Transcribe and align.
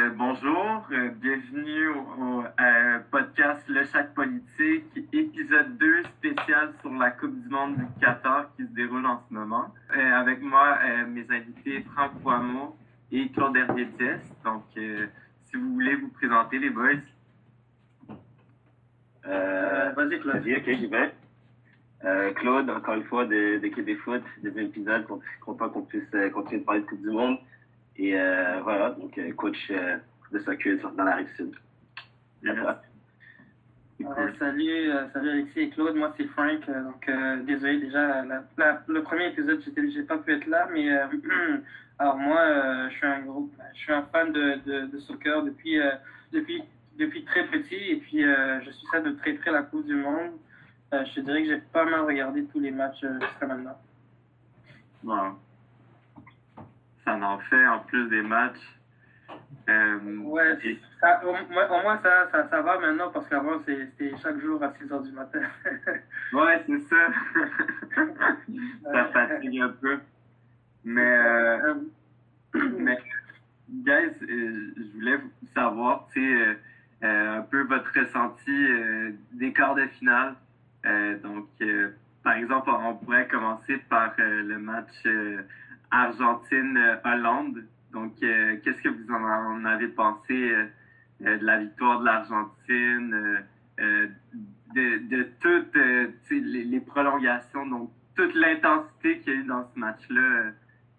Euh, 0.00 0.08
bonjour, 0.16 0.86
euh, 0.92 1.10
bienvenue 1.20 1.88
au, 1.88 2.42
euh, 2.42 2.98
podcast 3.10 3.62
Le 3.68 3.84
Chac 3.84 4.14
Politique, 4.14 4.86
épisode 5.12 5.76
2 5.76 6.04
spécial 6.04 6.72
sur 6.80 6.92
la 6.94 7.10
Coupe 7.10 7.38
du 7.42 7.48
Monde 7.50 7.76
du 7.76 7.84
Qatar 8.00 8.46
qui 8.56 8.62
se 8.62 8.72
déroule 8.72 9.04
en 9.04 9.22
ce 9.28 9.34
moment. 9.34 9.74
avec 9.90 10.40
moi, 10.40 10.78
mes 11.08 11.26
invités 11.28 11.82
Franck 11.92 12.12
Poimeau 12.22 12.76
et 13.12 13.28
Claude 13.30 13.56
hervier 13.56 13.88
Donc, 14.44 14.62
si 14.74 15.56
vous 15.56 15.74
voulez 15.74 15.96
vous 15.96 16.08
présenter, 16.08 16.58
les 16.58 16.70
boys. 16.70 16.92
Vas-y, 19.24 20.20
Claude. 20.20 20.36
Vas-y, 20.36 20.56
ok, 20.56 20.64
j'y 20.64 20.86
vais. 20.86 21.12
Claude, 22.36 22.70
encore 22.70 22.94
une 22.94 23.04
fois, 23.04 23.26
de, 23.26 23.58
de 23.58 23.68
Québec 23.68 23.98
Foot, 23.98 24.22
deuxième 24.42 24.66
épisode, 24.66 25.06
content 25.40 25.68
qu'on 25.68 25.82
puisse 25.82 26.08
continuer 26.32 26.60
de 26.60 26.64
parler 26.64 26.80
de 26.80 26.86
Coupe 26.86 27.02
du 27.02 27.10
Monde. 27.10 27.38
Et 27.96 28.18
euh, 28.18 28.60
voilà, 28.62 28.90
donc 28.90 29.16
euh, 29.18 29.32
coach 29.32 29.70
euh, 29.70 29.98
de 30.32 30.38
soccer 30.40 30.78
dans 30.96 31.04
la 31.04 31.16
rive 31.16 31.28
sud. 31.36 31.54
salut, 34.38 34.90
salut 35.12 35.30
Alexis 35.30 35.60
et 35.60 35.70
Claude, 35.70 35.96
moi 35.96 36.14
c'est 36.16 36.26
Frank. 36.28 36.66
donc 36.66 37.10
désolé 37.44 37.78
déjà, 37.80 38.24
le 38.86 39.02
premier 39.02 39.28
épisode, 39.28 39.62
j'ai 39.76 40.02
pas 40.04 40.18
pu 40.18 40.32
être 40.32 40.46
là, 40.46 40.68
mais 40.72 40.88
alors 41.98 42.16
moi 42.16 42.88
je 42.88 42.94
suis 42.94 43.06
un 43.06 43.20
groupe, 43.20 43.52
je 43.74 43.78
suis 43.78 43.92
un 43.92 44.02
fan 44.04 44.32
de, 44.32 44.60
de, 44.64 44.86
de 44.86 44.98
soccer 45.00 45.42
depuis, 45.42 45.78
depuis, 46.32 46.62
depuis 46.98 47.24
très 47.24 47.46
petit 47.48 47.90
et 47.90 47.96
puis 47.96 48.22
je 48.22 48.70
suis 48.70 48.86
ça 48.90 49.00
de 49.00 49.10
très 49.10 49.34
près 49.34 49.50
la 49.50 49.62
Coupe 49.62 49.84
du 49.84 49.96
Monde. 49.96 50.30
je 50.92 51.14
te 51.14 51.20
dirais 51.20 51.42
que 51.42 51.48
j'ai 51.48 51.60
pas 51.72 51.84
mal 51.84 52.00
regardé 52.00 52.44
tous 52.46 52.60
les 52.60 52.70
matchs 52.70 53.04
jusqu'à 53.20 53.46
maintenant. 53.46 53.78
Wow 55.04 55.38
ça 57.18 57.26
en 57.26 57.38
fait 57.38 57.66
en 57.66 57.80
plus 57.80 58.08
des 58.08 58.22
matchs. 58.22 58.76
Euh, 59.68 60.18
ouais, 60.18 60.58
ça, 61.00 61.20
au, 61.24 61.32
moins 61.32 61.98
ça, 62.02 62.28
ça, 62.32 62.48
ça, 62.48 62.60
va 62.62 62.78
maintenant 62.78 63.10
parce 63.10 63.28
qu'avant 63.28 63.60
c'était 63.64 64.12
chaque 64.20 64.40
jour 64.40 64.62
à 64.62 64.72
6 64.72 64.84
h 64.86 65.02
du 65.04 65.12
matin. 65.12 65.40
ouais, 66.32 66.64
c'est 66.66 66.78
ça. 66.80 66.96
ça 68.92 69.04
fatigue 69.06 69.60
un 69.60 69.68
peu. 69.68 69.98
Mais, 70.84 71.16
euh, 71.16 71.74
mais 72.78 72.98
guys, 73.68 74.10
euh, 74.22 74.74
je 74.76 74.92
voulais 74.94 75.20
savoir, 75.54 76.08
tu 76.12 76.20
sais, 76.20 76.58
un 77.02 77.42
peu 77.42 77.62
votre 77.62 77.90
ressenti 77.98 79.16
des 79.32 79.52
quarts 79.52 79.74
de 79.74 79.86
finale. 79.86 80.34
donc, 81.22 81.46
par 82.22 82.34
exemple, 82.34 82.70
on 82.70 82.94
pourrait 82.96 83.28
commencer 83.28 83.78
par 83.88 84.12
le 84.18 84.58
match 84.58 85.06
Argentine-Hollande. 85.90 87.64
Donc, 87.92 88.12
euh, 88.22 88.56
qu'est-ce 88.62 88.80
que 88.82 88.88
vous 88.88 89.12
en 89.12 89.64
avez 89.64 89.88
pensé 89.88 90.50
euh, 90.50 90.66
euh, 91.24 91.38
de 91.38 91.44
la 91.44 91.58
victoire 91.58 92.00
de 92.00 92.04
l'Argentine, 92.04 93.44
de, 93.78 94.08
de, 94.74 95.28
toutes 95.40 95.74
les, 96.30 96.64
les, 96.64 96.80
prolongations, 96.80 97.66
donc 97.66 97.90
toute 98.14 98.34
l'intensité 98.34 99.18
qu'il 99.18 99.32
y 99.32 99.36
a 99.36 99.38
eu 99.40 99.44
dans 99.44 99.64
ce 99.64 99.78
match-là? 99.78 100.52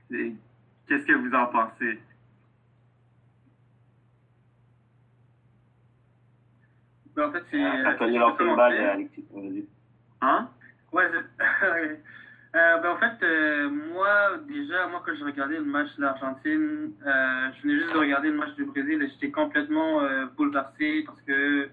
Qu'est-ce 0.09 1.05
que 1.05 1.13
vous 1.13 1.33
en 1.33 1.45
pensez? 1.47 1.99
Ben, 7.15 7.29
en 7.29 7.31
fait, 7.31 7.43
c'est. 7.51 7.63
Ah, 7.63 7.95
Hein? 10.21 10.49
Ouais, 10.91 11.09
Euh, 12.53 12.77
ben, 12.79 12.89
en 12.89 12.97
fait, 12.97 13.23
euh, 13.23 13.69
moi, 13.69 14.37
déjà, 14.45 14.85
moi, 14.87 15.01
quand 15.05 15.15
je 15.17 15.23
regardais 15.23 15.55
le 15.55 15.63
match 15.63 15.95
de 15.95 16.01
l'Argentine, 16.01 16.91
euh, 17.05 17.47
je 17.55 17.61
venais 17.61 17.79
juste 17.79 17.93
de 17.93 17.97
regarder 17.97 18.29
le 18.29 18.37
match 18.37 18.53
du 18.55 18.65
Brésil 18.65 19.01
et 19.01 19.09
j'étais 19.09 19.31
complètement 19.31 20.01
bouleversé 20.35 21.03
parce 21.05 21.21
que 21.21 21.69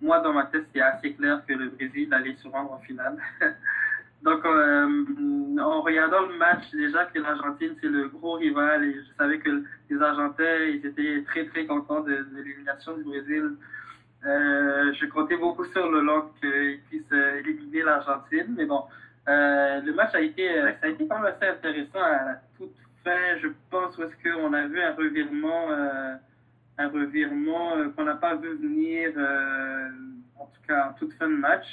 moi, 0.00 0.20
dans 0.20 0.32
ma 0.32 0.44
tête, 0.46 0.66
c'était 0.68 0.82
assez 0.82 1.14
clair 1.14 1.42
que 1.48 1.52
le 1.52 1.70
Brésil 1.70 2.14
allait 2.14 2.36
se 2.36 2.46
rendre 2.46 2.72
en 2.72 2.78
finale. 2.78 3.16
Donc, 4.22 4.44
en 4.44 5.80
regardant 5.80 6.26
le 6.26 6.36
match, 6.36 6.70
déjà 6.72 7.06
que 7.06 7.18
l'Argentine, 7.18 7.74
c'est 7.80 7.88
le 7.88 8.08
gros 8.08 8.34
rival 8.34 8.84
et 8.84 8.94
je 8.94 9.00
savais 9.18 9.38
que 9.38 9.64
les 9.88 10.00
Argentins, 10.00 10.58
ils 10.68 10.86
étaient 10.86 11.24
très, 11.26 11.46
très 11.46 11.66
contents 11.66 12.00
de, 12.00 12.12
de 12.12 12.36
l'élimination 12.36 12.96
du 12.98 13.02
Brésil. 13.02 13.56
je 14.22 15.06
comptais 15.06 15.36
beaucoup 15.36 15.64
sur 15.64 15.90
le 15.90 16.02
long 16.02 16.30
qu'ils 16.40 16.80
puissent 16.88 17.18
éliminer 17.40 17.82
l'Argentine, 17.82 18.54
mais 18.56 18.66
bon, 18.66 18.84
euh, 19.28 19.80
le 19.82 19.92
match 19.92 20.14
a 20.14 20.20
été, 20.20 20.48
euh, 20.48 20.72
ça 20.80 20.86
a 20.86 20.88
été 20.88 21.06
quand 21.06 21.20
même 21.20 21.32
assez 21.32 21.46
intéressant 21.46 22.00
à 22.00 22.24
la 22.24 22.40
toute 22.56 22.74
fin, 23.04 23.36
je 23.40 23.48
pense, 23.70 23.96
où 23.98 24.02
est-ce 24.02 24.16
qu'on 24.22 24.52
a 24.52 24.66
vu 24.66 24.80
un 24.80 24.94
revirement, 24.94 25.70
euh, 25.70 26.14
un 26.78 26.88
revirement 26.88 27.90
qu'on 27.96 28.04
n'a 28.04 28.14
pas 28.14 28.36
vu 28.36 28.56
venir, 28.56 29.10
en 30.38 30.46
tout 30.46 30.62
cas 30.66 30.88
en 30.88 30.92
toute 30.94 31.12
fin 31.14 31.28
de 31.28 31.36
match. 31.36 31.66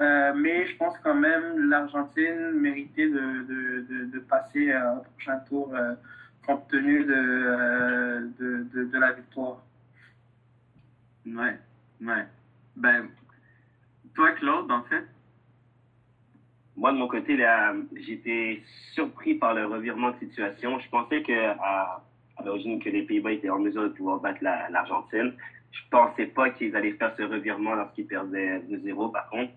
mais 0.00 0.66
je 0.66 0.76
pense 0.76 0.96
quand 1.04 1.14
même 1.14 1.68
l'Argentine 1.68 2.52
méritait 2.52 3.08
de, 3.08 3.42
de, 3.44 4.04
de, 4.12 4.18
passer 4.20 4.74
au 4.74 5.02
prochain 5.02 5.38
tour 5.48 5.74
compte 6.46 6.68
tenu 6.68 7.04
de, 7.04 8.30
de, 8.38 8.84
de, 8.84 8.98
la 8.98 9.12
victoire. 9.12 9.62
Ouais, 11.26 11.58
ouais. 12.00 12.26
Ben, 12.76 13.08
toi, 14.14 14.32
Claude, 14.32 14.70
en 14.70 14.82
fait, 14.84 15.06
moi, 16.76 16.92
de 16.92 16.98
mon 16.98 17.08
côté, 17.08 17.38
j'étais 17.94 18.62
surpris 18.92 19.34
par 19.34 19.54
le 19.54 19.66
revirement 19.66 20.10
de 20.10 20.18
situation. 20.18 20.78
Je 20.78 20.88
pensais 20.90 21.22
que 21.22 21.48
à, 21.58 22.02
à 22.36 22.44
l'origine 22.44 22.82
que 22.82 22.90
les 22.90 23.02
Pays-Bas 23.02 23.32
étaient 23.32 23.50
en 23.50 23.58
mesure 23.58 23.84
de 23.84 23.88
pouvoir 23.88 24.20
battre 24.20 24.42
l'Argentine. 24.42 25.32
je 25.72 25.80
pensais 25.90 26.26
pas 26.26 26.50
qu'ils 26.50 26.76
allaient 26.76 26.92
faire 26.92 27.14
ce 27.16 27.22
revirement 27.22 27.74
lorsqu'ils 27.74 28.06
perdaient 28.06 28.58
2-0, 28.70 29.10
par 29.10 29.28
contre. 29.30 29.52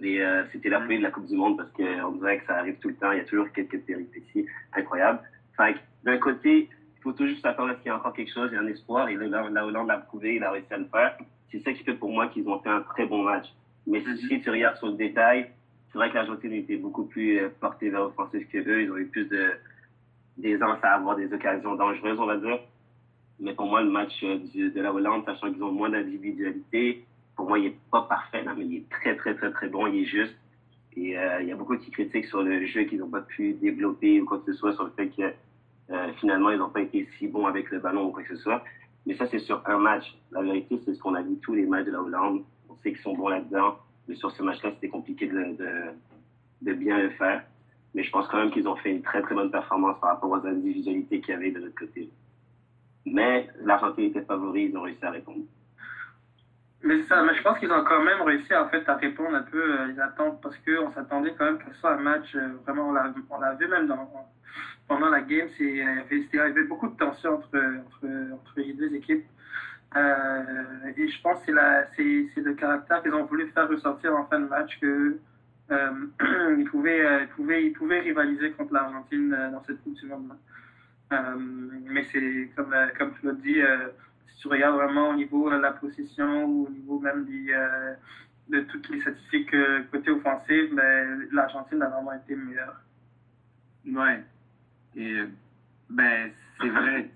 Et 0.00 0.22
euh, 0.22 0.44
c'était 0.52 0.68
la 0.68 0.80
folie 0.82 0.98
de 0.98 1.02
la 1.02 1.10
Coupe 1.10 1.26
du 1.26 1.36
Monde 1.36 1.56
parce 1.56 1.70
qu'on 1.72 2.12
dirait 2.12 2.38
que 2.38 2.46
ça 2.46 2.58
arrive 2.58 2.76
tout 2.78 2.88
le 2.88 2.96
temps. 2.96 3.12
Il 3.12 3.18
y 3.18 3.20
a 3.20 3.24
toujours 3.24 3.50
quelques 3.52 3.80
péripéties 3.80 4.46
incroyables. 4.74 5.20
Fait 5.56 5.76
d'un 6.04 6.18
côté, 6.18 6.68
il 6.96 7.02
faut 7.02 7.12
toujours 7.12 7.38
s'attendre 7.38 7.70
à 7.70 7.74
ce 7.74 7.78
qu'il 7.78 7.86
y 7.86 7.88
ait 7.88 7.96
encore 7.96 8.12
quelque 8.12 8.32
chose, 8.32 8.50
il 8.52 8.54
y 8.54 8.58
a 8.58 8.60
un 8.60 8.66
espoir. 8.66 9.08
Et 9.08 9.14
là, 9.14 9.48
la 9.50 9.66
Hollande 9.66 9.88
l'a 9.88 9.98
prouvé, 9.98 10.36
il 10.36 10.44
a 10.44 10.50
réussi 10.50 10.72
à 10.72 10.78
le 10.78 10.84
faire. 10.84 11.16
C'est 11.50 11.60
ça 11.60 11.72
qui 11.72 11.82
fait 11.82 11.94
pour 11.94 12.12
moi 12.12 12.28
qu'ils 12.28 12.46
ont 12.48 12.60
fait 12.60 12.68
un 12.68 12.82
très 12.82 13.06
bon 13.06 13.22
match. 13.22 13.46
Mais 13.86 14.02
si 14.28 14.40
tu 14.40 14.50
regardes 14.50 14.76
sur 14.76 14.88
le 14.88 14.94
détail, 14.94 15.50
c'est 15.96 16.00
vrai 16.00 16.10
que 16.10 16.14
l'Argentine 16.16 16.52
était 16.52 16.76
beaucoup 16.76 17.04
plus 17.06 17.38
euh, 17.38 17.48
portée 17.58 17.88
vers 17.88 18.00
l'offensive 18.00 18.46
que 18.48 18.58
eux. 18.58 18.82
Ils 18.82 18.92
ont 18.92 18.98
eu 18.98 19.06
plus 19.06 19.24
de 19.24 19.52
d'aisance 20.36 20.76
à 20.82 20.96
avoir 20.96 21.16
des 21.16 21.32
occasions 21.32 21.74
dangereuses, 21.74 22.20
on 22.20 22.26
va 22.26 22.36
dire. 22.36 22.58
Mais 23.40 23.54
pour 23.54 23.64
moi, 23.64 23.80
le 23.80 23.88
match 23.88 24.12
euh, 24.22 24.36
de 24.36 24.78
la 24.78 24.92
Hollande, 24.92 25.24
sachant 25.24 25.50
qu'ils 25.50 25.62
ont 25.62 25.72
moins 25.72 25.88
d'individualité, 25.88 27.06
pour 27.34 27.48
moi, 27.48 27.58
il 27.58 27.64
n'est 27.64 27.76
pas 27.90 28.02
parfait, 28.02 28.44
mais 28.44 28.66
il 28.66 28.76
est 28.76 28.88
très, 28.90 29.16
très, 29.16 29.34
très, 29.36 29.50
très 29.50 29.68
bon. 29.70 29.86
Il 29.86 30.02
est 30.02 30.04
juste. 30.04 30.36
Et 30.98 31.16
euh, 31.16 31.40
il 31.40 31.48
y 31.48 31.52
a 31.52 31.56
beaucoup 31.56 31.78
qui 31.78 31.90
critiquent 31.90 32.26
sur 32.26 32.42
le 32.42 32.66
jeu 32.66 32.82
qu'ils 32.82 32.98
n'ont 32.98 33.08
pas 33.08 33.22
pu 33.22 33.54
développer 33.54 34.20
ou 34.20 34.26
quoi 34.26 34.40
que 34.40 34.52
ce 34.52 34.58
soit, 34.58 34.74
sur 34.74 34.84
le 34.84 34.90
fait 34.90 35.08
que 35.08 35.32
finalement, 36.20 36.50
ils 36.50 36.58
n'ont 36.58 36.68
pas 36.68 36.82
été 36.82 37.08
si 37.16 37.28
bons 37.28 37.46
avec 37.46 37.70
le 37.70 37.78
ballon 37.78 38.08
ou 38.08 38.10
quoi 38.10 38.22
que 38.22 38.36
ce 38.36 38.42
soit. 38.42 38.62
Mais 39.06 39.16
ça, 39.16 39.26
c'est 39.30 39.38
sur 39.38 39.62
un 39.66 39.78
match. 39.78 40.04
La 40.30 40.42
vérité, 40.42 40.78
c'est 40.84 40.92
ce 40.92 41.00
qu'on 41.00 41.14
a 41.14 41.22
vu 41.22 41.36
tous 41.40 41.54
les 41.54 41.64
matchs 41.64 41.86
de 41.86 41.92
la 41.92 42.02
Hollande. 42.02 42.42
On 42.68 42.74
sait 42.82 42.92
qu'ils 42.92 43.00
sont 43.00 43.14
bons 43.14 43.28
là-dedans. 43.28 43.78
Mais 44.08 44.14
sur 44.14 44.30
ce 44.30 44.42
match-là, 44.42 44.70
c'était 44.74 44.88
compliqué 44.88 45.26
de, 45.26 45.56
de, 46.62 46.72
bien 46.72 46.98
le 46.98 47.10
faire. 47.10 47.42
Mais 47.94 48.02
je 48.02 48.10
pense 48.10 48.28
quand 48.28 48.38
même 48.38 48.50
qu'ils 48.50 48.68
ont 48.68 48.76
fait 48.76 48.90
une 48.90 49.02
très, 49.02 49.22
très 49.22 49.34
bonne 49.34 49.50
performance 49.50 49.98
par 50.00 50.10
rapport 50.10 50.30
aux 50.30 50.46
individualités 50.46 51.20
qu'il 51.20 51.34
y 51.34 51.36
avait 51.36 51.50
de 51.50 51.60
l'autre 51.60 51.78
côté. 51.78 52.10
Mais 53.04 53.48
l'Argentine 53.64 54.04
était 54.04 54.22
favori, 54.22 54.64
ils 54.70 54.76
ont 54.76 54.82
réussi 54.82 55.04
à 55.04 55.10
répondre. 55.10 55.44
Mais 56.82 57.02
ça, 57.04 57.22
mais 57.22 57.34
je 57.34 57.42
pense 57.42 57.58
qu'ils 57.58 57.72
ont 57.72 57.84
quand 57.84 58.02
même 58.02 58.20
réussi 58.22 58.54
en 58.54 58.68
fait, 58.68 58.88
à 58.88 58.96
répondre 58.96 59.34
un 59.34 59.42
peu 59.42 59.80
euh, 59.80 59.86
les 59.86 59.98
attentes 59.98 60.40
parce 60.42 60.56
qu'on 60.58 60.92
s'attendait 60.92 61.34
quand 61.36 61.46
même 61.46 61.58
que 61.58 61.72
ce 61.72 61.80
soit 61.80 61.94
un 61.94 62.00
match, 62.00 62.34
euh, 62.36 62.48
vraiment, 62.64 62.90
on 62.90 62.92
l'a 62.92 63.54
vu 63.54 63.66
même 63.66 63.88
pendant 64.88 65.08
la 65.08 65.20
game, 65.20 65.48
il 65.58 65.76
y, 65.76 66.38
avait, 66.38 66.64
beaucoup 66.64 66.88
de 66.88 66.96
tension 66.96 67.34
entre, 67.34 67.58
entre 68.32 68.52
les 68.56 68.72
deux 68.72 68.94
équipes. 68.94 69.24
Euh, 69.96 70.92
et 70.96 71.08
je 71.08 71.20
pense 71.22 71.40
que 71.44 71.52
c'est 71.94 72.40
le 72.40 72.54
caractère 72.54 73.02
qu'ils 73.02 73.14
ont 73.14 73.24
voulu 73.24 73.48
faire 73.52 73.68
ressortir 73.68 74.14
en 74.14 74.26
fin 74.26 74.40
de 74.40 74.46
match 74.46 74.78
que 74.80 75.18
euh, 75.70 75.90
euh, 76.22 76.56
ils, 76.58 76.68
pouvaient, 76.68 78.00
rivaliser 78.00 78.50
contre 78.52 78.74
l'Argentine 78.74 79.30
dans 79.52 79.62
cette 79.64 79.82
Coupe 79.82 79.94
du 79.94 80.06
Monde. 80.06 80.32
mais 81.10 82.04
c'est 82.12 82.50
comme, 82.54 82.74
comme 82.98 83.14
tu 83.18 83.26
l'as 83.26 83.32
dit, 83.32 83.60
si 84.28 84.38
tu 84.42 84.48
regardes 84.48 84.76
vraiment 84.76 85.10
au 85.10 85.14
niveau 85.14 85.50
de 85.50 85.56
la 85.56 85.72
possession 85.72 86.44
ou 86.44 86.66
au 86.66 86.70
niveau 86.70 86.98
même 86.98 87.26
de 88.48 88.60
toutes 88.60 88.88
les 88.90 89.00
statistiques 89.00 89.54
côté 89.90 90.10
offensif, 90.10 90.74
ben, 90.74 91.26
l'Argentine 91.32 91.82
a 91.82 91.88
vraiment 91.88 92.12
été 92.12 92.36
meilleure. 92.36 92.80
Ouais. 93.86 94.22
Et 94.96 95.22
ben, 95.90 96.30
c'est 96.60 96.68
vrai. 96.68 97.10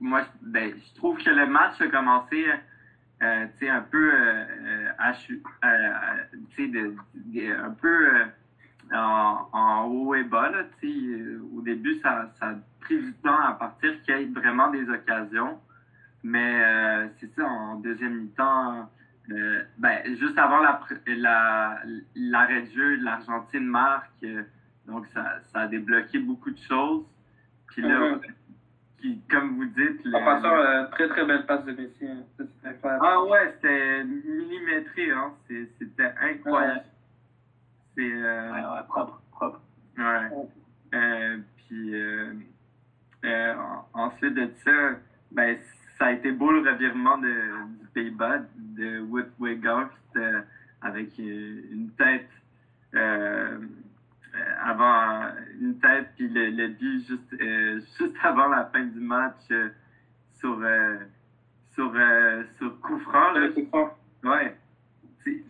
Moi, 0.00 0.22
ben, 0.42 0.74
je 0.76 0.94
trouve 0.96 1.18
que 1.22 1.30
le 1.30 1.46
match 1.46 1.80
a 1.80 1.88
commencé 1.88 2.46
euh, 3.22 3.46
un 3.62 3.80
peu 3.80 4.12
euh, 4.12 4.44
euh, 5.64 5.94
un 7.64 7.70
peu 7.70 8.08
en, 8.92 9.48
en, 9.52 9.84
haut 9.84 10.14
et 10.14 10.24
bas. 10.24 10.50
Là, 10.50 10.64
au 11.56 11.60
début, 11.62 11.98
ça, 12.00 12.32
ça 12.38 12.54
pris 12.80 12.98
du 12.98 13.12
temps 13.14 13.38
à 13.38 13.52
partir 13.52 14.00
qu'il 14.02 14.16
y 14.16 14.22
ait 14.22 14.26
vraiment 14.26 14.70
des 14.70 14.88
occasions. 14.88 15.58
Mais 16.22 16.62
euh, 16.64 17.08
c'est 17.20 17.34
ça, 17.34 17.46
en 17.46 17.76
deuxième 17.76 18.22
mi-temps, 18.22 18.90
euh, 19.30 19.62
ben, 19.78 20.16
juste 20.16 20.38
avant 20.38 20.58
l'arrêt 20.60 20.96
la, 21.06 21.80
la, 22.14 22.46
de 22.46 22.66
jeu, 22.74 22.96
l'Argentine 22.96 23.66
marque. 23.66 24.10
donc, 24.86 25.06
ça, 25.08 25.40
ça, 25.52 25.60
a 25.60 25.66
débloqué 25.66 26.18
beaucoup 26.18 26.50
de 26.50 26.58
choses. 26.66 27.04
Qui, 29.00 29.20
comme 29.30 29.56
vous 29.56 29.66
dites. 29.66 30.06
En 30.14 30.24
passant, 30.24 30.90
très 30.92 31.08
très 31.08 31.24
belle 31.24 31.44
passe 31.46 31.64
de 31.64 31.72
Messi. 31.72 32.06
Hein. 32.06 32.44
Ah 33.00 33.22
ouais, 33.22 33.52
c'était 33.56 34.04
millimétré. 34.04 35.10
Hein. 35.10 35.32
C'était 35.48 36.12
incroyable. 36.20 36.84
C'est. 37.96 38.12
Euh, 38.12 38.52
ouais, 38.52 38.60
ouais, 38.60 38.86
propre, 38.88 39.20
propre. 39.30 39.60
Ouais. 39.98 40.30
Euh, 40.94 41.38
puis 41.56 41.94
euh, 41.94 42.32
euh, 43.24 43.54
ensuite 43.92 44.34
de 44.34 44.48
ça, 44.64 44.98
ben, 45.30 45.56
ça 45.98 46.06
a 46.06 46.12
été 46.12 46.32
beau 46.32 46.52
le 46.52 46.68
revirement 46.68 47.18
de, 47.18 47.28
du 47.80 47.86
Pays-Bas, 47.92 48.40
de 48.56 49.00
Wood 49.00 49.30
avec 50.82 51.18
une 51.18 51.90
tête 51.96 52.28
avant 54.64 55.28
une 55.60 55.78
tête, 55.78 56.08
puis 56.16 56.28
le, 56.28 56.50
le 56.50 56.68
but 56.68 57.06
juste, 57.06 57.36
juste 57.98 58.16
avant 58.22 58.48
la 58.48 58.66
fin 58.66 58.84
du 58.84 59.00
match 59.00 59.46
sur, 60.38 60.58
sur, 61.72 61.92
sur 62.58 62.80
coup 62.80 62.98
franc. 63.00 63.32
Là, 63.32 63.48
ouais. 64.24 64.56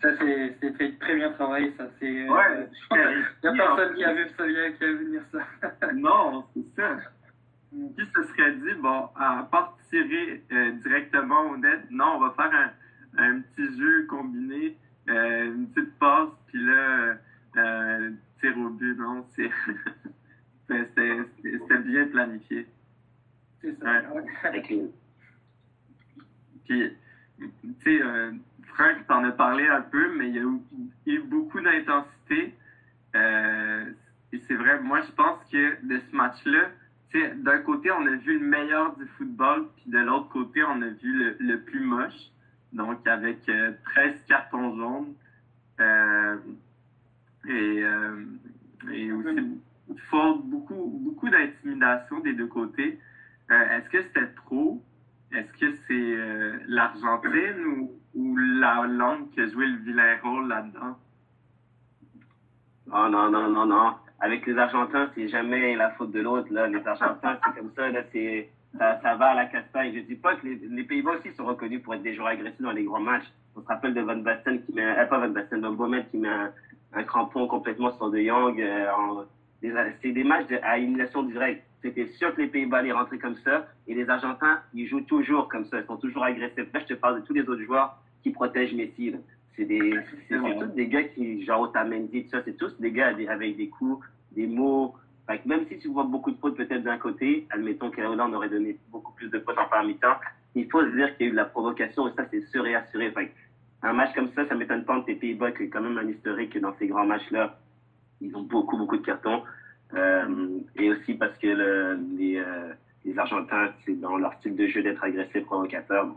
Ça, 0.01 0.11
c'est 0.19 0.75
très, 0.75 0.93
très 0.93 1.15
bien 1.17 1.33
travaillé, 1.33 1.73
ça. 1.77 1.89
C'est, 1.99 2.29
ouais, 2.29 2.69
il 2.93 3.53
n'y 3.53 3.61
a 3.61 3.67
personne 3.67 3.95
qui 3.95 4.05
a 4.05 4.13
vu 4.13 4.27
ça, 4.37 4.47
qui 4.47 4.85
a 4.85 4.87
vu 4.87 5.05
venir 5.05 5.23
ça. 5.33 5.93
non, 5.95 6.45
c'est 6.55 6.81
ça. 6.81 6.97
Mm. 7.73 7.89
Qui 7.95 8.07
se 8.07 8.23
serait 8.23 8.53
dit, 8.53 8.75
bon, 8.79 9.09
à 9.17 9.49
part 9.51 9.77
tirer 9.91 10.43
euh, 10.53 10.73
directement 10.83 11.51
au 11.51 11.57
net, 11.57 11.81
non, 11.91 12.17
on 12.17 12.21
va 12.21 12.35
faire 12.37 12.53
un, 12.55 13.25
un 13.25 13.41
petit 13.41 13.79
jeu 13.79 14.07
combiné, 14.07 14.77
euh, 15.09 15.55
une 15.55 15.69
petite 15.71 15.99
passe, 15.99 16.31
puis 16.47 16.65
là, 16.65 17.17
euh, 18.45 18.53
tir 18.53 18.59
au 18.59 18.69
but, 18.71 18.97
non, 18.99 19.25
c'est. 19.37 19.51
c'était 21.43 21.79
bien 21.79 22.07
planifié. 22.07 22.67
C'est 23.61 23.79
ça. 23.79 24.03
Ouais. 24.13 24.91
Puis, 26.65 26.91
tu 27.39 27.75
sais, 27.83 28.01
Franck 28.75 29.07
t'en 29.07 29.25
a 29.25 29.33
parlé 29.33 29.67
un 29.67 29.83
peu, 29.83 30.17
mais 30.17 30.29
il 30.29 30.35
y 30.35 30.39
a 30.39 31.15
eu, 31.15 31.21
beaucoup 31.21 31.61
d'intensité. 31.61 32.55
Euh, 33.15 33.85
et 34.33 34.39
c'est 34.49 34.55
vrai, 34.55 34.81
moi, 34.81 35.01
je 35.03 35.13
pense 35.13 35.39
que 35.51 35.87
de 35.87 36.01
ce 36.11 36.17
match-là, 36.17 36.71
d'un 37.37 37.59
côté, 37.61 37.93
on 37.93 38.05
a 38.07 38.17
vu 38.17 38.41
le 38.41 38.47
meilleur 38.47 38.97
du 38.97 39.07
football, 39.07 39.69
puis 39.77 39.93
de 39.93 39.99
l'autre 39.99 40.29
côté, 40.31 40.65
on 40.65 40.83
a 40.83 40.89
vu 40.89 41.37
le, 41.39 41.61
plus 41.61 41.81
moche. 41.81 42.31
Donc, 42.73 43.07
avec 43.07 43.43
13 43.43 43.49
euh, 43.55 44.13
cartons 44.27 44.77
jaunes. 44.77 45.15
Euh, 47.49 48.25
et, 48.93 49.07
et 49.07 49.13
aussi 49.13 49.57
beaucoup, 50.45 51.01
beaucoup 51.03 51.29
d'intimidation 51.29 52.21
des 52.21 52.33
deux 52.33 52.47
côtés. 52.47 52.99
Est-ce 53.51 53.89
que 53.91 54.03
c'était 54.03 54.33
trop? 54.47 54.83
Est-ce 55.33 55.53
que 55.59 55.75
c'est 55.87 56.67
l'Argentine 56.67 57.65
ou 57.67 57.91
ou 58.15 58.37
la 58.37 58.87
langue 58.87 59.31
qui 59.31 59.41
a 59.41 59.49
joué 59.49 59.67
le 59.67 59.79
vilain 59.79 60.17
rôle 60.23 60.49
là-dedans? 60.49 60.97
Oh 62.93 63.09
non, 63.11 63.31
non, 63.31 63.51
non, 63.51 63.67
non. 63.67 63.95
Avec 64.21 64.47
les 64.47 64.57
Argentins, 64.57 65.11
c'est 65.15 65.29
jamais 65.29 65.75
la 65.75 65.91
faute 65.93 66.13
de 66.13 66.21
l'autre. 66.21 66.53
Là. 66.53 66.69
Les 66.69 66.87
Argentins, 66.87 67.39
c'est 67.45 67.61
comme 67.61 67.73
ça, 67.75 67.91
là, 67.91 68.01
c'est, 68.13 68.49
ça, 68.79 69.01
ça, 69.03 69.17
va 69.17 69.31
à 69.31 69.35
la 69.35 69.47
castagne. 69.47 69.95
Je 69.95 70.01
dis 70.01 70.15
pas 70.15 70.37
que 70.37 70.47
les, 70.47 70.57
les 70.57 70.85
Pays-Bas 70.85 71.13
aussi 71.19 71.33
sont 71.33 71.45
reconnus 71.45 71.83
pour 71.83 71.95
être 71.95 72.03
des 72.03 72.15
joueurs 72.15 72.29
agressifs 72.29 72.61
dans 72.61 72.73
les 72.73 72.85
grands 72.85 73.01
matchs. 73.01 73.31
On 73.57 73.63
se 73.63 73.67
rappelle 73.67 73.95
de 73.95 74.01
Van 74.01 74.17
Basten 74.17 74.63
qui 74.63 74.73
met, 74.73 74.85
euh, 74.85 75.07
pas 75.07 75.19
Van 75.19 75.29
Basten, 75.29 75.61
Van 75.61 75.73
Bommel 75.73 76.07
qui 76.11 76.19
met 76.19 76.29
un, 76.29 76.53
crampon 77.03 77.47
complètement 77.47 77.93
sur 77.97 78.11
De 78.11 78.21
Jong. 78.21 78.61
Euh, 78.61 78.87
c'est 80.03 80.13
des 80.13 80.25
matchs 80.25 80.47
de, 80.49 80.59
à 80.63 80.79
élimination 80.79 81.23
directe. 81.23 81.65
C'était 81.83 82.07
sûr 82.07 82.35
que 82.35 82.43
les 82.43 82.49
Pays-Bas 82.49 82.79
allaient 82.79 82.93
rentrer 82.93 83.19
comme 83.19 83.37
ça. 83.45 83.67
Et 83.87 83.95
les 83.95 84.09
Argentins, 84.09 84.61
ils 84.73 84.87
jouent 84.87 85.03
toujours 85.03 85.49
comme 85.49 85.65
ça. 85.67 85.81
Ils 85.81 85.87
sont 85.87 85.97
toujours 85.97 86.25
agressifs. 86.25 86.73
Là, 86.73 86.81
je 86.81 86.87
te 86.87 86.95
parle 86.95 87.21
de 87.21 87.27
tous 87.27 87.35
les 87.35 87.43
autres 87.43 87.63
joueurs 87.63 87.99
qui 88.23 88.31
protègent 88.31 88.75
Messi. 88.75 89.15
C'est 89.57 89.65
des, 89.65 89.95
c'est 90.29 90.37
tous 90.37 90.75
des 90.75 90.89
gars 90.89 91.05
qui, 91.05 91.45
genre 91.45 91.63
Otamendi, 91.63 92.25
tout 92.25 92.31
ça, 92.31 92.43
c'est 92.45 92.57
tous 92.57 92.75
des 92.81 92.91
gars 92.91 93.09
avec 93.29 93.57
des 93.57 93.69
coups, 93.69 94.05
des 94.33 94.47
mots. 94.47 94.95
même 95.47 95.67
si 95.69 95.79
tu 95.79 95.89
vois 95.89 96.05
beaucoup 96.05 96.33
de 96.33 96.39
fautes 96.39 96.57
peut-être 96.57 96.83
d'un 96.83 96.99
côté, 96.99 97.47
admettons 97.51 97.91
que 97.91 98.01
Hollande 98.03 98.35
aurait 98.35 98.49
donné 98.49 98.77
beaucoup 98.91 99.13
plus 99.13 99.29
de 99.29 99.39
fautes 99.39 99.59
en 99.59 99.69
fin 99.69 99.85
mi-temps, 99.85 100.17
il 100.57 100.69
faut 100.71 100.83
se 100.83 100.91
dire 100.97 101.17
qu'il 101.17 101.27
y 101.27 101.29
a 101.29 101.29
eu 101.29 101.33
de 101.33 101.37
la 101.37 101.45
provocation 101.45 102.09
et 102.09 102.13
ça, 102.17 102.25
c'est 102.31 102.45
sûr 102.49 102.67
et 102.67 102.75
assuré. 102.75 103.13
Un 103.85 103.93
match 103.93 104.15
comme 104.15 104.31
ça, 104.35 104.47
ça 104.49 104.55
m'étonne 104.55 104.85
pas 104.85 104.99
de 104.99 105.05
tes 105.05 105.15
Pays-Bas 105.15 105.53
qui 105.53 105.65
est 105.65 105.69
quand 105.69 105.83
même 105.83 105.99
un 105.99 106.09
historique 106.09 106.59
dans 106.59 106.75
ces 106.79 106.87
grands 106.87 107.05
matchs-là. 107.05 107.59
Ils 108.21 108.35
ont 108.35 108.43
beaucoup, 108.43 108.79
beaucoup 108.79 108.97
de 108.97 109.05
cartons. 109.05 109.43
Euh, 109.93 110.59
et 110.77 110.91
aussi 110.91 111.15
parce 111.15 111.37
que 111.39 111.47
le, 111.47 111.99
les, 112.17 112.39
euh, 112.39 112.73
les 113.05 113.17
Argentins, 113.19 113.73
c'est 113.85 114.01
dans 114.01 114.17
leur 114.17 114.33
style 114.35 114.57
de 114.57 114.67
jeu 114.67 114.83
d'être 114.83 115.05
agressif, 115.05 115.45
provocateur. 115.45 116.09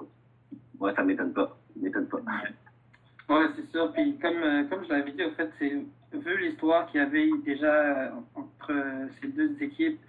Moi, 0.79 0.93
ça 0.95 1.03
m'étonne 1.03 1.33
pas 1.33 1.57
m'étonne 1.75 2.07
pas. 2.07 2.19
Ouais, 3.29 3.45
c'est 3.55 3.69
sûr. 3.69 3.91
Puis 3.91 4.17
comme, 4.19 4.41
euh, 4.41 4.63
comme 4.69 4.85
je 4.85 4.89
l'avais 4.89 5.11
dit, 5.11 5.23
en 5.25 5.31
fait, 5.31 5.51
c'est 5.59 5.73
vu 6.17 6.37
l'histoire 6.39 6.87
qu'il 6.87 7.01
y 7.01 7.03
avait 7.03 7.29
déjà 7.45 8.13
entre 8.33 8.73
ces 9.19 9.27
deux 9.27 9.61
équipes, 9.61 9.99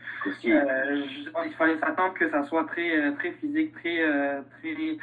il 0.45 1.55
fallait 1.59 1.79
s'attendre 1.81 2.15
que 2.15 2.31
ça 2.31 2.45
soit 2.45 2.65
très, 2.67 3.13
très 3.17 3.33
physique, 3.33 3.73
très, 3.73 3.99
très, 4.61 4.97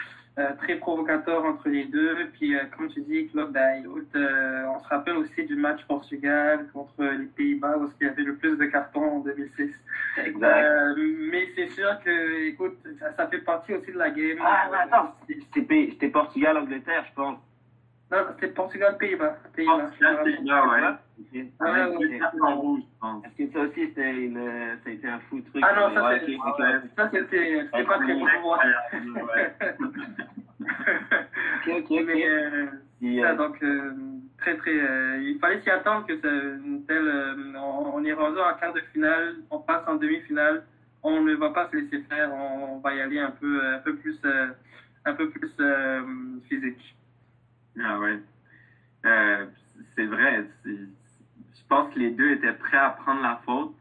très 0.59 0.75
provocateur 0.75 1.45
entre 1.45 1.69
les 1.69 1.85
deux. 1.85 2.27
Puis 2.33 2.53
comme 2.75 2.89
tu 2.89 3.01
dis, 3.01 3.27
Claude, 3.29 3.51
ben, 3.51 3.85
on 3.87 4.79
se 4.79 4.87
rappelle 4.87 5.17
aussi 5.17 5.45
du 5.45 5.55
match 5.55 5.81
Portugal 5.87 6.67
contre 6.73 7.03
les 7.03 7.25
Pays-Bas, 7.25 7.77
où 7.77 7.89
il 8.01 8.07
y 8.07 8.09
avait 8.09 8.23
le 8.23 8.35
plus 8.35 8.57
de 8.57 8.65
cartons 8.65 9.17
en 9.17 9.19
2006. 9.19 9.71
Exact. 10.25 10.97
mais 11.29 11.49
c'est 11.55 11.67
sûr 11.69 11.99
que, 12.03 12.47
écoute, 12.47 12.77
ça, 13.17 13.27
fait 13.27 13.39
partie 13.39 13.73
aussi 13.73 13.91
de 13.91 13.97
la 13.97 14.09
game. 14.09 14.37
Ah, 14.41 14.69
attends, 14.83 15.15
c'était 15.53 16.07
Portugal-Angleterre, 16.07 17.05
je 17.09 17.13
pense. 17.15 17.39
Non, 18.11 18.17
c'était 18.35 18.53
Portugal-Pays-Bas. 18.53 19.37
Pays-Bas. 19.55 19.77
Portugal-Pays-Bas, 19.77 20.67
ouais. 20.67 20.81
Ah, 21.59 21.71
ouais, 21.71 21.85
ouais. 21.95 22.19
Est-ce 23.23 23.35
que 23.37 23.53
ça 23.53 23.59
aussi, 23.61 23.87
c'était 23.87 24.15
une, 24.25 24.37
ça 24.83 24.89
a 24.89 24.91
été 24.91 25.07
un 25.07 25.19
fou 25.21 25.41
truc? 25.41 25.63
Ah 25.67 25.73
non, 25.75 25.93
ça, 25.95 26.03
ouais, 26.05 26.19
ça 26.95 27.09
c'était 27.11 27.63
pas 27.71 27.97
très 27.97 28.13
bon 28.13 28.25
pour 28.27 28.41
moi. 28.41 28.59
ok, 30.59 31.67
ok, 31.67 31.85
ok. 31.89 32.03
Mais, 32.05 32.27
euh, 32.27 32.65
ça, 33.01 33.31
euh, 33.31 33.35
donc, 33.35 33.63
euh, 33.63 33.93
très, 34.37 34.55
très. 34.57 34.77
Euh, 34.79 35.21
il 35.21 35.39
fallait 35.39 35.61
s'y 35.61 35.69
attendre 35.69 36.05
que 36.05 36.19
ça, 36.19 36.27
une 36.27 36.85
telle. 36.85 37.07
Euh, 37.07 37.53
on, 37.55 37.95
on, 37.95 38.03
est 38.03 38.13
rendu 38.13 38.39
en 38.39 38.53
quart 38.59 38.73
de 38.73 38.81
finale, 38.93 39.37
on 39.49 39.59
passe 39.59 39.87
en 39.87 39.95
demi-finale, 39.95 40.63
on 41.01 41.21
ne 41.21 41.33
va 41.33 41.49
pas 41.49 41.69
se 41.71 41.77
laisser 41.77 42.03
faire, 42.03 42.31
on, 42.33 42.75
on 42.75 42.79
va 42.79 42.93
y 42.93 43.01
aller 43.01 43.19
un 43.19 43.31
peu, 43.31 43.65
un 43.65 43.79
peu 43.79 43.95
plus, 43.95 44.19
un 45.05 45.13
peu 45.13 45.29
plus 45.29 45.51
physique. 46.47 46.95
Ah 47.81 47.99
ouais. 47.99 48.19
Euh, 49.05 49.45
c'est 49.95 50.05
vrai. 50.05 50.45
Je 50.65 51.67
pense 51.67 51.93
que 51.93 51.99
les 51.99 52.11
deux 52.11 52.31
étaient 52.31 52.53
prêts 52.53 52.77
à 52.77 52.91
prendre 52.91 53.21
la 53.21 53.41
faute. 53.45 53.75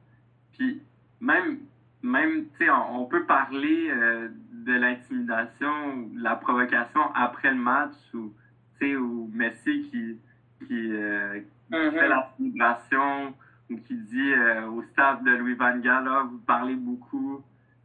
Puis 0.52 0.82
même, 1.20 1.58
même 2.02 2.46
tu 2.58 2.64
sais, 2.64 2.70
on, 2.70 3.06
peut 3.06 3.24
parler 3.24 3.90
euh, 3.90 4.28
de 4.52 4.72
l'intimidation, 4.72 5.96
de 6.12 6.22
la 6.22 6.36
provocation 6.36 7.00
après 7.14 7.50
le 7.50 7.60
match, 7.60 7.94
ou 8.12 8.32
tu 8.78 8.86
sais, 8.86 8.96
ou 8.96 9.30
Messi 9.32 9.88
qui, 9.90 10.18
qui, 10.66 10.92
euh, 10.92 11.40
mm-hmm. 11.70 11.90
fait 11.92 12.08
la 12.08 12.30
célébration, 12.36 13.34
ou 13.70 13.76
qui 13.78 13.96
dit 13.96 14.34
au 14.68 14.82
staff 14.92 15.22
de 15.22 15.30
Louis 15.30 15.54
Van 15.54 15.78
Gaal, 15.78 16.06
ah, 16.08 16.26
vous 16.30 16.38
parlez 16.38 16.74
beaucoup, 16.74 17.42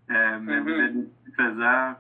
mais 0.09 0.37
vous 0.37 0.69
mm-hmm. 0.69 0.85
êtes 0.85 0.93
des 0.93 1.31
faiseurs. 1.37 1.95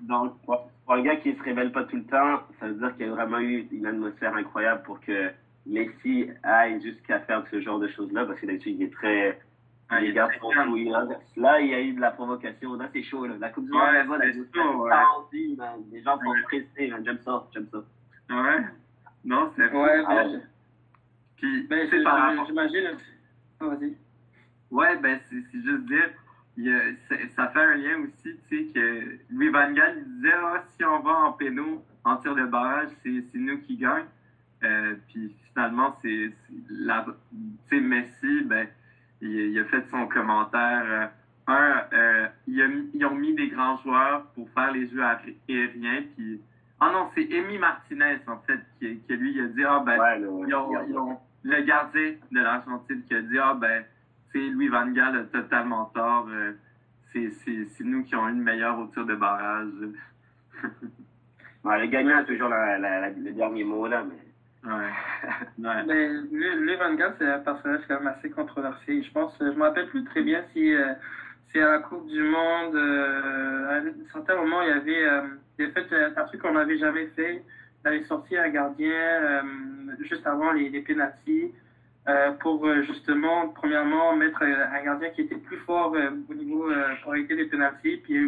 Donc, 0.00 0.40
pour 0.44 0.70
un 0.88 1.02
gars 1.02 1.16
qui 1.16 1.34
se 1.34 1.42
révèle 1.42 1.72
pas 1.72 1.84
tout 1.84 1.96
le 1.96 2.04
temps, 2.04 2.42
ça 2.58 2.68
veut 2.68 2.74
dire 2.74 2.96
qu'il 2.96 3.06
y 3.06 3.08
a 3.08 3.12
vraiment 3.12 3.38
eu 3.38 3.68
une 3.70 3.86
atmosphère 3.86 4.34
incroyable 4.34 4.82
pour 4.82 5.00
que 5.00 5.30
Messi 5.66 6.30
aille 6.42 6.80
jusqu'à 6.80 7.20
faire 7.20 7.44
ce 7.50 7.60
genre 7.60 7.78
de 7.78 7.88
choses-là, 7.88 8.24
parce 8.24 8.40
que 8.40 8.46
d'habitude, 8.46 8.76
il 8.78 8.82
est 8.84 8.92
très. 8.92 9.38
Ah. 9.90 10.00
Là, 10.00 11.60
il 11.60 11.68
y 11.68 11.74
a 11.74 11.80
eu 11.80 11.94
de 11.94 12.00
la 12.00 12.10
provocation. 12.10 12.74
Là, 12.74 12.90
c'est 12.92 13.02
chaud. 13.02 13.26
Là. 13.26 13.36
La 13.40 13.48
Coupe 13.48 13.64
du 13.64 13.72
Monde, 13.72 13.80
ouais, 13.82 14.04
voilà, 14.04 14.26
ouais. 14.26 14.32
les 15.90 16.02
gens 16.02 16.18
sont 16.18 16.34
stressés. 16.44 16.92
J'aime 17.04 17.18
ça. 17.24 17.46
J'aime 17.54 17.68
ça. 17.72 17.78
Ouais. 18.30 18.64
Non, 19.24 19.50
c'est 19.56 19.72
ouais, 19.72 20.04
ah, 20.06 20.24
Puis, 21.36 21.66
ben, 21.68 21.88
j'imagine. 22.46 22.96
Oh, 23.60 23.70
vas-y. 23.70 23.96
Ouais, 24.70 24.96
ben, 24.98 25.18
c'est 25.28 25.60
juste 25.60 25.86
dire 25.86 26.10
ça 27.36 27.48
fait 27.48 27.60
un 27.60 27.76
lien 27.76 28.00
aussi, 28.00 28.36
tu 28.48 28.58
sais, 28.58 28.72
que 28.72 29.18
Louis 29.30 29.48
Van 29.48 29.70
Gaal 29.72 30.04
disait 30.04 30.34
ah, 30.34 30.62
si 30.76 30.84
on 30.84 31.00
va 31.00 31.12
en 31.12 31.32
pénaux, 31.32 31.84
en 32.04 32.16
tir 32.16 32.34
de 32.34 32.44
barrage, 32.44 32.88
c'est 33.02 33.22
nous 33.34 33.58
qui 33.58 33.76
gagnons. 33.76 34.06
Euh, 34.64 34.96
puis 35.08 35.34
finalement, 35.52 35.96
c'est 36.02 36.32
la, 36.68 37.06
Messi, 37.70 38.42
ben, 38.44 38.66
il, 39.20 39.58
a 39.58 39.64
fait 39.66 39.84
son 39.90 40.06
commentaire. 40.08 41.10
un, 41.46 42.28
ils 42.46 43.04
ont 43.04 43.14
mis 43.14 43.34
des 43.34 43.48
grands 43.48 43.76
joueurs 43.78 44.24
pour 44.34 44.50
faire 44.50 44.72
les 44.72 44.88
jeux 44.88 45.02
aériens. 45.02 46.02
Puis... 46.16 46.40
Ah 46.80 46.90
non, 46.92 47.08
c'est 47.14 47.28
Amy 47.36 47.58
Martinez, 47.58 48.18
en 48.26 48.38
fait, 48.38 48.60
qui, 48.78 48.98
qui 49.00 49.12
lui 49.14 49.40
a 49.40 49.46
dit 49.46 49.64
Ah 49.64 49.82
ben, 49.84 49.96
ils, 50.18 50.54
ont, 50.54 51.18
le 51.42 51.62
gardien 51.62 52.14
de 52.30 52.40
l'Argentine 52.40 53.02
qui 53.06 53.14
a 53.14 53.22
dit 53.22 53.38
Ah 53.38 53.54
ben, 53.54 53.84
Louis 54.34 54.68
Van 54.68 54.88
Gaal 54.88 55.16
a 55.16 55.24
totalement 55.24 55.86
tort. 55.86 56.28
c'est 57.12 57.80
nous 57.80 58.04
qui 58.04 58.14
avons 58.14 58.28
eu 58.28 58.32
une 58.32 58.42
meilleure 58.42 58.78
au 58.78 58.86
tir 58.88 59.04
de 59.04 59.14
barrage. 59.14 59.68
le 61.64 61.86
gagnant 61.86 62.18
a 62.18 62.24
toujours 62.24 62.48
le 62.48 63.30
dernier 63.32 63.64
mot, 63.64 63.86
là, 63.86 64.04
mais. 64.08 64.28
Ouais. 64.64 64.90
Mais 65.58 66.08
lui, 66.30 66.76
Van 66.76 66.94
Gaal, 66.94 67.14
c'est 67.18 67.26
un 67.26 67.38
personnage 67.38 67.82
quand 67.86 68.00
même 68.00 68.08
assez 68.08 68.30
controversé. 68.30 69.02
Je 69.02 69.10
pense, 69.12 69.34
je 69.40 69.44
me 69.44 69.62
rappelle 69.62 69.88
plus 69.88 70.04
très 70.04 70.22
bien 70.22 70.42
si 70.52 70.74
euh, 70.74 70.94
c'est 71.52 71.62
à 71.62 71.70
la 71.72 71.78
Coupe 71.78 72.06
du 72.08 72.22
Monde, 72.22 72.74
euh, 72.74 73.68
à 73.68 73.74
un 73.76 74.12
certain 74.12 74.36
moment, 74.36 74.62
il 74.62 74.68
y 74.68 74.72
avait, 74.72 75.06
euh, 75.06 75.22
il 75.58 75.70
fait 75.70 76.04
un 76.16 76.24
truc 76.24 76.42
qu'on 76.42 76.52
n'avait 76.52 76.78
jamais 76.78 77.06
fait. 77.08 77.42
Il 77.84 77.88
avait 77.88 78.04
sorti 78.04 78.36
un 78.36 78.48
gardien 78.48 79.42
juste 80.00 80.26
avant 80.26 80.52
les, 80.52 80.68
les 80.68 80.80
pénalties 80.80 81.52
pour 82.40 82.66
justement, 82.82 83.48
premièrement, 83.48 84.16
mettre 84.16 84.42
un 84.42 84.82
gardien 84.82 85.10
qui 85.10 85.22
était 85.22 85.36
plus 85.36 85.58
fort 85.58 85.94
au 86.28 86.34
niveau 86.34 86.70
pour 87.02 87.12
arrêter 87.12 87.34
les 87.34 87.46
pénalties, 87.46 87.98
puis 87.98 88.26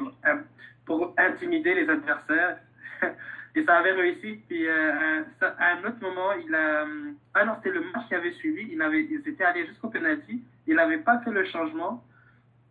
pour 0.84 1.14
intimider 1.16 1.74
les 1.74 1.88
adversaires. 1.88 2.58
Et 3.54 3.64
ça 3.64 3.78
avait 3.78 3.92
réussi. 3.92 4.40
Puis 4.48 4.66
euh, 4.66 5.22
à 5.40 5.72
un 5.72 5.84
autre 5.84 6.00
moment, 6.00 6.32
il 6.32 6.54
a. 6.54 6.82
Euh, 6.82 7.12
ah 7.34 7.44
non, 7.44 7.54
c'était 7.56 7.76
le 7.76 7.84
match 7.92 8.06
qui 8.08 8.14
avait 8.14 8.32
suivi. 8.32 8.68
Il 8.72 8.82
avait, 8.82 9.04
ils 9.04 9.22
étaient 9.26 9.44
allés 9.44 9.66
jusqu'au 9.66 9.88
penalty. 9.88 10.42
Il 10.66 10.76
n'avait 10.76 10.98
pas 10.98 11.18
fait 11.20 11.30
le 11.30 11.44
changement. 11.44 12.04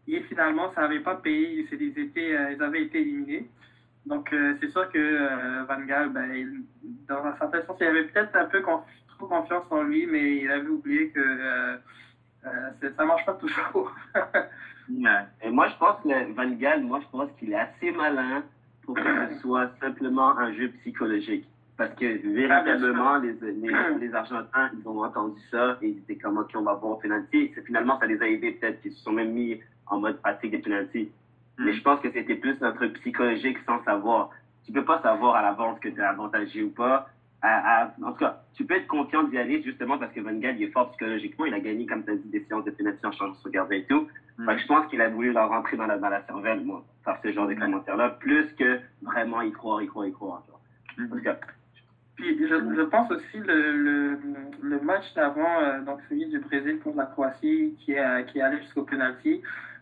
Et 0.07 0.21
finalement, 0.21 0.71
ça 0.73 0.81
n'avait 0.81 1.01
pas 1.01 1.15
payé. 1.15 1.67
Ils, 1.71 1.99
étaient, 1.99 2.35
euh, 2.35 2.53
ils 2.53 2.63
avaient 2.63 2.83
été 2.83 3.01
éliminés. 3.01 3.49
Donc, 4.09 4.33
c'est 4.59 4.69
sûr 4.69 4.91
que 4.91 5.65
Van 5.65 5.85
Gaal, 5.85 6.09
ben, 6.09 6.65
dans 7.07 7.23
un 7.23 7.37
certain 7.37 7.61
sens, 7.65 7.77
il 7.79 7.87
avait 7.87 8.05
peut-être 8.05 8.35
un 8.35 8.45
peu 8.45 8.61
trop 8.63 9.27
confiance 9.27 9.63
en 9.69 9.83
lui, 9.83 10.07
mais 10.07 10.37
il 10.37 10.51
avait 10.51 10.67
oublié 10.67 11.09
que 11.11 11.79
ça 12.43 13.03
ne 13.03 13.05
marche 13.05 13.25
pas 13.25 13.35
toujours. 13.35 13.93
Et 15.43 15.49
moi, 15.51 15.67
je 15.69 15.77
pense 15.77 16.01
que 16.03 16.33
Van 16.33 16.49
Gaal, 16.55 16.83
moi, 16.83 16.99
je 17.01 17.07
pense 17.11 17.29
qu'il 17.37 17.51
est 17.51 17.59
assez 17.59 17.91
malin 17.91 18.43
pour 18.83 18.95
que 18.95 19.01
ce 19.33 19.39
soit 19.41 19.71
simplement 19.79 20.37
un 20.37 20.53
jeu 20.53 20.69
psychologique. 20.81 21.47
Parce 21.77 21.93
que 21.93 22.05
véritablement, 22.33 23.19
les, 23.19 23.33
les, 23.41 23.71
les, 24.01 24.13
Argentins, 24.13 24.69
ils 24.77 24.85
ont 24.85 25.01
entendu 25.01 25.39
ça 25.49 25.77
et 25.81 25.89
ils 25.89 25.97
étaient 25.99 26.17
comme, 26.17 26.37
OK, 26.37 26.51
on 26.55 26.63
va 26.63 26.73
voir 26.73 26.93
au 26.93 26.95
penalty. 26.95 27.53
Finalement, 27.65 27.97
ça 27.99 28.05
les 28.05 28.21
a 28.21 28.27
aidés 28.27 28.51
peut-être 28.51 28.81
qu'ils 28.81 28.91
se 28.91 29.01
sont 29.01 29.13
même 29.13 29.31
mis 29.31 29.61
en 29.87 29.99
mode 29.99 30.17
pratique 30.17 30.51
des 30.51 30.57
penalties. 30.57 31.09
Mais 31.59 31.73
je 31.73 31.81
pense 31.81 31.99
que 31.99 32.09
c'était 32.11 32.35
plus 32.35 32.59
notre 32.61 32.87
psychologique 32.87 33.57
sans 33.65 33.83
savoir. 33.83 34.29
Tu 34.65 34.71
peux 34.71 34.85
pas 34.85 35.01
savoir 35.01 35.35
à 35.35 35.41
l'avance 35.41 35.79
que 35.79 35.89
tu 35.89 35.99
es 35.99 36.03
avantagé 36.03 36.63
ou 36.63 36.69
pas. 36.69 37.09
en 37.43 38.11
tout 38.11 38.19
cas, 38.19 38.41
tu 38.53 38.65
peux 38.65 38.75
être 38.75 38.87
confiant 38.87 39.23
d'y 39.23 39.37
aller 39.37 39.61
justement 39.61 39.97
parce 39.97 40.13
que 40.13 40.21
Van 40.21 40.33
Gaal, 40.33 40.55
il 40.57 40.63
est 40.63 40.71
fort 40.71 40.89
psychologiquement. 40.91 41.45
Il 41.45 41.53
a 41.53 41.59
gagné, 41.59 41.85
comme 41.85 42.03
tu 42.05 42.11
as 42.11 42.15
dit, 42.15 42.29
des 42.29 42.45
séances 42.45 42.63
de 42.63 42.71
penalty 42.71 43.05
en 43.05 43.11
changeant 43.11 43.35
son 43.35 43.49
gardien 43.49 43.77
et 43.77 43.83
tout. 43.83 44.07
Mm. 44.37 44.57
je 44.57 44.67
pense 44.67 44.87
qu'il 44.87 45.01
a 45.01 45.09
voulu 45.09 45.33
leur 45.33 45.49
rentrer 45.49 45.75
dans 45.75 45.85
la, 45.85 45.97
dans 45.97 46.09
la 46.09 46.23
cervelle, 46.25 46.63
moi, 46.63 46.83
par 47.03 47.21
ce 47.21 47.31
genre 47.33 47.47
de 47.47 47.55
commentaires-là, 47.55 48.09
plus 48.21 48.53
que 48.53 48.79
vraiment 49.01 49.41
y 49.41 49.51
croire, 49.51 49.81
y 49.81 49.87
croire, 49.87 50.07
y 50.07 50.13
croire. 50.13 50.43
Mm. 50.97 51.19
Puis 52.15 52.37
je, 52.37 52.47
je, 52.47 52.81
pense 52.81 53.11
aussi 53.11 53.37
le, 53.37 53.71
le, 53.71 54.19
le 54.61 54.79
match 54.81 55.13
d'avant, 55.13 55.61
euh, 55.61 55.81
donc 55.81 55.99
celui 56.09 56.25
du 56.27 56.39
Brésil 56.39 56.79
contre 56.83 56.97
la 56.97 57.05
Croatie, 57.05 57.75
qui 57.79 57.93
est, 57.93 58.25
qui 58.27 58.39
est 58.39 58.41
allé 58.41 58.59
jusqu'au 58.61 58.83
penalty, 58.83 59.41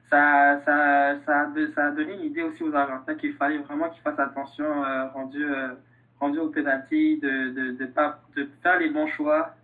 ça, 0.10 0.62
ça, 0.66 1.16
ça, 1.26 1.42
a, 1.86 1.92
donné 1.92 2.14
une 2.14 2.26
idée 2.26 2.44
aussi 2.44 2.64
aux 2.64 2.74
Argentins 2.74 3.16
qu'il 3.16 3.34
fallait 3.34 3.58
vraiment 3.58 3.90
qu'ils 3.90 4.02
fassent 4.02 4.20
attention 4.20 4.84
euh, 4.84 5.08
rendu, 5.10 5.44
euh, 5.44 5.74
rendu 6.20 6.40
au 6.40 6.50
penalty, 6.50 7.20
de, 7.20 7.72
de, 7.72 7.86
pas, 7.86 8.22
de 8.36 8.48
faire 8.64 8.80
les 8.80 8.90
bons 8.90 9.08
choix. 9.08 9.56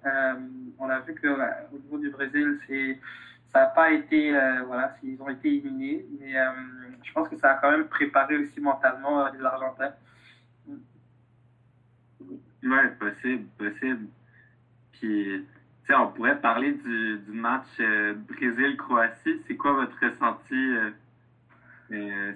on 0.80 0.90
a 0.90 1.00
vu 1.00 1.16
qu'au 1.16 1.78
niveau 1.78 1.98
du 1.98 2.10
Brésil, 2.10 2.60
c'est 2.68 2.98
ça 3.54 3.60
n'a 3.60 3.66
pas 3.68 3.92
été, 3.92 4.36
euh, 4.36 4.64
voilà, 4.64 4.98
ils 5.04 5.22
ont 5.22 5.30
été 5.30 5.48
éliminés, 5.48 6.06
mais 6.20 6.36
euh, 6.36 6.50
je 7.04 7.14
pense 7.14 7.30
que 7.30 7.38
ça 7.38 7.52
a 7.52 7.56
quand 7.56 7.70
même 7.70 7.88
préparé 7.88 8.36
aussi 8.38 8.60
mentalement 8.60 9.26
euh, 9.26 9.30
les 9.38 9.46
Argentins. 9.46 9.94
Oui, 12.64 12.78
possible, 13.00 13.46
possible. 13.58 14.08
Puis, 14.94 15.46
on 15.90 16.08
pourrait 16.08 16.40
parler 16.40 16.72
du, 16.72 17.20
du 17.20 17.32
match 17.32 17.80
Brésil-Croatie. 18.30 19.42
C'est 19.48 19.56
quoi 19.56 19.74
votre 19.74 19.98
ressenti 20.02 20.76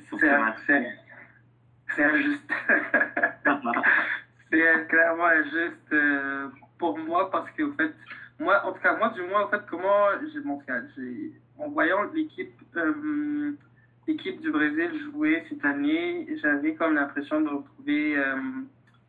sur 0.07 0.19
ce 0.19 0.25
match? 0.25 0.57
C'est 1.95 2.03
injuste. 2.03 2.51
c'est 4.51 4.87
clairement 4.87 5.25
injuste 5.25 5.95
pour 6.77 6.97
moi 6.97 7.31
parce 7.31 7.49
qu'en 7.51 7.71
fait, 7.73 7.93
moi, 8.39 8.63
en 8.65 8.71
tout 8.73 8.81
cas, 8.81 8.95
moi, 8.97 9.09
du 9.09 9.21
moins, 9.23 9.45
en 9.45 9.49
fait, 9.49 9.61
comment 9.69 10.09
j'ai 10.31 10.39
mon 10.41 10.61
en 11.59 11.69
voyant 11.69 12.03
l'équipe 12.13 12.53
euh, 12.75 13.51
l'équipe 14.07 14.39
du 14.41 14.51
Brésil 14.51 14.91
jouer 15.11 15.43
cette 15.49 15.65
année, 15.65 16.27
j'avais 16.41 16.75
comme 16.75 16.95
l'impression 16.95 17.41
de 17.41 17.49
retrouver 17.49 18.15
euh, 18.17 18.35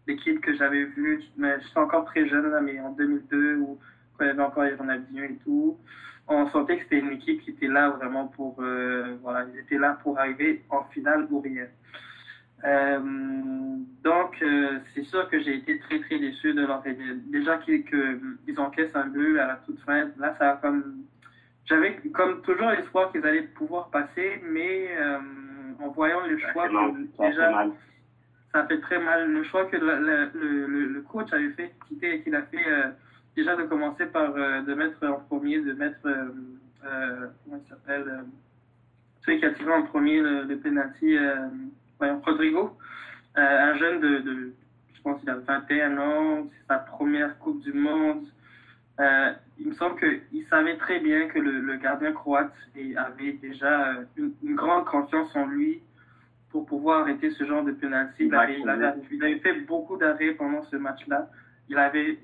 l'équipe 0.06 0.40
que 0.40 0.54
j'avais 0.54 0.84
vue, 0.84 1.22
mais 1.36 1.60
j'étais 1.60 1.78
encore 1.78 2.06
très 2.06 2.26
jeune, 2.26 2.50
là, 2.50 2.60
mais 2.60 2.80
en 2.80 2.92
2002, 2.92 3.56
où 3.58 3.78
quand 4.18 4.24
il 4.24 4.28
y 4.28 4.30
avait 4.30 4.42
encore 4.42 4.64
Ronaldinho 4.78 5.24
et 5.24 5.38
tout, 5.44 5.78
on 6.28 6.46
sentait 6.50 6.76
que 6.76 6.82
c'était 6.84 6.98
une 6.98 7.12
équipe 7.12 7.42
qui 7.42 7.50
était 7.50 7.68
là 7.68 7.90
vraiment 7.90 8.26
pour, 8.26 8.56
euh, 8.60 9.16
voilà, 9.22 9.46
ils 9.52 9.60
étaient 9.60 9.78
là 9.78 9.98
pour 10.02 10.18
arriver 10.18 10.62
en 10.68 10.84
finale 10.84 11.26
ou 11.30 11.40
rien. 11.40 11.66
Euh, 12.64 12.98
donc, 14.02 14.36
euh, 14.42 14.78
c'est 14.94 15.04
sûr 15.04 15.28
que 15.30 15.40
j'ai 15.40 15.56
été 15.56 15.78
très, 15.78 16.00
très 16.00 16.18
déçu 16.18 16.52
de 16.52 16.66
leur 16.66 16.82
Déjà 17.26 17.58
qu'ils 17.58 17.84
ils 18.46 18.60
encaissent 18.60 18.94
un 18.94 19.06
but 19.06 19.38
à 19.38 19.46
la 19.46 19.56
toute 19.64 19.80
fin. 19.80 20.10
Là, 20.18 20.34
ça 20.38 20.52
a 20.52 20.56
comme. 20.56 21.04
J'avais 21.66 21.96
comme 22.14 22.42
toujours 22.42 22.70
l'espoir 22.70 23.12
qu'ils 23.12 23.24
allaient 23.26 23.42
pouvoir 23.42 23.90
passer, 23.90 24.42
mais 24.42 24.88
en 25.80 25.88
voyant 25.88 26.26
le 26.26 26.38
choix, 26.38 26.66
déjà, 27.18 27.66
ça 28.52 28.66
fait 28.66 28.80
très 28.80 28.98
mal. 28.98 29.30
Le 29.30 29.44
choix 29.44 29.66
que 29.66 29.76
le, 29.76 30.30
le, 30.34 30.86
le, 30.86 31.02
coach 31.02 31.30
avait 31.32 31.50
fait, 31.50 31.74
qu'il 32.24 32.34
a 32.34 32.42
fait 32.42 32.64
déjà 33.38 33.56
de 33.56 33.64
commencer 33.64 34.06
par 34.06 34.34
de 34.34 34.74
mettre 34.74 35.06
en 35.06 35.20
premier, 35.20 35.60
de 35.60 35.72
mettre. 35.72 36.00
comment 36.02 37.60
il 37.64 37.68
s'appelle 37.68 38.24
Celui 39.24 39.38
qui 39.38 39.46
a 39.46 39.52
tiré 39.52 39.72
en 39.72 39.82
premier 39.82 40.20
le, 40.20 40.42
le 40.42 40.58
penalty. 40.58 41.16
Rodrigo, 42.00 42.76
euh, 43.36 43.40
un 43.40 43.76
jeune 43.76 44.00
de, 44.00 44.52
je 44.94 45.02
pense 45.02 45.20
qu'il 45.20 45.30
a 45.30 45.36
21 45.36 45.98
ans, 45.98 46.48
c'est 46.50 46.66
sa 46.66 46.78
première 46.78 47.38
Coupe 47.38 47.60
du 47.62 47.72
Monde. 47.72 48.26
Euh, 49.00 49.32
il 49.58 49.68
me 49.68 49.74
semble 49.74 49.98
qu'il 49.98 50.44
savait 50.48 50.76
très 50.76 50.98
bien 51.00 51.28
que 51.28 51.38
le, 51.38 51.76
gardien 51.76 52.12
croate 52.12 52.52
avait 52.96 53.32
déjà 53.32 53.90
euh, 53.90 54.04
une, 54.16 54.54
grande 54.54 54.86
confiance 54.86 55.34
en 55.36 55.46
lui 55.46 55.80
pour 56.50 56.66
pouvoir 56.66 57.02
arrêter 57.02 57.30
ce 57.30 57.44
genre 57.44 57.64
de 57.64 57.72
penalty. 57.72 58.24
Il 58.24 58.34
avait, 58.34 58.60
il 58.60 59.22
avait, 59.24 59.38
fait 59.38 59.60
beaucoup 59.60 59.96
d'arrêts 59.96 60.32
pendant 60.32 60.62
ce 60.64 60.76
match-là. 60.76 61.28
Il 61.70 61.78
avait, 61.78 62.18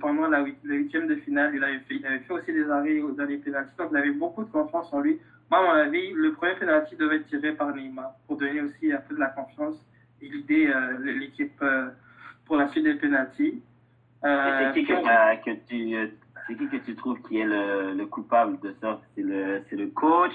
pendant 0.00 0.28
la, 0.28 0.44
huitième 0.64 1.06
de 1.06 1.16
finale, 1.16 1.52
il 1.54 1.62
avait, 1.62 1.78
fait, 1.80 1.96
il 1.96 2.06
avait 2.06 2.20
fait 2.20 2.32
aussi 2.32 2.52
des 2.52 2.70
arrêts 2.70 3.00
dans 3.16 3.24
les 3.24 3.36
penalties. 3.36 3.76
Donc, 3.78 3.88
il 3.90 3.96
avait 3.96 4.10
beaucoup 4.10 4.44
de 4.44 4.50
confiance 4.50 4.92
en 4.92 5.00
lui. 5.00 5.20
Moi, 5.50 5.60
à 5.60 5.62
mon 5.62 5.80
avis, 5.80 6.12
le 6.12 6.32
premier 6.32 6.54
penalty 6.54 6.96
devait 6.96 7.16
être 7.16 7.28
tiré 7.28 7.52
par 7.52 7.74
Neymar 7.74 8.12
pour 8.26 8.36
donner 8.36 8.62
aussi 8.62 8.92
un 8.92 8.98
peu 8.98 9.14
de 9.14 9.20
la 9.20 9.28
confiance 9.28 9.76
et 10.20 10.28
l'idée 10.28 10.68
euh, 10.68 10.98
l'équipe 10.98 11.60
euh, 11.62 11.88
pour 12.46 12.56
la 12.56 12.68
suite 12.68 12.84
des 12.84 12.94
penalties. 12.94 13.62
Euh, 14.24 14.72
c'est 14.74 14.80
qui 14.80 14.86
que, 14.86 15.44
que, 15.44 15.50
tu 15.68 15.94
c'est 16.46 16.54
qui 16.56 16.68
que 16.68 16.76
tu 16.78 16.96
trouves 16.96 17.20
qui 17.22 17.38
est 17.38 17.44
le, 17.44 17.94
le 17.94 18.06
coupable 18.06 18.58
de 18.60 18.74
ça? 18.80 19.00
C'est 19.14 19.22
le 19.22 19.62
c'est 19.68 19.76
le 19.76 19.88
coach 19.88 20.34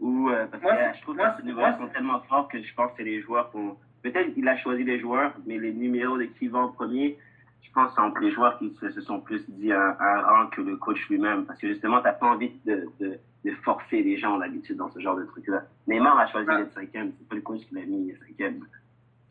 ou 0.00 0.28
parce 0.50 0.62
moi, 0.62 0.74
que 0.74 0.96
je 0.96 1.02
trouve 1.02 1.16
moi, 1.16 1.30
que 1.30 1.46
les 1.46 1.52
joueurs 1.52 1.78
sont 1.78 1.88
tellement 1.88 2.20
forts 2.28 2.48
que 2.48 2.60
je 2.60 2.74
pense 2.74 2.90
que 2.90 2.96
c'est 2.98 3.04
les 3.04 3.22
joueurs 3.22 3.50
qui 3.50 3.56
ont 3.56 3.76
peut-être 4.02 4.34
qu'il 4.34 4.46
a 4.48 4.56
choisi 4.58 4.84
les 4.84 5.00
joueurs, 5.00 5.32
mais 5.46 5.58
les 5.58 5.72
numéros 5.72 6.18
de 6.18 6.24
qui 6.24 6.48
vont 6.48 6.60
en 6.60 6.68
premier, 6.68 7.16
je 7.64 7.72
pense 7.72 7.88
que 7.88 7.94
c'est 7.96 8.00
entre 8.00 8.20
les 8.20 8.30
joueurs 8.30 8.58
qui 8.58 8.72
se, 8.80 9.00
sont 9.00 9.20
plus 9.20 9.42
dit 9.48 9.72
un, 9.72 9.96
un, 9.98 10.20
rang 10.22 10.46
que 10.48 10.60
le 10.60 10.76
coach 10.76 11.08
lui-même? 11.08 11.44
Parce 11.44 11.60
que 11.60 11.68
justement 11.68 12.00
t'as 12.00 12.12
pas 12.12 12.26
envie 12.26 12.52
de, 12.64 12.88
de 13.00 13.18
de 13.44 13.50
forcer 13.62 14.02
les 14.02 14.16
gens 14.16 14.38
d'habitude 14.38 14.76
dans 14.76 14.90
ce 14.90 14.98
genre 15.00 15.16
de 15.16 15.24
truc-là. 15.24 15.64
Neymar 15.86 16.18
a 16.18 16.26
choisi 16.28 16.46
d'être 16.46 16.72
cinquième, 16.72 17.12
c'est 17.18 17.28
pas 17.28 17.34
le 17.34 17.42
coach 17.42 17.60
qui 17.68 17.74
l'a 17.74 17.82
mis 17.82 18.14
cinquième. 18.26 18.60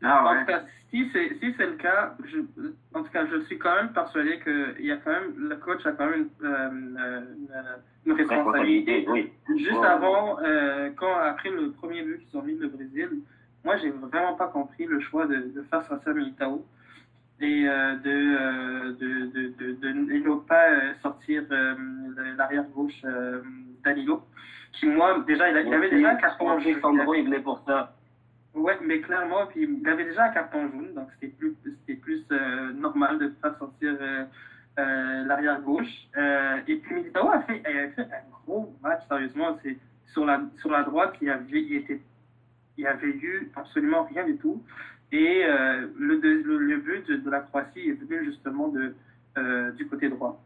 Ah 0.02 0.22
ouais. 0.24 0.30
En 0.30 0.40
tout 0.40 0.46
cas, 0.46 0.62
si 0.90 1.08
c'est 1.12 1.34
si 1.40 1.46
le 1.58 1.76
cas, 1.76 2.14
je, 2.24 2.38
en 2.94 3.02
tout 3.02 3.10
cas, 3.10 3.26
je 3.26 3.40
suis 3.46 3.58
quand 3.58 3.74
même 3.74 3.92
persuadé 3.92 4.38
que 4.38 4.74
il 4.78 4.86
y 4.86 4.92
a 4.92 4.98
quand 4.98 5.10
même 5.10 5.34
le 5.36 5.56
coach 5.56 5.84
a 5.86 5.92
quand 5.92 6.06
même 6.06 6.28
une, 6.40 6.98
euh, 7.00 7.20
une, 8.06 8.12
responsabilité. 8.12 9.06
Oui. 9.08 9.32
Juste 9.56 9.82
avant, 9.82 10.38
euh, 10.42 10.90
quand 10.96 11.16
après 11.16 11.50
le 11.50 11.72
premier 11.72 12.02
but 12.02 12.20
qu'ils 12.20 12.38
ont 12.38 12.42
mis 12.42 12.56
le 12.56 12.68
Brésil, 12.68 13.08
moi 13.64 13.76
j'ai 13.78 13.90
vraiment 13.90 14.34
pas 14.34 14.48
compris 14.48 14.84
le 14.86 15.00
choix 15.00 15.26
de, 15.26 15.36
de 15.36 15.62
faire 15.62 15.82
ça 15.84 16.12
Militao 16.12 16.64
et 17.44 17.68
euh, 17.68 17.96
de, 17.96 18.92
de, 18.92 19.26
de, 19.26 19.48
de, 19.58 19.72
de, 19.72 19.88
ne 19.92 20.34
pas 20.40 20.94
sortir 21.02 21.42
l'arrière 22.36 22.64
gauche 22.74 23.02
Danilo, 23.84 24.22
qui 24.72 24.86
moi, 24.86 25.22
déjà, 25.26 25.50
il, 25.50 25.74
avait 25.74 25.90
déjà 25.90 26.10
un 26.10 26.16
carton 26.16 26.58
jaune. 26.58 26.80
Sandro, 26.80 27.14
il 27.14 27.24
venait 27.24 27.40
pour 27.40 27.62
ça. 27.66 27.94
Ouais, 28.54 28.78
mais 28.82 29.00
clairement, 29.00 29.46
puis 29.46 29.68
il 29.68 29.88
avait 29.88 30.04
déjà 30.04 30.24
un 30.26 30.28
carton 30.28 30.70
jaune, 30.70 30.94
donc 30.94 31.08
c'était 31.14 31.34
plus, 31.34 31.56
c'était 31.64 32.00
plus 32.00 32.24
euh, 32.30 32.72
normal 32.72 33.18
de 33.18 33.32
faire 33.42 33.58
sortir 33.58 33.96
euh, 34.00 34.24
euh, 34.78 35.24
l'arrière 35.24 35.60
gauche. 35.60 36.08
et 36.66 36.76
puis 36.76 36.94
Militao 36.94 37.30
a 37.30 37.42
fait, 37.42 37.62
a 37.66 37.90
fait 37.90 38.02
un 38.02 38.30
gros 38.46 38.72
match, 38.82 39.02
sérieusement. 39.08 39.58
C'est 39.62 39.76
sur 40.06 40.24
la 40.24 40.40
sur 40.58 40.70
la 40.70 40.82
droite, 40.84 41.14
il 41.20 41.30
avait, 41.30 41.62
il 41.62 41.76
était, 41.76 42.00
il 42.78 42.86
avait 42.86 43.08
eu 43.08 43.50
absolument 43.56 44.04
rien 44.04 44.24
du 44.24 44.36
tout. 44.36 44.62
Et 45.16 45.44
le, 45.96 46.16
le, 46.16 46.76
but 46.78 47.08
de, 47.08 47.30
la 47.30 47.40
Croatie 47.40 47.88
est 47.88 47.92
venu 47.92 48.24
justement 48.24 48.68
de 48.68 48.94
du 49.76 49.86
côté 49.86 50.08
droit. 50.08 50.42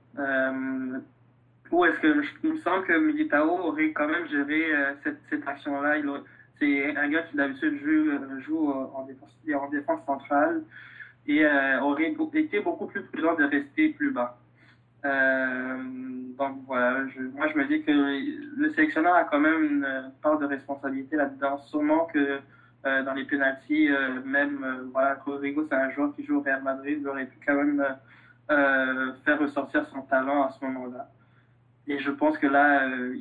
où 1.70 1.84
est-ce 1.86 1.98
que 2.00 2.22
il 2.44 2.52
me 2.52 2.58
semble 2.58 2.84
que 2.84 2.98
Militao 2.98 3.48
aurait 3.48 3.92
quand 3.92 4.08
même 4.08 4.28
géré 4.28 4.66
cette, 5.02 5.48
action-là. 5.48 5.96
C'est 6.58 6.96
un 6.96 7.08
gars 7.08 7.22
qui 7.22 7.36
d'habitude 7.36 7.78
joue, 7.84 8.10
euh, 8.10 8.40
joue 8.40 8.70
euh, 8.70 8.86
en, 8.94 9.04
défense, 9.04 9.30
en 9.54 9.68
défense 9.68 10.04
centrale 10.04 10.62
et 11.26 11.44
euh, 11.44 11.80
aurait 11.80 12.14
été 12.34 12.60
beaucoup 12.60 12.86
plus 12.86 13.02
prudent 13.02 13.34
de 13.34 13.44
rester 13.44 13.90
plus 13.90 14.10
bas. 14.10 14.38
donc 15.04 16.58
voilà, 16.66 17.04
moi 17.34 17.46
je 17.48 17.58
me 17.58 17.64
dis 17.66 17.82
que 17.82 17.92
le 17.92 18.70
sélectionneur 18.70 19.14
a 19.14 19.24
quand 19.24 19.40
même 19.40 19.62
une 19.62 20.12
part 20.22 20.38
de 20.38 20.46
responsabilité 20.46 21.16
là-dedans. 21.16 21.58
Sûrement 21.58 22.06
que 22.06 22.40
dans 22.84 23.14
les 23.14 23.24
pénalties, 23.24 23.88
même 24.24 24.88
voilà, 24.92 25.14
Rodrigo 25.24 25.66
c'est 25.68 25.74
un 25.74 25.90
joueur 25.90 26.14
qui 26.14 26.24
joue 26.24 26.36
au 26.38 26.40
Real 26.40 26.62
Madrid, 26.62 26.98
il 27.00 27.08
aurait 27.08 27.26
pu 27.26 27.38
quand 27.44 27.54
même 27.54 27.84
faire 28.48 29.38
ressortir 29.38 29.86
son 29.86 30.02
talent 30.02 30.44
à 30.44 30.50
ce 30.50 30.64
moment-là. 30.64 31.08
Et 31.88 31.98
je 31.98 32.10
pense 32.10 32.36
que 32.36 32.46
là, 32.46 32.86
euh, 32.86 33.16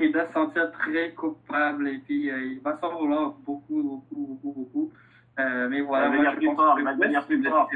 il, 0.00 0.12
doit 0.12 0.26
se 0.26 0.32
sentir 0.32 0.72
très 0.72 1.12
coupable 1.12 1.88
et 1.88 1.98
puis 1.98 2.30
euh, 2.30 2.44
il 2.44 2.60
va 2.60 2.76
s'en 2.78 2.98
vouloir 2.98 3.30
beaucoup, 3.46 3.82
beaucoup, 3.82 4.26
beaucoup, 4.26 4.52
beaucoup. 4.52 4.92
Euh, 5.38 5.68
mais 5.68 5.80
voilà, 5.80 6.08
il 6.08 6.10
va 6.10 6.16
devenir 6.16 6.36
plus 6.36 6.56
fort, 6.56 6.78
il 6.78 6.84
va 6.84 6.94
devenir 6.94 7.26
plus 7.26 7.42
fort. 7.44 7.70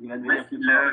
Il 0.00 0.08
va 0.08 0.16
devenir 0.18 0.46
plus 0.48 0.64
fort. 0.64 0.92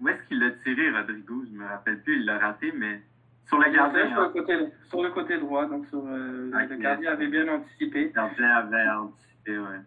Où 0.00 0.08
est-ce 0.08 0.28
qu'il 0.28 0.40
l'a 0.40 0.50
tiré, 0.64 0.90
Rodrigo 0.90 1.44
Je 1.46 1.52
ne 1.52 1.58
me 1.58 1.66
rappelle 1.66 2.00
plus, 2.00 2.16
il 2.16 2.24
l'a 2.24 2.38
raté, 2.38 2.72
mais 2.74 3.02
sur 3.46 3.58
le 3.58 3.70
gardien. 3.70 4.08
Sur 4.10 4.22
le, 4.22 4.28
côté, 4.28 4.54
sur 4.88 5.02
le 5.02 5.10
côté 5.10 5.38
droit, 5.38 5.66
donc 5.66 5.86
sur, 5.86 6.02
ah, 6.06 6.64
le 6.64 6.76
gardien 6.76 7.12
avait 7.12 7.28
bien 7.28 7.48
anticipé. 7.48 8.06
Le 8.06 8.10
gardien 8.10 8.50
avait 8.50 8.88
anticipé, 8.88 9.58
ouais. 9.58 9.80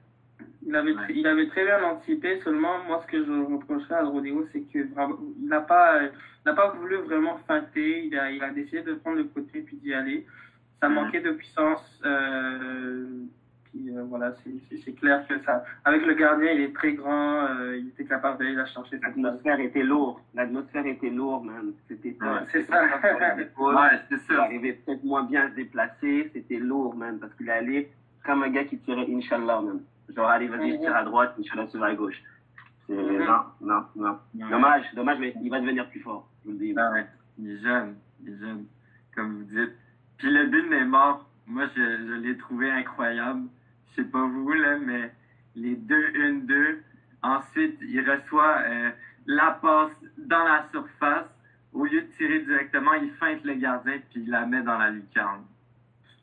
Il 0.65 0.75
avait, 0.75 0.95
il 1.09 1.25
avait 1.25 1.47
très 1.47 1.63
bien 1.63 1.81
anticipé, 1.83 2.41
seulement 2.41 2.83
moi 2.85 3.01
ce 3.05 3.11
que 3.11 3.23
je 3.23 3.31
reprocherais 3.31 3.95
à 3.95 4.03
Rodrigo, 4.03 4.45
c'est 4.51 4.61
qu'il 4.63 4.89
n'a 5.43 5.61
pas, 5.61 5.99
n'a 6.45 6.53
pas 6.53 6.69
voulu 6.71 6.97
vraiment 6.97 7.37
feinter, 7.47 8.05
il 8.05 8.17
a, 8.17 8.31
il 8.31 8.43
a 8.43 8.49
décidé 8.49 8.81
de 8.81 8.95
prendre 8.95 9.17
le 9.17 9.25
côté 9.25 9.61
puis 9.61 9.77
d'y 9.77 9.93
aller. 9.93 10.25
Ça 10.81 10.89
mhm. 10.89 10.95
manquait 10.95 11.21
de 11.21 11.31
puissance. 11.31 12.01
Euh, 12.05 13.05
puis 13.71 13.89
euh, 13.89 14.03
voilà, 14.03 14.33
c'est 14.69 14.93
clair 14.93 15.25
que 15.27 15.37
ça. 15.39 15.63
Avec 15.85 16.05
le 16.05 16.13
gardien, 16.13 16.51
il 16.51 16.61
est 16.61 16.73
très 16.73 16.93
grand, 16.93 17.47
euh, 17.47 17.77
il 17.77 17.89
était 17.89 18.05
capable 18.05 18.39
d'aller 18.39 18.55
la 18.55 18.65
chercher. 18.65 18.99
L'atmosphère 19.01 19.59
était 19.59 19.83
lourde. 19.83 20.17
L'atmosphère 20.33 20.85
était 20.85 21.09
lourde, 21.09 21.45
même. 21.45 21.73
C'était 21.87 22.17
C'est 22.51 22.63
ça. 22.63 22.83
ouais, 23.59 23.99
c'est 24.09 24.17
ça. 24.17 24.33
Il 24.33 24.37
arrivait 24.37 24.73
peut-être 24.73 25.03
moins 25.03 25.23
bien 25.23 25.45
à 25.45 25.49
se 25.49 25.55
déplacer. 25.55 26.29
C'était 26.33 26.59
lourd, 26.59 26.95
même, 26.95 27.19
parce 27.19 27.33
qu'il 27.35 27.49
allait 27.49 27.91
comme 28.25 28.43
un 28.43 28.49
gars 28.49 28.65
qui 28.65 28.77
tirait 28.79 29.07
Inch'Allah, 29.09 29.61
même. 29.61 29.81
Genre, 30.15 30.27
allez, 30.27 30.47
vas-y, 30.47 30.73
je 30.73 30.77
tire 30.77 30.95
à 30.95 31.03
droite, 31.03 31.35
Inch'Allah, 31.39 31.67
tu 31.69 31.77
vas 31.77 31.87
à 31.87 31.95
gauche. 31.95 32.21
Mhm. 32.89 33.25
Non, 33.25 33.41
non, 33.61 33.85
non. 33.95 34.17
Dommage, 34.33 34.85
dommage, 34.95 35.17
mais 35.19 35.33
il 35.41 35.49
va 35.49 35.59
devenir 35.59 35.89
plus 35.89 35.99
fort, 35.99 36.29
je 36.41 36.45
vous 36.45 36.57
le 36.57 36.59
dis. 36.59 36.73
Ah 36.77 36.91
ouais. 36.91 37.05
Il 37.37 37.51
est 37.51 37.57
jeune, 37.57 37.95
il 38.23 38.33
est 38.33 38.37
jeune, 38.37 38.65
comme 39.15 39.37
vous 39.37 39.43
dites. 39.43 39.73
Puis 40.17 40.31
le 40.31 40.47
but 40.47 40.63
de 40.63 40.75
Neymar, 40.75 41.25
moi, 41.45 41.65
je, 41.75 41.81
je 41.81 42.13
l'ai 42.21 42.37
trouvé 42.37 42.71
incroyable. 42.71 43.47
Je 43.97 44.03
sais 44.03 44.09
pas 44.09 44.25
vous, 44.25 44.51
là, 44.53 44.77
mais 44.77 45.11
les 45.55 45.75
deux, 45.75 46.09
une, 46.13 46.45
deux. 46.45 46.83
Ensuite, 47.23 47.77
il 47.81 48.07
reçoit 48.09 48.59
euh, 48.59 48.89
la 49.25 49.57
passe 49.61 49.91
dans 50.17 50.43
la 50.43 50.65
surface. 50.71 51.25
Au 51.73 51.85
lieu 51.85 52.01
de 52.01 52.07
tirer 52.17 52.39
directement, 52.39 52.93
il 52.93 53.11
feinte 53.13 53.43
le 53.43 53.55
gardien 53.55 53.99
puis 54.09 54.21
il 54.21 54.29
la 54.29 54.45
met 54.45 54.61
dans 54.61 54.77
la 54.77 54.91
lucarne. 54.91 55.43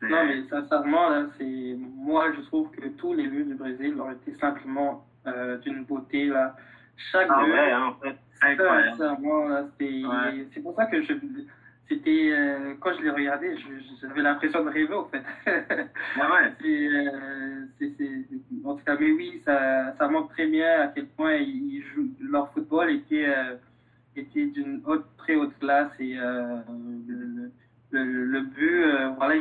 Non, 0.02 0.26
mais 0.26 0.42
sincèrement, 0.48 1.08
là, 1.08 1.26
c'est 1.38 1.76
moi, 1.78 2.32
je 2.36 2.42
trouve 2.42 2.70
que 2.72 2.88
tous 2.88 3.14
les 3.14 3.26
buts 3.26 3.44
du 3.44 3.54
Brésil 3.54 3.98
ont 4.00 4.10
été 4.10 4.34
simplement 4.34 5.06
euh, 5.26 5.58
d'une 5.58 5.84
beauté. 5.84 6.26
Là. 6.26 6.56
Chaque 7.10 7.28
ah, 7.30 7.42
ouais, 7.42 7.72
hein, 7.72 7.86
en 7.86 7.94
fait. 7.94 8.16
Sincèrement, 8.40 9.68
c'est 9.78 10.60
pour 10.60 10.74
ça 10.74 10.86
que 10.86 11.02
je. 11.02 11.14
C'était 11.88 12.30
euh, 12.32 12.74
quand 12.80 12.94
je 12.94 13.02
l'ai 13.02 13.10
regardé, 13.10 13.54
j'avais 14.00 14.22
l'impression 14.22 14.64
de 14.64 14.70
rêver 14.70 14.94
en 14.94 15.04
fait. 15.06 15.22
ah 15.46 16.30
ouais. 16.32 16.52
Euh, 17.80 18.64
en 18.64 18.76
tout 18.76 18.84
cas, 18.84 18.96
mais 18.98 19.10
oui, 19.10 19.42
ça, 19.44 19.94
ça 19.98 20.08
montre 20.08 20.30
très 20.30 20.46
bien 20.46 20.80
à 20.82 20.88
quel 20.88 21.06
point 21.06 21.34
ils 21.34 21.82
jouent, 21.82 22.08
leur 22.20 22.50
football 22.52 22.90
était, 22.90 23.26
était 24.16 24.46
d'une 24.46 24.80
haute, 24.86 25.04
très 25.18 25.34
haute 25.34 25.58
classe 25.58 25.90
et 25.98 26.14
le, 26.14 27.50
le, 27.90 28.24
le, 28.24 28.40
but, 28.40 28.84
voilà, 29.16 29.34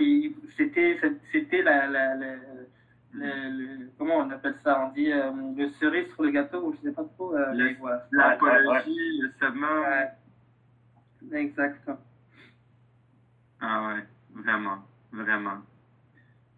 c'était 0.57 0.99
c'était 1.31 1.61
la, 1.61 1.87
la, 1.87 2.15
la 2.15 2.35
le, 3.13 3.89
comment 3.97 4.17
on 4.17 4.29
appelle 4.29 4.55
ça 4.63 4.85
On 4.85 4.93
dit 4.93 5.11
euh, 5.11 5.31
le 5.55 5.69
cerise 5.79 6.07
sur 6.13 6.23
le 6.23 6.31
gâteau, 6.31 6.67
ou 6.67 6.73
je 6.73 6.89
sais 6.89 6.93
pas 6.93 7.03
trop. 7.15 7.35
Euh, 7.35 7.53
le, 7.53 7.75
voilà. 7.79 8.05
L'apologie, 8.11 9.19
le 9.21 9.31
summum. 9.39 9.83
Ouais. 11.31 11.39
Exactement. 11.39 11.97
Ah 13.65 13.87
ouais, 13.87 14.03
vraiment, 14.43 14.79
vraiment. 15.13 15.61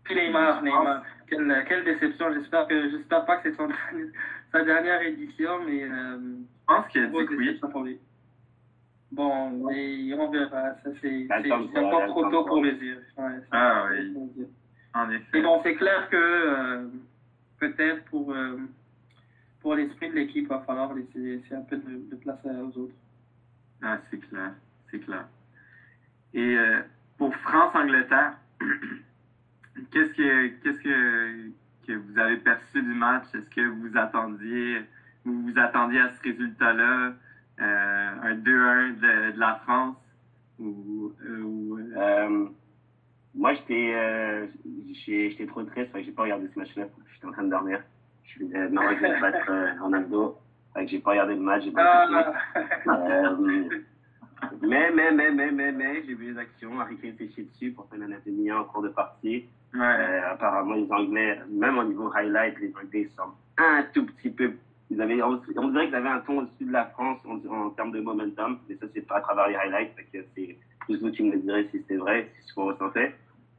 Puis 0.03 0.15
Neymar, 0.15 0.63
Neymar. 0.63 1.03
Quelle, 1.27 1.65
quelle 1.67 1.83
déception. 1.83 2.33
J'espère 2.33 2.67
que 2.67 2.89
j'espère 2.89 3.25
pas 3.25 3.37
que 3.37 3.49
c'est 3.49 3.55
son, 3.55 3.69
sa 4.51 4.63
dernière 4.63 5.01
édition, 5.01 5.63
mais. 5.65 5.83
Euh, 5.83 6.17
je 6.17 6.73
pense 6.73 6.87
qu'il 6.87 7.03
a 7.03 7.07
dit 7.07 7.15
oui. 7.15 7.59
Pour 7.71 7.83
lui. 7.83 7.99
Bon, 9.11 9.51
mais 9.67 10.13
on 10.13 10.29
verra. 10.31 10.73
Ça, 10.83 10.89
c'est 10.99 11.27
encore 11.77 12.07
trop 12.07 12.29
tôt 12.29 12.43
pour 12.45 12.63
le 12.63 12.71
dire. 12.73 12.97
Ouais, 13.17 13.39
ah 13.51 13.87
oui. 13.91 14.47
Et 15.33 15.41
bon, 15.41 15.61
c'est 15.61 15.75
clair 15.75 16.09
que 16.09 16.15
euh, 16.15 16.87
peut-être 17.59 18.03
pour, 18.05 18.33
euh, 18.33 18.57
pour 19.61 19.75
l'esprit 19.75 20.09
de 20.09 20.15
l'équipe, 20.15 20.45
il 20.45 20.47
va 20.47 20.61
falloir 20.61 20.93
laisser, 20.93 21.41
un 21.51 21.61
peu 21.61 21.77
de, 21.77 22.15
place 22.15 22.39
aux 22.45 22.79
autres. 22.79 22.95
Ah, 23.83 23.99
c'est 24.09 24.17
clair, 24.17 24.53
c'est 24.89 24.99
clair. 24.99 25.27
Et 26.33 26.57
pour 27.17 27.35
France-Angleterre, 27.35 28.33
qu'est-ce 29.91 30.13
que, 30.13 30.47
qu'est-ce 30.63 30.79
que, 30.79 31.49
que 31.87 31.93
vous 31.93 32.19
avez 32.19 32.37
perçu 32.37 32.81
du 32.81 32.93
match? 32.93 33.23
Est-ce 33.33 33.49
que 33.49 33.67
vous 33.67 33.97
attendiez, 33.97 34.81
vous 35.23 35.43
vous 35.43 35.59
attendiez 35.59 35.99
à 35.99 36.09
ce 36.09 36.21
résultat-là, 36.23 37.13
un 37.57 38.33
2-1 38.35 38.99
de, 38.99 39.31
de, 39.31 39.39
la 39.39 39.55
France? 39.63 39.95
Ou, 40.59 41.11
ou 41.27 41.79
moi, 43.35 43.53
j'étais 43.53 43.91
euh, 43.93 44.45
j'étais 45.05 45.45
trop 45.45 45.63
triste, 45.63 45.91
j'ai 45.93 46.11
pas 46.11 46.23
regardé 46.23 46.47
ce 46.53 46.57
match-là. 46.57 46.85
J'étais 47.13 47.27
en 47.27 47.31
train 47.31 47.43
de 47.43 47.49
dormir. 47.49 47.81
Je 48.23 48.29
suis 48.29 48.55
euh, 48.55 48.69
Maroc 48.69 48.97
battre 49.21 49.49
euh, 49.49 49.73
en 49.81 49.91
abdo. 49.91 50.37
Fait 50.73 50.85
que 50.85 50.91
j'ai 50.91 50.99
pas 50.99 51.11
regardé 51.11 51.35
le 51.35 51.41
match, 51.41 51.63
j'ai 51.63 51.71
pas 51.71 52.07
ah. 52.09 53.35
Mais, 54.61 54.91
mais, 54.91 55.11
mais, 55.11 55.31
mais, 55.31 55.51
mais, 55.51 55.71
mais, 55.71 56.03
j'ai 56.05 56.13
vu 56.13 56.33
les 56.33 56.39
actions. 56.39 56.79
Harry 56.79 56.97
Kane 56.97 57.15
s'est 57.17 57.43
dessus 57.43 57.71
pour 57.71 57.87
faire 57.89 57.99
un 57.99 58.05
anatomie 58.05 58.51
en 58.51 58.63
cours 58.65 58.83
de 58.83 58.89
partie. 58.89 59.45
Ouais. 59.73 59.81
Euh, 59.81 60.31
apparemment, 60.31 60.75
les 60.75 60.91
Anglais, 60.91 61.39
même 61.49 61.77
au 61.77 61.83
niveau 61.83 62.11
highlight, 62.13 62.59
les 62.59 62.73
Anglais 62.81 63.09
sont 63.15 63.31
un 63.57 63.83
tout 63.93 64.05
petit 64.05 64.29
peu. 64.29 64.53
Ils 64.89 65.01
avaient, 65.01 65.21
on, 65.21 65.35
dirait 65.69 65.87
qu'ils 65.87 65.95
avaient 65.95 66.09
un 66.09 66.19
ton 66.19 66.39
au-dessus 66.39 66.65
de 66.65 66.71
la 66.71 66.85
France 66.85 67.19
en, 67.25 67.39
en, 67.51 67.69
termes 67.71 67.91
de 67.91 67.99
momentum. 67.99 68.59
Mais 68.69 68.75
ça, 68.75 68.85
c'est 68.93 69.05
pas 69.05 69.17
à 69.17 69.21
travers 69.21 69.47
les 69.47 69.55
highlights. 69.55 69.93
c'est 70.13 70.57
plus 70.81 71.01
vous 71.01 71.11
qui 71.11 71.23
me 71.23 71.31
le 71.31 71.39
direz 71.39 71.63
si 71.71 71.79
c'était 71.79 71.97
vrai, 71.97 72.31
si 72.35 72.49
ce 72.49 72.53
qu'on 72.53 72.65
ressentait. 72.65 73.15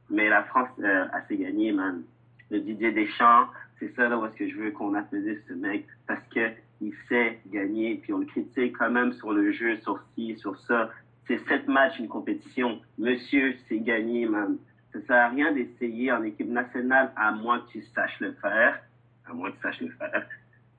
Mais 0.09 0.29
la 0.29 0.43
France 0.43 0.69
euh, 0.79 1.05
a 1.11 1.17
assez 1.17 1.37
gagné, 1.37 1.71
man. 1.71 2.03
Le 2.49 2.61
Didier 2.61 2.93
Deschamps, 2.93 3.47
c'est 3.79 3.93
ça 3.95 4.09
là 4.09 4.17
où 4.17 4.25
est-ce 4.25 4.35
que 4.35 4.49
je 4.49 4.55
veux 4.55 4.71
qu'on 4.71 4.93
applaudisse 4.93 5.39
ce 5.47 5.53
mec? 5.53 5.85
Parce 6.07 6.25
que 6.33 6.51
il 6.81 6.93
sait 7.09 7.39
gagner 7.47 7.95
puis 7.95 8.13
on 8.13 8.19
le 8.19 8.25
critique 8.25 8.77
quand 8.77 8.91
même 8.91 9.13
sur 9.13 9.33
le 9.33 9.51
jeu, 9.51 9.77
sur 9.77 9.99
ci, 10.13 10.37
sur 10.37 10.57
ça. 10.61 10.91
C'est 11.27 11.39
sept 11.47 11.67
matchs 11.67 11.99
une 11.99 12.07
compétition. 12.07 12.79
Monsieur, 12.97 13.55
c'est 13.67 13.79
gagné, 13.79 14.25
man. 14.25 14.57
Ça 14.93 15.01
sert 15.01 15.15
à 15.15 15.29
rien 15.29 15.51
d'essayer 15.51 16.11
en 16.11 16.23
équipe 16.23 16.49
nationale 16.49 17.11
à 17.15 17.31
moins 17.31 17.59
que 17.59 17.71
tu 17.71 17.81
saches 17.93 18.19
le 18.19 18.31
faire, 18.33 18.79
à 19.25 19.33
moins 19.33 19.51
que 19.51 19.55
tu 19.57 19.61
saches 19.61 19.81
le 19.81 19.89
faire, 19.89 20.25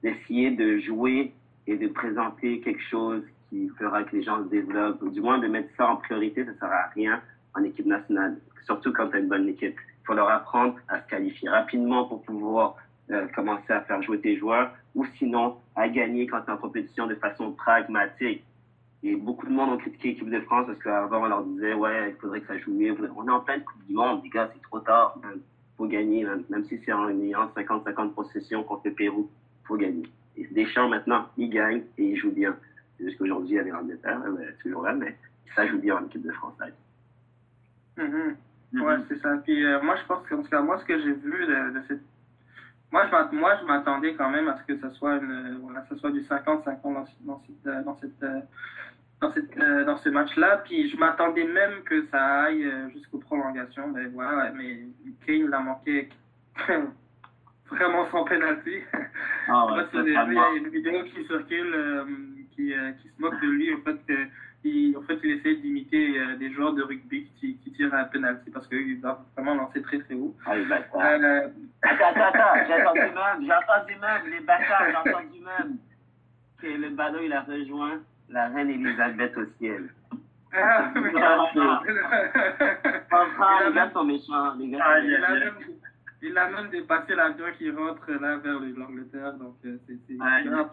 d'essayer 0.02 0.50
de 0.52 0.78
jouer 0.78 1.32
et 1.66 1.76
de 1.76 1.88
présenter 1.88 2.60
quelque 2.60 2.82
chose 2.90 3.22
qui 3.50 3.68
fera 3.78 4.02
que 4.04 4.16
les 4.16 4.22
gens 4.22 4.42
se 4.44 4.48
développent, 4.48 5.02
ou 5.02 5.10
du 5.10 5.20
moins 5.20 5.38
de 5.38 5.48
mettre 5.48 5.68
ça 5.76 5.88
en 5.88 5.96
priorité, 5.96 6.44
ça 6.44 6.54
sert 6.58 6.72
à 6.72 6.88
rien 6.94 7.20
en 7.54 7.62
équipe 7.62 7.86
nationale 7.86 8.38
surtout 8.68 8.92
quand 8.92 9.08
tu 9.08 9.16
as 9.16 9.20
une 9.20 9.28
bonne 9.28 9.48
équipe. 9.48 9.76
Il 10.02 10.06
faut 10.06 10.14
leur 10.14 10.28
apprendre 10.28 10.76
à 10.88 11.00
se 11.00 11.08
qualifier 11.08 11.48
rapidement 11.48 12.04
pour 12.04 12.22
pouvoir 12.22 12.76
euh, 13.10 13.26
commencer 13.28 13.72
à 13.72 13.80
faire 13.82 14.02
jouer 14.02 14.20
tes 14.20 14.36
joueurs 14.36 14.72
ou 14.94 15.04
sinon 15.18 15.56
à 15.76 15.88
gagner 15.88 16.26
quand 16.26 16.40
tu 16.42 16.50
es 16.50 16.52
en 16.52 16.58
compétition 16.58 17.06
de 17.06 17.14
façon 17.14 17.52
pragmatique. 17.52 18.44
Et 19.02 19.14
beaucoup 19.14 19.46
de 19.46 19.52
monde 19.52 19.70
ont 19.70 19.76
critiqué 19.78 20.08
l'équipe 20.08 20.30
de 20.30 20.40
France 20.40 20.66
parce 20.66 20.78
qu'avant, 20.80 21.22
on 21.22 21.26
leur 21.26 21.44
disait, 21.44 21.74
ouais, 21.74 22.10
il 22.10 22.16
faudrait 22.16 22.40
que 22.40 22.48
ça 22.48 22.58
joue 22.58 22.72
mieux. 22.72 22.96
On 23.16 23.28
est 23.28 23.30
en 23.30 23.40
pleine 23.40 23.62
Coupe 23.62 23.84
du 23.86 23.94
Monde, 23.94 24.22
les 24.24 24.30
gars, 24.30 24.50
c'est 24.52 24.62
trop 24.62 24.80
tard. 24.80 25.18
Il 25.24 25.40
faut 25.76 25.86
gagner, 25.86 26.24
même, 26.24 26.64
si 26.64 26.80
c'est 26.84 26.92
en 26.92 27.08
ayant 27.08 27.46
50-50 27.56 28.14
possession 28.14 28.64
contre 28.64 28.82
le 28.86 28.92
Pérou, 28.94 29.30
il 29.62 29.66
faut 29.66 29.76
gagner. 29.76 30.02
Et 30.36 30.46
Deschamps, 30.48 30.88
maintenant, 30.88 31.28
il 31.36 31.50
gagne 31.50 31.82
et 31.96 32.04
il 32.04 32.16
joue 32.16 32.32
bien. 32.32 32.56
Jusqu'aujourd'hui, 32.98 33.50
il 33.50 33.56
y 33.56 33.58
avait 33.60 33.70
l'Angleterre, 33.70 34.20
toujours 34.60 34.82
là, 34.82 34.92
mais 34.94 35.16
ça 35.54 35.66
joue 35.66 35.78
bien 35.78 35.96
en 35.96 36.06
équipe 36.06 36.22
de 36.22 36.32
France. 36.32 36.54
Mm-hmm. 37.96 38.34
Mm-hmm. 38.74 38.82
Ouais, 38.82 38.96
c'est 39.08 39.20
ça. 39.20 39.36
Puis 39.44 39.64
euh, 39.64 39.80
moi, 39.82 39.96
je 39.96 40.06
pense 40.06 40.26
que, 40.26 40.34
en 40.34 40.42
tout 40.42 40.48
cas, 40.48 40.60
moi, 40.60 40.78
ce 40.78 40.84
que 40.84 40.98
j'ai 40.98 41.12
vu 41.12 41.46
de, 41.46 41.78
de 41.78 41.82
cette. 41.86 42.02
Moi, 42.90 43.06
je, 43.06 43.36
moi, 43.36 43.56
je 43.60 43.66
m'attendais 43.66 44.14
quand 44.14 44.30
même 44.30 44.48
à 44.48 44.56
ce 44.56 44.64
que 44.64 44.78
ça 44.78 44.90
soit, 44.92 45.16
une, 45.16 45.58
voilà, 45.62 45.84
ça 45.88 45.96
soit 45.96 46.10
du 46.10 46.20
50-50 46.20 46.82
dans, 46.82 47.04
dans, 47.20 47.42
cette, 47.46 47.84
dans, 47.84 47.96
cette, 47.96 48.20
dans, 49.20 49.32
cette, 49.32 49.58
euh, 49.58 49.84
dans 49.84 49.96
ce 49.98 50.08
match-là. 50.08 50.62
Puis 50.64 50.88
je 50.88 50.96
m'attendais 50.96 51.44
même 51.44 51.82
que 51.84 52.06
ça 52.06 52.44
aille 52.44 52.64
euh, 52.64 52.88
jusqu'aux 52.90 53.18
prolongations. 53.18 53.88
Mais 53.88 54.06
voilà, 54.06 54.50
mais 54.52 54.86
Kane 55.26 55.50
l'a 55.50 55.60
manqué 55.60 56.08
vraiment 57.70 58.10
sans 58.10 58.24
pénalty. 58.24 58.78
Ah 59.50 59.64
ouais, 59.72 59.82
il 59.94 60.12
y 60.12 60.14
a 60.14 60.56
une 60.56 60.68
vidéo 60.68 61.04
qui 61.04 61.24
circule 61.24 61.74
qui, 62.50 62.74
qui 63.00 63.08
se 63.08 63.18
moque 63.18 63.40
de 63.40 63.46
lui, 63.46 63.72
en 63.72 63.78
fait, 63.78 63.96
que 64.06 64.28
il, 64.64 64.96
en 64.96 65.02
fait, 65.02 65.18
il 65.22 65.30
essaie 65.32 65.54
d'imiter 65.56 66.18
euh, 66.18 66.36
des 66.36 66.52
joueurs 66.52 66.72
de 66.72 66.82
rugby 66.82 67.28
qui, 67.38 67.56
qui 67.58 67.72
tirent 67.72 67.94
un 67.94 68.04
penalty 68.04 68.50
parce 68.50 68.66
qu'il 68.66 69.00
doit 69.00 69.24
vraiment 69.36 69.54
lancer 69.54 69.82
très 69.82 69.98
très 70.00 70.14
haut. 70.14 70.34
Ah, 70.46 70.56
les 70.56 70.64
bâtards. 70.64 71.00
Euh... 71.00 71.48
Attends, 71.82 72.08
attends, 72.08 72.24
attends, 72.24 72.66
j'ai 72.66 72.82
entendu 72.82 73.00
même, 73.00 73.46
j'ai 73.46 73.52
entendu 73.52 73.94
même, 74.00 74.32
les 74.32 74.40
bâtards, 74.40 74.86
j'ai 74.90 75.10
entendu 75.10 75.40
même 75.40 75.76
que 76.60 76.66
le 76.66 76.90
ballon 76.90 77.20
il 77.22 77.32
a 77.32 77.42
rejoint 77.42 78.00
la 78.28 78.48
reine 78.48 78.70
Elisabeth 78.70 79.36
au 79.36 79.46
ciel. 79.58 79.88
Ah, 80.52 80.90
mais 80.94 81.10
enfin, 83.12 83.68
les 83.68 83.74
gars 83.74 83.90
sont 83.92 84.04
méchants, 84.04 84.54
les 84.58 84.68
gars. 84.68 84.78
Ah, 84.82 84.98
il, 85.00 85.14
a 85.14 85.28
même, 85.28 85.54
il 86.22 86.38
a 86.38 86.48
même 86.48 86.70
dépassé 86.70 87.14
l'avion 87.14 87.46
qui 87.58 87.70
rentre 87.70 88.10
là 88.12 88.36
vers 88.38 88.58
l'Angleterre, 88.58 89.34
donc 89.34 89.56
euh, 89.66 89.76
c'est 89.86 89.98
ah, 90.20 90.40
grave. 90.42 90.70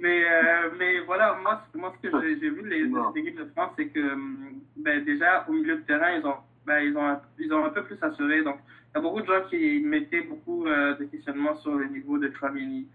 Mais, 0.00 0.24
euh, 0.24 0.70
mais 0.78 1.00
voilà, 1.00 1.38
moi, 1.42 1.62
moi 1.74 1.94
ce 2.02 2.08
que 2.08 2.20
j'ai 2.22 2.50
vu 2.50 2.68
les, 2.68 3.20
équipes 3.20 3.38
de 3.38 3.44
France, 3.46 3.72
c'est 3.76 3.88
que 3.88 4.12
hum, 4.12 4.60
ben, 4.76 5.04
déjà 5.04 5.44
au 5.48 5.52
milieu 5.52 5.76
de 5.76 5.82
terrain, 5.82 6.12
ils 6.12 6.26
ont, 6.26 6.36
ben, 6.66 6.80
ils 6.80 6.96
ont, 6.96 7.18
ils 7.38 7.52
ont 7.52 7.64
un 7.64 7.70
peu 7.70 7.84
plus 7.84 8.02
assuré. 8.02 8.42
Donc, 8.42 8.58
il 8.66 8.96
y 8.96 8.98
a 8.98 9.00
beaucoup 9.00 9.20
de 9.20 9.26
gens 9.26 9.42
qui 9.48 9.80
mettaient 9.80 10.22
beaucoup 10.22 10.66
euh, 10.66 10.94
de 10.96 11.04
questionnements 11.04 11.56
sur 11.56 11.74
le 11.74 11.86
niveau 11.86 12.18
de 12.18 12.28
Tramini. 12.28 12.86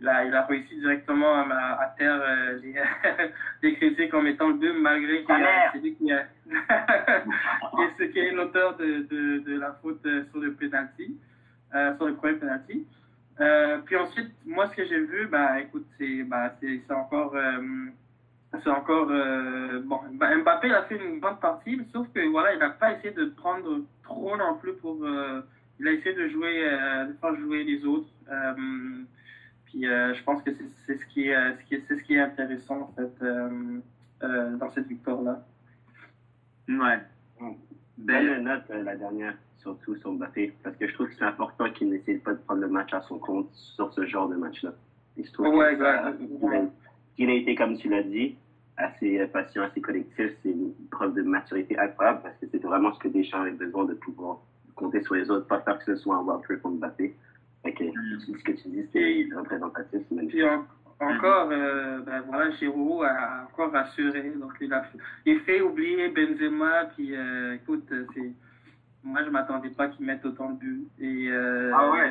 Là, 0.00 0.24
il 0.24 0.34
a 0.34 0.44
réussi 0.44 0.76
directement 0.76 1.34
à, 1.34 1.82
à 1.82 1.94
terre 1.98 2.20
euh, 2.20 2.58
les, 2.62 2.74
les, 3.62 3.76
critiques 3.76 4.12
en 4.12 4.22
mettant 4.22 4.48
le 4.48 4.54
2, 4.54 4.80
malgré 4.80 5.24
qu'il 5.24 5.34
c'est 5.72 5.78
lui 5.78 5.94
qui, 5.96 6.10
est, 6.10 8.10
qui 8.10 8.18
est 8.18 8.32
l'auteur 8.32 8.76
de, 8.76 9.06
de, 9.10 9.38
de, 9.38 9.58
la 9.58 9.72
faute 9.80 10.02
sur 10.02 10.40
le 10.40 10.52
penalty, 10.54 11.16
sur 11.96 12.06
le 12.06 12.14
premier 12.14 12.34
penalty. 12.34 12.86
Euh, 13.40 13.78
puis 13.84 13.96
ensuite, 13.96 14.30
moi, 14.46 14.68
ce 14.68 14.76
que 14.76 14.86
j'ai 14.86 15.00
vu, 15.00 15.26
bah, 15.26 15.60
écoute, 15.60 15.86
c'est 15.98 16.22
bah, 16.24 16.54
encore. 16.90 17.34
Euh, 17.34 17.86
c'est 18.62 18.70
encore. 18.70 19.08
Euh, 19.10 19.80
bon, 19.84 20.00
bah, 20.12 20.36
Mbappé 20.36 20.72
a 20.72 20.84
fait 20.84 20.96
une 20.96 21.20
bonne 21.20 21.38
partie, 21.38 21.76
mais 21.76 21.86
sauf 21.92 22.06
que 22.12 22.26
voilà, 22.28 22.52
il 22.52 22.58
n'a 22.60 22.70
pas 22.70 22.92
essayé 22.92 23.12
de 23.12 23.26
prendre 23.26 23.80
trop 24.04 24.36
non 24.36 24.56
plus 24.56 24.74
pour. 24.74 24.98
il 25.80 25.88
a 25.88 25.92
essayé 25.92 26.14
de 26.14 26.28
jouer, 26.28 26.62
de 27.08 27.12
faire 27.20 27.34
jouer 27.36 27.64
les 27.64 27.84
autres. 27.84 28.08
puis 29.66 29.82
je 29.82 30.22
pense 30.22 30.42
que 30.42 30.50
c'est 30.86 30.98
ce, 30.98 31.04
qui 31.06 31.28
est, 31.28 31.56
ce, 31.56 31.64
qui 31.64 31.74
est, 31.74 31.84
ce 31.88 32.02
qui 32.04 32.14
est 32.14 32.20
intéressant, 32.20 32.82
en 32.82 32.92
fait, 32.94 33.24
dans 34.58 34.70
cette 34.72 34.86
victoire-là. 34.86 35.44
Ouais. 36.68 37.00
Belle 37.98 38.42
note, 38.42 38.68
la 38.68 38.96
dernière 38.96 39.34
surtout 39.64 39.96
sur 39.96 40.12
Mbappé, 40.12 40.52
parce 40.62 40.76
que 40.76 40.86
je 40.86 40.94
trouve 40.94 41.08
que 41.08 41.14
c'est 41.18 41.24
important 41.24 41.70
qu'il 41.70 41.90
n'essaie 41.90 42.14
pas 42.18 42.34
de 42.34 42.38
prendre 42.38 42.60
le 42.60 42.68
match 42.68 42.92
à 42.92 43.00
son 43.02 43.18
compte 43.18 43.48
sur 43.52 43.92
ce 43.92 44.06
genre 44.06 44.28
de 44.28 44.36
match-là. 44.36 44.72
Et 45.16 45.24
je 45.24 45.32
trouve 45.32 45.48
ouais, 45.48 45.76
qu'il 47.16 47.30
a, 47.30 47.34
été, 47.34 47.54
comme 47.54 47.76
tu 47.76 47.88
l'as 47.88 48.02
dit, 48.02 48.36
assez 48.76 49.26
patient, 49.28 49.62
assez 49.62 49.80
collectif. 49.80 50.32
C'est 50.42 50.50
une 50.50 50.72
preuve 50.90 51.14
de 51.14 51.22
maturité 51.22 51.78
incroyable 51.78 52.20
parce 52.22 52.36
que 52.38 52.46
c'est 52.50 52.62
vraiment 52.62 52.92
ce 52.94 52.98
que 53.00 53.08
Deschamps 53.08 53.40
avait 53.40 53.52
besoin 53.52 53.84
de 53.84 53.94
pouvoir 53.94 54.38
compter 54.74 55.02
sur 55.02 55.14
les 55.14 55.30
autres, 55.30 55.46
pas 55.46 55.60
faire 55.60 55.78
que 55.78 55.84
ce 55.84 55.96
soit 55.96 56.16
un 56.16 56.22
World 56.22 56.44
Trip 56.44 56.60
pour 56.60 56.72
Mbappé. 56.72 57.14
Ok, 57.64 57.80
mm. 57.80 58.20
ce 58.20 58.44
que 58.44 58.52
tu 58.52 58.68
dis, 58.68 58.84
c'est 58.92 59.36
représentatif. 59.36 60.02
Puis 60.28 60.42
encore, 61.00 61.48
euh, 61.50 62.00
ben 62.00 62.22
voilà, 62.26 62.50
Giroud 62.52 63.04
a 63.04 63.46
encore 63.50 63.72
rassuré. 63.72 64.32
Donc, 64.36 64.52
il 64.60 64.72
a 64.72 64.84
il 65.24 65.40
fait 65.40 65.60
oublier 65.60 66.08
Benzema. 66.08 66.86
Puis, 66.96 67.16
euh, 67.16 67.54
écoute, 67.54 67.88
c'est 68.14 68.32
moi, 69.04 69.22
je 69.22 69.30
m'attendais 69.30 69.70
pas 69.70 69.88
qu'ils 69.88 70.06
mettent 70.06 70.24
autant 70.24 70.50
de 70.50 70.58
buts. 70.58 70.86
Et, 70.98 71.28
euh, 71.28 71.72
ah 71.74 71.90
ouais 71.90 72.10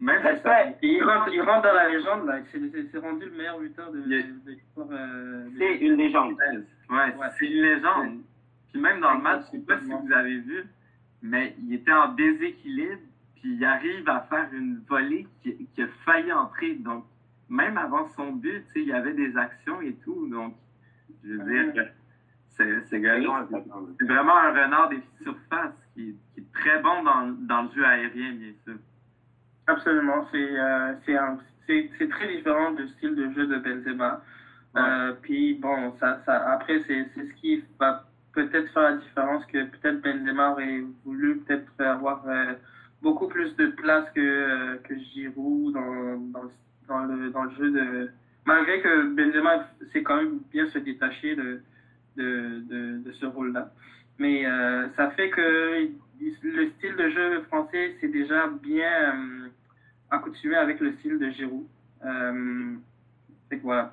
Même 0.00 0.22
il, 0.80 1.02
rentre, 1.02 1.28
il 1.32 1.42
rentre 1.42 1.62
dans 1.62 1.74
la 1.74 1.88
légende, 1.88 2.26
là. 2.26 2.38
C'est 2.52 2.98
rendu 2.98 3.26
le 3.26 3.36
meilleur 3.36 3.58
buteur 3.58 3.90
de, 3.90 3.98
l'histoire. 3.98 4.86
Euh, 4.92 5.48
c'est 5.58 5.78
une 5.78 5.96
légende. 5.96 6.36
Ouais, 6.88 7.12
c'est 7.38 7.46
une 7.46 7.62
légende. 7.62 8.20
Puis 8.72 8.80
même 8.80 9.00
dans 9.00 9.14
le 9.14 9.22
match, 9.22 9.46
je 9.46 9.58
sais 9.58 9.64
pas 9.64 9.80
si 9.80 9.90
vous 9.90 10.12
avez 10.12 10.38
vu, 10.38 10.64
mais 11.20 11.56
il 11.58 11.74
était 11.74 11.92
en 11.92 12.12
déséquilibre, 12.12 13.00
puis 13.40 13.54
il 13.54 13.64
arrive 13.64 14.08
à 14.08 14.20
faire 14.30 14.48
une 14.52 14.80
volée 14.88 15.26
qui, 15.42 15.66
qui 15.74 15.82
a 15.82 15.88
failli 16.04 16.32
entrer. 16.32 16.74
Donc, 16.74 17.04
même 17.48 17.76
avant 17.76 18.06
son 18.08 18.32
but, 18.32 18.64
il 18.76 18.84
y 18.84 18.92
avait 18.92 19.14
des 19.14 19.36
actions 19.36 19.80
et 19.80 19.94
tout. 20.04 20.28
Donc, 20.28 20.54
je 21.24 21.32
veux 21.32 21.72
dire, 21.72 21.86
c'est 22.58 22.98
vraiment 22.98 24.36
un 24.36 24.50
renard 24.50 24.88
des 24.88 25.02
surfaces 25.22 25.72
qui, 25.94 26.16
qui, 26.34 26.40
est 26.40 26.52
très 26.52 26.80
bon 26.80 27.02
dans, 27.04 27.28
dans, 27.46 27.62
le 27.62 27.68
jeu 27.74 27.84
aérien, 27.84 28.32
bien 28.32 28.52
sûr. 28.64 28.74
Absolument. 29.66 30.26
C'est 30.32 30.58
euh, 30.58 30.94
très 31.66 32.36
différent 32.36 32.72
du 32.72 32.88
style 32.88 33.14
de 33.14 33.30
jeu 33.32 33.46
de 33.46 33.58
Benzema. 33.58 34.22
Euh, 34.76 35.12
puis 35.22 35.54
bon, 35.54 35.94
ça, 36.00 36.20
ça, 36.26 36.52
après, 36.52 36.82
c'est 36.86 37.06
ce 37.14 37.32
qui 37.40 37.62
va 37.78 38.04
peut-être 38.32 38.72
faire 38.72 38.82
la 38.82 38.96
différence 38.96 39.44
que 39.46 39.64
peut-être 39.64 40.00
Benzema 40.02 40.52
aurait 40.52 40.82
voulu 41.04 41.38
peut-être 41.38 41.80
avoir 41.80 42.26
euh, 42.28 42.54
beaucoup 43.02 43.28
plus 43.28 43.54
de 43.56 43.66
place 43.68 44.10
que, 44.14 44.20
euh, 44.20 44.76
que 44.84 44.98
Giroud 44.98 45.74
dans, 45.74 46.16
dans, 46.16 46.50
dans, 46.88 47.04
le, 47.04 47.30
dans 47.30 47.44
le 47.44 47.50
jeu 47.50 47.70
de. 47.70 48.10
Malgré 48.46 48.80
que 48.80 49.14
Benzema 49.14 49.68
sait 49.92 50.02
quand 50.02 50.16
même 50.16 50.40
bien 50.50 50.66
se 50.68 50.78
détacher 50.78 51.36
de, 51.36 51.60
de, 52.18 52.98
de, 53.04 53.12
ce 53.12 53.26
rôle-là. 53.26 53.70
Mais 54.18 54.44
euh, 54.44 54.88
ça 54.96 55.10
fait 55.12 55.30
que 55.30 55.88
le 56.42 56.70
style 56.70 56.96
de 56.96 57.08
jeu 57.10 57.42
français, 57.42 57.96
c'est 58.00 58.08
déjà 58.08 58.48
bien 58.48 59.14
euh, 59.14 59.48
accoutumé 60.10 60.56
avec 60.56 60.80
le 60.80 60.92
style 60.94 61.18
de 61.18 61.30
Giroud. 61.30 61.66
Euh, 62.04 62.74
voilà. 63.62 63.92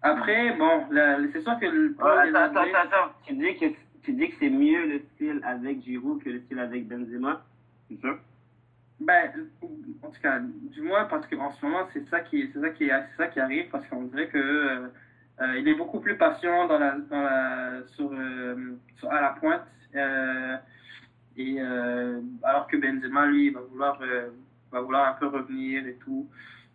Après, 0.00 0.56
bon, 0.56 0.84
c'est 1.32 1.40
sûr 1.42 1.58
que 1.58 1.66
le. 1.66 1.96
attends, 1.98 2.60
attends, 2.60 2.78
attends, 2.78 3.12
Tu 3.26 3.34
dis 3.34 3.56
que, 3.58 3.66
tu 4.02 4.12
dis 4.12 4.30
que 4.30 4.36
c'est 4.38 4.50
mieux 4.50 4.86
le 4.86 5.00
style 5.14 5.40
avec 5.42 5.82
Giroud 5.82 6.22
que 6.22 6.30
le 6.30 6.40
style 6.40 6.60
avec 6.60 6.86
Benzema 6.86 7.44
C'est 7.90 8.00
ça? 8.00 8.16
Ben, 9.00 9.30
en 10.02 10.10
tout 10.10 10.20
cas, 10.20 10.40
du 10.40 10.82
moins 10.82 11.04
parce 11.04 11.26
qu'en 11.28 11.52
ce 11.52 11.64
moment, 11.64 11.88
c'est 11.92 12.08
ça 12.08 12.20
qui, 12.20 12.48
c'est 12.52 12.60
ça 12.60 12.70
qui, 12.70 12.88
c'est 12.88 13.16
ça 13.16 13.28
qui 13.28 13.40
arrive 13.40 13.68
parce 13.70 13.86
qu'on 13.88 14.04
dirait 14.04 14.28
que 14.28 14.90
euh, 15.40 15.58
il 15.58 15.68
est 15.68 15.74
beaucoup 15.74 16.00
plus 16.00 16.16
patient 16.16 16.66
dans 16.66 16.78
la, 16.78 16.96
dans 16.98 17.22
la, 17.22 17.86
sur, 17.94 18.10
euh, 18.12 18.76
sur, 18.96 19.10
à 19.10 19.20
la 19.20 19.30
pointe. 19.30 19.62
Euh, 19.94 20.56
et, 21.36 21.60
alors 22.42 22.66
que 22.66 22.76
Benzema, 22.76 23.26
lui, 23.26 23.50
va 23.50 23.60
vouloir, 23.60 24.00
va 24.72 24.80
vouloir 24.80 25.08
un 25.08 25.12
peu 25.12 25.28
revenir 25.28 25.86
et 25.86 25.94
tout. 26.04 26.28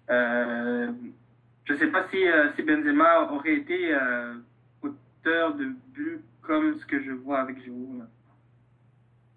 je 0.08 1.74
ne 1.74 1.78
sais 1.78 1.88
pas 1.88 2.08
si, 2.10 2.24
si 2.56 2.64
Benzema 2.64 3.30
aurait 3.30 3.56
été 3.56 3.94
auteur 4.82 5.56
de 5.56 5.66
but 5.94 6.22
comme 6.42 6.76
ce 6.76 6.86
que 6.86 7.04
je 7.04 7.12
vois 7.12 7.42
avec 7.42 7.62
Giroud. 7.62 8.08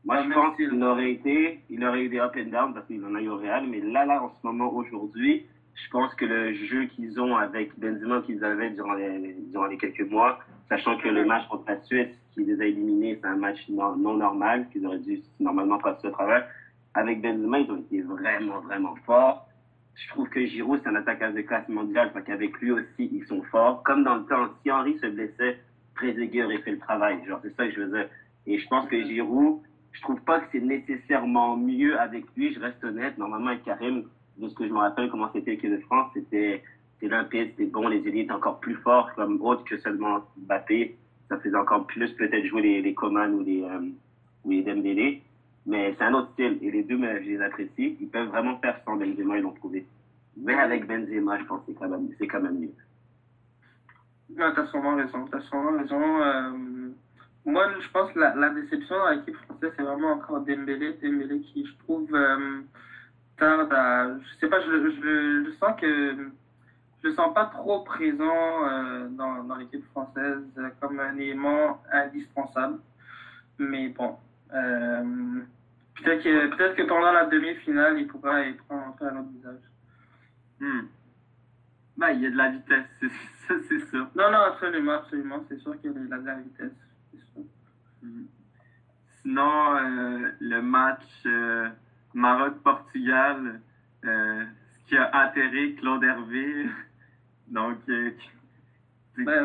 Moi, 0.04 0.22
je 0.22 0.32
pense 0.32 0.56
qu'il 0.56 0.80
aurait 0.84 1.10
été, 1.10 1.64
il 1.70 1.84
aurait 1.84 2.04
eu 2.04 2.08
des 2.08 2.20
up 2.20 2.36
and 2.36 2.50
down 2.50 2.72
parce 2.72 2.86
qu'il 2.86 3.04
en 3.04 3.16
a 3.16 3.20
eu 3.20 3.28
au 3.28 3.38
Real, 3.38 3.66
mais 3.66 3.80
là, 3.80 4.06
là, 4.06 4.22
en 4.22 4.28
ce 4.28 4.46
moment, 4.46 4.72
aujourd'hui, 4.72 5.44
je 5.76 5.90
pense 5.90 6.14
que 6.14 6.24
le 6.24 6.54
jeu 6.54 6.86
qu'ils 6.86 7.20
ont 7.20 7.36
avec 7.36 7.78
Benzema 7.78 8.22
qu'ils 8.22 8.42
avaient 8.42 8.70
durant 8.70 8.94
les, 8.94 9.36
durant 9.50 9.66
les 9.66 9.76
quelques 9.76 10.08
mois, 10.10 10.38
sachant 10.68 10.96
que 10.98 11.08
le 11.08 11.24
match 11.24 11.46
contre 11.48 11.64
la 11.68 11.80
Suisse 11.82 12.08
qui 12.32 12.44
les 12.44 12.60
a 12.60 12.64
éliminés, 12.64 13.18
c'est 13.20 13.28
un 13.28 13.36
match 13.36 13.58
non, 13.68 13.96
normal, 13.96 14.68
qu'ils 14.70 14.86
auraient 14.86 14.98
dû 14.98 15.20
normalement 15.38 15.78
passer 15.78 16.08
au 16.08 16.10
travers. 16.10 16.48
Avec 16.94 17.20
Benzema, 17.20 17.60
ils 17.60 17.70
ont 17.70 17.78
été 17.78 18.00
vraiment, 18.02 18.60
vraiment 18.60 18.96
forts. 19.04 19.46
Je 19.94 20.08
trouve 20.08 20.28
que 20.28 20.44
Giroud, 20.44 20.80
c'est 20.82 20.88
un 20.88 20.94
attaquant 20.94 21.30
de 21.30 21.40
classe 21.42 21.68
mondiale, 21.68 22.10
parce 22.12 22.24
qu'avec 22.24 22.58
lui 22.58 22.72
aussi, 22.72 23.10
ils 23.12 23.24
sont 23.26 23.42
forts. 23.44 23.82
Comme 23.82 24.04
dans 24.04 24.16
le 24.16 24.24
temps, 24.24 24.48
si 24.62 24.70
Henri 24.70 24.98
se 24.98 25.06
blessait, 25.06 25.58
Trezeguet 25.94 26.44
aurait 26.44 26.58
fait 26.58 26.72
le 26.72 26.78
travail. 26.78 27.18
Genre, 27.26 27.40
c'est 27.42 27.54
ça 27.54 27.66
que 27.66 27.72
je 27.72 27.80
veux 27.80 27.96
dire. 27.96 28.08
Et 28.46 28.58
je 28.58 28.68
pense 28.68 28.88
que 28.88 29.02
Giroud, 29.02 29.60
je 29.92 30.00
trouve 30.02 30.20
pas 30.22 30.40
que 30.40 30.46
c'est 30.52 30.60
nécessairement 30.60 31.56
mieux 31.56 31.98
avec 31.98 32.24
lui, 32.36 32.52
je 32.52 32.60
reste 32.60 32.82
honnête. 32.84 33.16
Normalement, 33.18 33.48
avec 33.48 33.64
Karim, 33.64 34.04
de 34.38 34.48
ce 34.48 34.54
que 34.54 34.66
je 34.66 34.72
me 34.72 34.78
rappelle, 34.78 35.10
comment 35.10 35.30
c'était 35.32 35.52
l'équipe 35.52 35.70
de 35.70 35.78
France, 35.78 36.10
c'était 36.14 36.62
limpide, 37.02 37.52
c'est 37.56 37.66
bon, 37.66 37.88
les 37.88 38.06
élites 38.06 38.30
encore 38.30 38.60
plus 38.60 38.74
forts, 38.76 39.12
comme 39.14 39.40
autre 39.42 39.64
que 39.64 39.78
seulement 39.78 40.24
Mbappé. 40.36 40.96
Ça 41.28 41.38
faisait 41.38 41.56
encore 41.56 41.86
plus 41.86 42.10
peut-être 42.12 42.44
jouer 42.46 42.62
les, 42.62 42.82
les 42.82 42.94
Coman 42.94 43.34
ou 43.34 43.42
les, 43.42 43.62
euh, 43.62 43.80
ou 44.44 44.50
les 44.50 44.62
Dembélé. 44.62 45.22
Mais 45.66 45.94
c'est 45.98 46.04
un 46.04 46.14
autre 46.14 46.30
style. 46.34 46.58
Et 46.62 46.70
les 46.70 46.84
deux, 46.84 46.98
je 46.98 47.28
les 47.28 47.42
apprécie. 47.42 47.96
Ils 48.00 48.08
peuvent 48.08 48.28
vraiment 48.28 48.58
faire 48.58 48.80
sans 48.84 48.96
Benzema, 48.96 49.38
ils 49.38 49.42
l'ont 49.42 49.52
prouvé. 49.52 49.84
Mais 50.36 50.54
avec 50.54 50.86
Benzema, 50.86 51.38
je 51.38 51.44
pense 51.44 51.60
que 51.60 51.72
c'est 51.72 51.78
quand 51.78 51.88
même, 51.88 52.08
quand 52.30 52.40
même 52.40 52.60
mieux. 52.60 52.74
Non, 54.36 54.52
t'as 54.54 54.66
sûrement 54.66 54.94
raison. 54.94 55.26
T'as 55.30 55.40
sûrement 55.40 55.76
raison. 55.76 56.22
Euh, 56.22 56.50
moi, 57.44 57.66
je 57.80 57.90
pense 57.90 58.12
que 58.12 58.20
la, 58.20 58.34
la 58.36 58.50
déception 58.50 58.96
dans 58.96 59.10
l'équipe 59.10 59.36
française, 59.36 59.72
c'est 59.76 59.82
vraiment 59.82 60.12
encore 60.12 60.40
Dembélé. 60.40 60.96
Dembélé 61.02 61.40
qui, 61.40 61.66
je 61.66 61.76
trouve, 61.78 62.14
euh, 62.14 62.60
tarde 63.36 63.72
à. 63.72 64.18
Je 64.18 64.38
sais 64.40 64.48
pas, 64.48 64.60
je, 64.60 64.90
je, 64.90 65.44
je, 65.46 65.50
sens 65.58 65.80
que. 65.80 66.30
Je 67.02 67.08
le 67.08 67.14
sens 67.14 67.32
pas 67.34 67.46
trop 67.46 67.80
présent 67.82 68.68
euh, 68.68 69.08
dans, 69.10 69.44
dans 69.44 69.56
l'équipe 69.56 69.84
française 69.90 70.42
comme 70.80 70.98
un 70.98 71.16
élément 71.16 71.82
indispensable. 71.92 72.78
Mais 73.58 73.88
bon. 73.88 74.16
peut-être 74.50 76.22
que, 76.24 76.56
peut 76.56 76.74
que 76.74 76.82
pendant 76.82 77.12
la 77.12 77.26
demi-finale, 77.26 77.98
il 78.00 78.06
pourra, 78.06 78.42
pourra 78.66 78.86
montrer 78.86 79.06
un 79.06 79.20
autre 79.20 79.30
visage. 79.30 79.60
Hmm. 80.60 80.86
Ben, 81.96 82.10
il 82.10 82.22
y 82.22 82.26
a 82.26 82.30
de 82.30 82.36
la 82.36 82.50
vitesse, 82.50 82.86
ça, 83.48 83.54
c'est 83.68 83.80
sûr. 83.88 84.06
Non, 84.14 84.30
non, 84.30 84.38
absolument, 84.38 84.92
absolument. 84.92 85.44
C'est 85.48 85.58
sûr 85.58 85.80
qu'il 85.80 85.92
y 85.92 85.96
a 85.96 86.18
de 86.18 86.26
la 86.26 86.34
vitesse. 86.34 86.72
Hmm. 88.02 88.24
Sinon, 89.22 89.76
euh, 89.76 90.30
le 90.40 90.60
match 90.60 91.04
euh, 91.26 91.68
Maroc-Portugal, 92.16 93.60
euh, 94.04 94.44
ce 94.72 94.88
qui 94.88 94.96
a 94.96 95.04
atterré 95.14 95.74
Claude 95.74 96.02
Hervé. 96.02 96.66
Donc, 97.48 97.78
ben, 99.18 99.44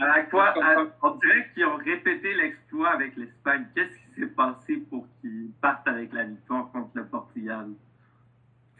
à 0.00 0.22
quoi, 0.22 0.54
on 1.02 1.10
dirait 1.16 1.50
qu'ils 1.54 1.64
ont 1.66 1.76
répété 1.76 2.34
l'exploit 2.34 2.90
avec 2.90 3.16
l'Espagne. 3.16 3.66
Qu'est-ce 3.74 3.96
qui 3.98 4.20
s'est 4.20 4.34
passé 4.34 4.76
pour 4.88 5.06
qu'ils 5.20 5.50
partent 5.60 5.88
avec 5.88 6.12
la 6.12 6.24
victoire 6.24 6.70
contre 6.70 6.90
le 6.94 7.06
Portugal? 7.06 7.70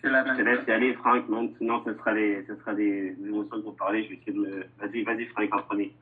Je 0.05 0.09
te 0.09 0.43
laisse 0.43 0.67
y 0.67 0.71
aller, 0.71 0.95
Franck, 0.95 1.25
sinon 1.59 1.83
ce 1.85 1.95
sera 1.95 2.13
des, 2.15 2.45
ce 2.47 2.57
sera 2.57 2.75
des 2.75 3.17
émotions. 3.25 3.63
Je 3.65 3.93
vais 3.93 4.03
essayer 4.03 4.33
de 4.33 4.39
me. 4.39 4.67
Vas-y, 4.79 5.05
vas-y, 5.05 5.27
Franck, 5.27 5.55
en 5.55 5.63
premier. 5.63 5.95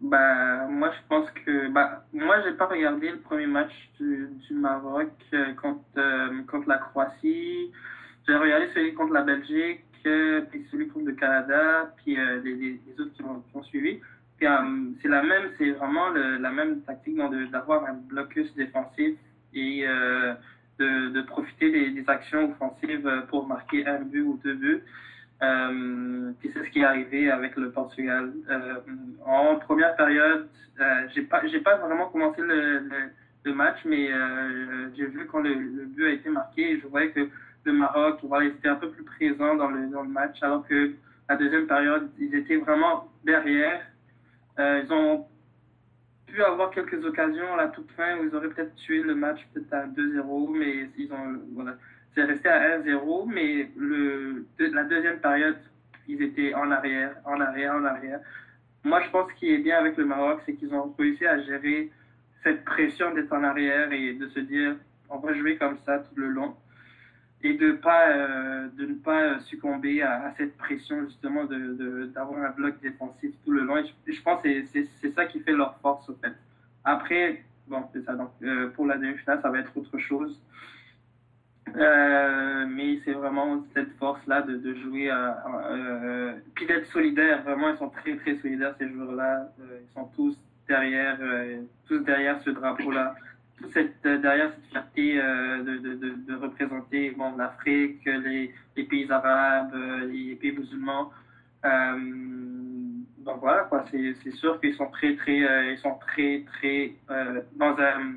Bah, 0.00 0.66
moi, 0.68 0.90
je 0.92 1.08
pense 1.08 1.30
que. 1.44 1.68
Bah, 1.68 2.04
moi, 2.12 2.36
j'ai 2.42 2.52
pas 2.52 2.66
regardé 2.66 3.10
le 3.10 3.18
premier 3.18 3.46
match 3.46 3.72
du, 3.98 4.28
du 4.48 4.54
Maroc 4.54 5.10
euh, 5.34 5.52
contre, 5.54 5.84
euh, 5.98 6.42
contre 6.50 6.68
la 6.68 6.78
Croatie. 6.78 7.70
J'ai 8.26 8.34
regardé 8.34 8.68
celui 8.74 8.94
contre 8.94 9.12
la 9.12 9.22
Belgique, 9.22 9.84
euh, 10.06 10.40
puis 10.50 10.66
celui 10.70 10.88
contre 10.88 11.06
le 11.06 11.12
Canada, 11.12 11.92
puis 11.98 12.16
les, 12.16 12.40
les, 12.42 13.00
autres 13.00 13.12
qui 13.12 13.22
ont, 13.22 13.62
suivi. 13.64 14.00
Puis 14.38 14.46
c'est 15.02 15.08
la 15.08 15.22
même, 15.22 15.50
c'est 15.58 15.70
vraiment 15.72 16.08
la 16.10 16.50
même 16.50 16.80
tactique 16.82 17.16
d'avoir 17.50 17.84
un 17.84 17.94
blocus 17.94 18.54
défensif 18.54 19.18
et 19.52 19.84
de, 20.78 21.08
de 21.10 21.22
profiter 21.22 21.90
des, 21.90 22.08
actions 22.08 22.50
offensives 22.50 23.24
pour 23.28 23.46
marquer 23.46 23.86
un 23.86 24.00
but 24.00 24.22
ou 24.22 24.40
deux 24.42 24.54
buts. 24.54 24.82
Euh, 25.42 26.32
puis 26.38 26.50
c'est 26.52 26.64
ce 26.64 26.70
qui 26.70 26.80
est 26.80 26.84
arrivé 26.84 27.30
avec 27.30 27.56
le 27.56 27.70
Portugal. 27.70 28.32
Euh, 28.50 28.74
en 29.24 29.56
première 29.56 29.96
période, 29.96 30.48
euh, 30.80 31.08
j'ai 31.14 31.22
pas 31.22 31.40
pas 31.64 31.76
vraiment 31.76 32.08
commencé 32.08 32.42
le, 32.42 33.54
match, 33.54 33.78
mais 33.84 34.10
j'ai 34.96 35.06
vu 35.06 35.26
quand 35.26 35.40
le, 35.40 35.54
but 35.86 36.06
a 36.06 36.10
été 36.10 36.28
marqué, 36.28 36.78
je 36.80 36.86
voyais 36.86 37.10
que 37.10 37.28
le 37.64 37.72
Maroc, 37.72 38.20
voilà, 38.22 38.50
un 38.64 38.74
peu 38.76 38.90
plus 38.90 39.04
présent 39.04 39.54
dans 39.56 39.68
le 39.70 40.08
match, 40.08 40.36
alors 40.42 40.66
que 40.66 40.92
la 41.28 41.36
deuxième 41.36 41.66
période, 41.66 42.10
ils 42.18 42.34
étaient 42.34 42.56
vraiment 42.56 43.08
derrière. 43.24 43.80
Ils 44.58 44.92
ont 44.92 45.26
pu 46.26 46.42
avoir 46.42 46.70
quelques 46.70 47.04
occasions 47.04 47.54
à 47.54 47.56
la 47.56 47.68
toute 47.68 47.90
fin 47.92 48.18
où 48.18 48.24
ils 48.24 48.34
auraient 48.34 48.50
peut-être 48.50 48.74
tué 48.76 49.02
le 49.02 49.14
match 49.14 49.40
peut-être 49.52 49.72
à 49.72 49.86
2-0, 49.86 50.56
mais 50.56 50.90
ils 50.96 51.12
ont 51.12 51.40
voilà, 51.54 51.76
c'est 52.14 52.24
resté 52.24 52.48
à 52.48 52.78
1-0, 52.78 53.30
mais 53.32 53.70
le, 53.76 54.46
la 54.58 54.84
deuxième 54.84 55.18
période, 55.20 55.56
ils 56.08 56.20
étaient 56.22 56.54
en 56.54 56.70
arrière, 56.70 57.14
en 57.24 57.40
arrière, 57.40 57.74
en 57.74 57.84
arrière. 57.84 58.20
Moi, 58.82 59.00
je 59.02 59.10
pense 59.10 59.32
qu'il 59.34 59.50
est 59.50 59.58
bien 59.58 59.78
avec 59.78 59.96
le 59.96 60.06
Maroc, 60.06 60.40
c'est 60.46 60.54
qu'ils 60.54 60.74
ont 60.74 60.94
réussi 60.98 61.26
à 61.26 61.40
gérer 61.42 61.90
cette 62.42 62.64
pression 62.64 63.14
d'être 63.14 63.32
en 63.32 63.44
arrière 63.44 63.92
et 63.92 64.14
de 64.14 64.28
se 64.28 64.40
dire 64.40 64.76
on 65.10 65.18
va 65.18 65.34
jouer 65.34 65.56
comme 65.56 65.76
ça 65.84 65.98
tout 65.98 66.14
le 66.16 66.28
long 66.28 66.54
et 67.42 67.54
de 67.54 67.72
pas 67.72 68.10
euh, 68.10 68.68
de 68.76 68.86
ne 68.86 68.94
pas 68.94 69.40
succomber 69.40 70.02
à, 70.02 70.32
cette 70.36 70.56
pression 70.56 71.04
justement 71.06 71.44
de 71.44 72.10
d'avoir 72.14 72.42
un 72.42 72.50
bloc 72.50 72.80
défensif 72.80 73.32
tout 73.44 73.50
le 73.50 73.62
long. 73.62 73.78
Et 73.78 74.12
je, 74.12 74.22
pense 74.22 74.42
que 74.42 74.64
c'est 74.64 75.14
ça 75.14 75.26
qui 75.26 75.40
fait 75.40 75.52
leur 75.52 75.78
force 75.80 76.08
au 76.08 76.14
fait. 76.14 76.32
Après 76.84 77.42
bon 77.66 77.84
c'est 77.92 78.04
ça 78.04 78.14
donc 78.14 78.30
euh, 78.42 78.68
pour 78.70 78.86
la 78.86 78.96
demi-finale 78.98 79.40
ça 79.42 79.50
va 79.50 79.58
être 79.60 79.76
autre 79.76 79.98
chose 79.98 80.40
euh, 81.76 82.66
mais 82.68 83.00
c'est 83.04 83.12
vraiment 83.12 83.64
cette 83.74 83.92
force-là 83.98 84.42
de, 84.42 84.56
de, 84.56 84.74
jouer, 84.74 85.10
à, 85.10 85.44
euh, 85.70 86.32
puis 86.54 86.66
d'être 86.66 86.86
solidaire. 86.86 87.42
Vraiment, 87.42 87.70
ils 87.70 87.78
sont 87.78 87.90
très 87.90 88.16
très 88.16 88.36
solidaires 88.36 88.74
ces 88.78 88.88
joueurs-là. 88.88 89.48
Euh, 89.60 89.80
ils 89.82 89.92
sont 89.92 90.08
tous 90.16 90.36
derrière, 90.68 91.18
tous 91.88 91.98
derrière 91.98 92.40
ce 92.42 92.50
drapeau-là. 92.50 93.14
Cette, 93.72 94.02
derrière 94.02 94.50
cette 94.52 94.70
fierté 94.70 95.16
de, 95.16 95.78
de, 95.78 96.14
de, 96.26 96.34
représenter 96.36 97.10
bon, 97.10 97.36
l'Afrique, 97.36 98.04
les, 98.04 98.54
pays 98.84 99.10
arabes, 99.10 99.74
les 100.10 100.36
pays 100.36 100.52
musulmans. 100.52 101.10
donc 101.62 103.40
voilà, 103.40 103.64
quoi. 103.64 103.84
C'est, 103.90 104.30
sûr 104.30 104.60
qu'ils 104.60 104.74
sont 104.74 104.86
très 104.86 105.16
très, 105.16 105.72
ils 105.72 105.78
sont 105.78 105.98
très 106.06 106.44
très 106.46 106.94
dans 107.56 107.76
un, 107.78 108.14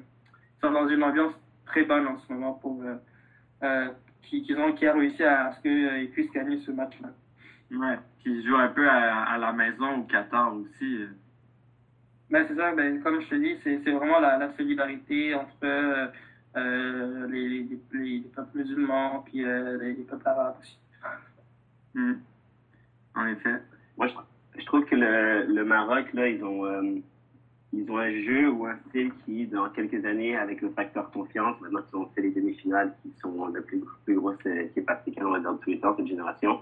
sont 0.62 0.72
dans 0.72 0.88
une 0.88 1.04
ambiance 1.04 1.34
très 1.66 1.84
bonne 1.84 2.08
en 2.08 2.20
ce 2.20 2.32
moment 2.32 2.54
pour 2.54 2.82
qui, 4.24 4.42
qui, 4.44 4.56
ont, 4.56 4.74
qui 4.74 4.88
a 4.88 4.94
réussi 4.94 5.24
à, 5.24 5.54
ce 5.54 5.62
qu'ils 5.62 5.86
euh, 5.86 6.06
puissent 6.12 6.32
gagner 6.32 6.60
ce 6.60 6.72
match-là. 6.72 7.10
Ouais, 7.72 8.00
qui 8.20 8.44
joue 8.46 8.56
un 8.56 8.70
peu 8.70 8.88
à, 8.90 9.24
à, 9.24 9.38
la 9.38 9.54
maison 9.54 10.00
au 10.00 10.04
Qatar 10.04 10.56
aussi. 10.56 11.04
Euh. 11.04 11.08
Ben, 12.30 12.46
c'est 12.48 12.56
ça, 12.56 12.74
ben, 12.74 13.02
comme 13.02 13.22
je 13.22 13.28
te 13.28 13.36
dis, 13.36 13.56
c'est 13.64 13.92
vraiment 13.92 14.20
la, 14.20 14.38
la, 14.38 14.54
solidarité 14.56 15.36
entre 15.36 15.54
euh, 15.62 17.28
les, 17.28 17.48
les, 17.48 17.80
les, 17.94 18.20
peuples 18.36 18.58
musulmans 18.58 19.24
puis 19.26 19.44
euh, 19.44 19.78
les, 19.78 19.94
peuples 20.04 20.28
arabes 20.28 20.56
aussi. 20.60 20.78
Mmh. 21.94 22.14
En 23.16 23.28
effet. 23.28 23.62
Moi, 23.98 24.08
je, 24.08 24.60
je, 24.60 24.66
trouve 24.66 24.86
que 24.86 24.96
le, 24.96 25.46
le 25.46 25.64
Maroc, 25.64 26.12
là, 26.14 26.28
ils 26.28 26.44
ont 26.44 27.04
ils 27.74 27.90
ont 27.90 27.98
un 27.98 28.12
jeu 28.22 28.50
ou 28.50 28.66
un 28.68 28.78
style 28.90 29.12
qui, 29.26 29.48
dans 29.48 29.68
quelques 29.70 30.06
années, 30.06 30.38
avec 30.38 30.62
le 30.62 30.70
facteur 30.70 31.10
confiance, 31.10 31.60
maintenant 31.60 31.82
qu'ils 31.82 31.98
ont 31.98 32.10
fait 32.14 32.22
les 32.22 32.30
demi-finales, 32.30 32.94
qui 33.02 33.12
sont 33.20 33.48
la 33.48 33.62
plus, 33.62 33.82
plus 34.06 34.16
grosse 34.16 34.36
on 34.46 35.32
va 35.32 35.40
dire, 35.40 35.54
de 35.54 35.58
tous 35.58 35.70
les 35.72 35.80
temps, 35.80 35.96
cette 35.98 36.08
génération, 36.08 36.60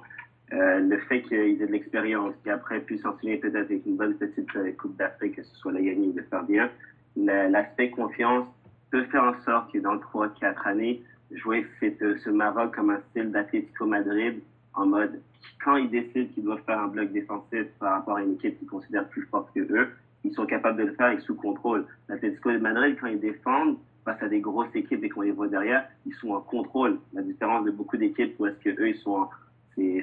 euh, 0.54 0.80
le 0.80 0.98
fait 1.00 1.22
qu'ils 1.24 1.62
aient 1.62 1.66
de 1.68 1.72
l'expérience, 1.72 2.34
qu'après 2.46 2.80
puissent 2.80 3.06
enchaîner 3.06 3.38
peut-être 3.38 3.56
avec 3.56 3.86
une 3.86 3.98
bonne 3.98 4.16
petite 4.16 4.56
euh, 4.56 4.72
Coupe 4.80 4.96
d'Afrique, 4.96 5.36
que 5.36 5.44
ce 5.44 5.56
soit 5.56 5.74
la 5.74 5.82
gagner 5.82 6.08
ou 6.08 6.14
de 6.14 6.22
faire 6.22 6.44
bien, 6.44 6.70
l'aspect 7.18 7.90
confiance 7.90 8.48
peut 8.90 9.04
faire 9.06 9.24
en 9.24 9.42
sorte 9.44 9.72
que 9.74 9.80
dans 9.80 9.98
3-4 9.98 10.66
années, 10.66 11.04
jouer 11.32 11.66
cette, 11.80 12.00
ce 12.20 12.30
Maroc 12.30 12.74
comme 12.74 12.90
un 12.90 13.02
style 13.10 13.32
d'Atlético 13.32 13.86
Madrid, 13.86 14.42
en 14.74 14.86
mode, 14.86 15.20
quand 15.64 15.76
ils 15.76 15.90
décident 15.90 16.30
qu'ils 16.34 16.44
doivent 16.44 16.64
faire 16.66 16.80
un 16.80 16.88
bloc 16.88 17.12
défensif 17.12 17.68
par 17.80 17.94
rapport 17.94 18.18
à 18.18 18.24
une 18.24 18.34
équipe 18.34 18.58
qu'ils 18.60 18.68
considèrent 18.68 19.08
plus 19.10 19.26
forte 19.28 19.54
que 19.54 19.60
eux, 19.60 19.90
ils 20.24 20.34
sont 20.34 20.46
capables 20.46 20.78
de 20.78 20.86
le 20.86 20.94
faire 20.94 21.12
et 21.12 21.20
sous 21.22 21.36
contrôle. 21.36 21.86
L'Atlético 22.08 22.52
de 22.52 22.58
Madrid, 22.58 22.98
quand 23.00 23.08
ils 23.08 23.20
défendent 23.20 23.78
face 24.06 24.22
à 24.22 24.28
des 24.28 24.40
grosses 24.40 24.76
équipes 24.76 25.04
et 25.04 25.10
qu'on 25.10 25.22
les 25.22 25.32
voit 25.32 25.48
derrière, 25.48 25.88
ils 26.06 26.14
sont 26.16 26.32
en 26.32 26.42
contrôle. 26.42 27.00
La 27.14 27.22
différence 27.22 27.66
de 27.66 27.72
beaucoup 27.72 27.98
d'équipes 27.98 28.36
où 28.40 28.48
est-ce 28.48 28.58
que 28.64 28.82
eux 28.82 28.90
ils 28.90 28.98
sont 28.98 29.12
en, 29.12 29.30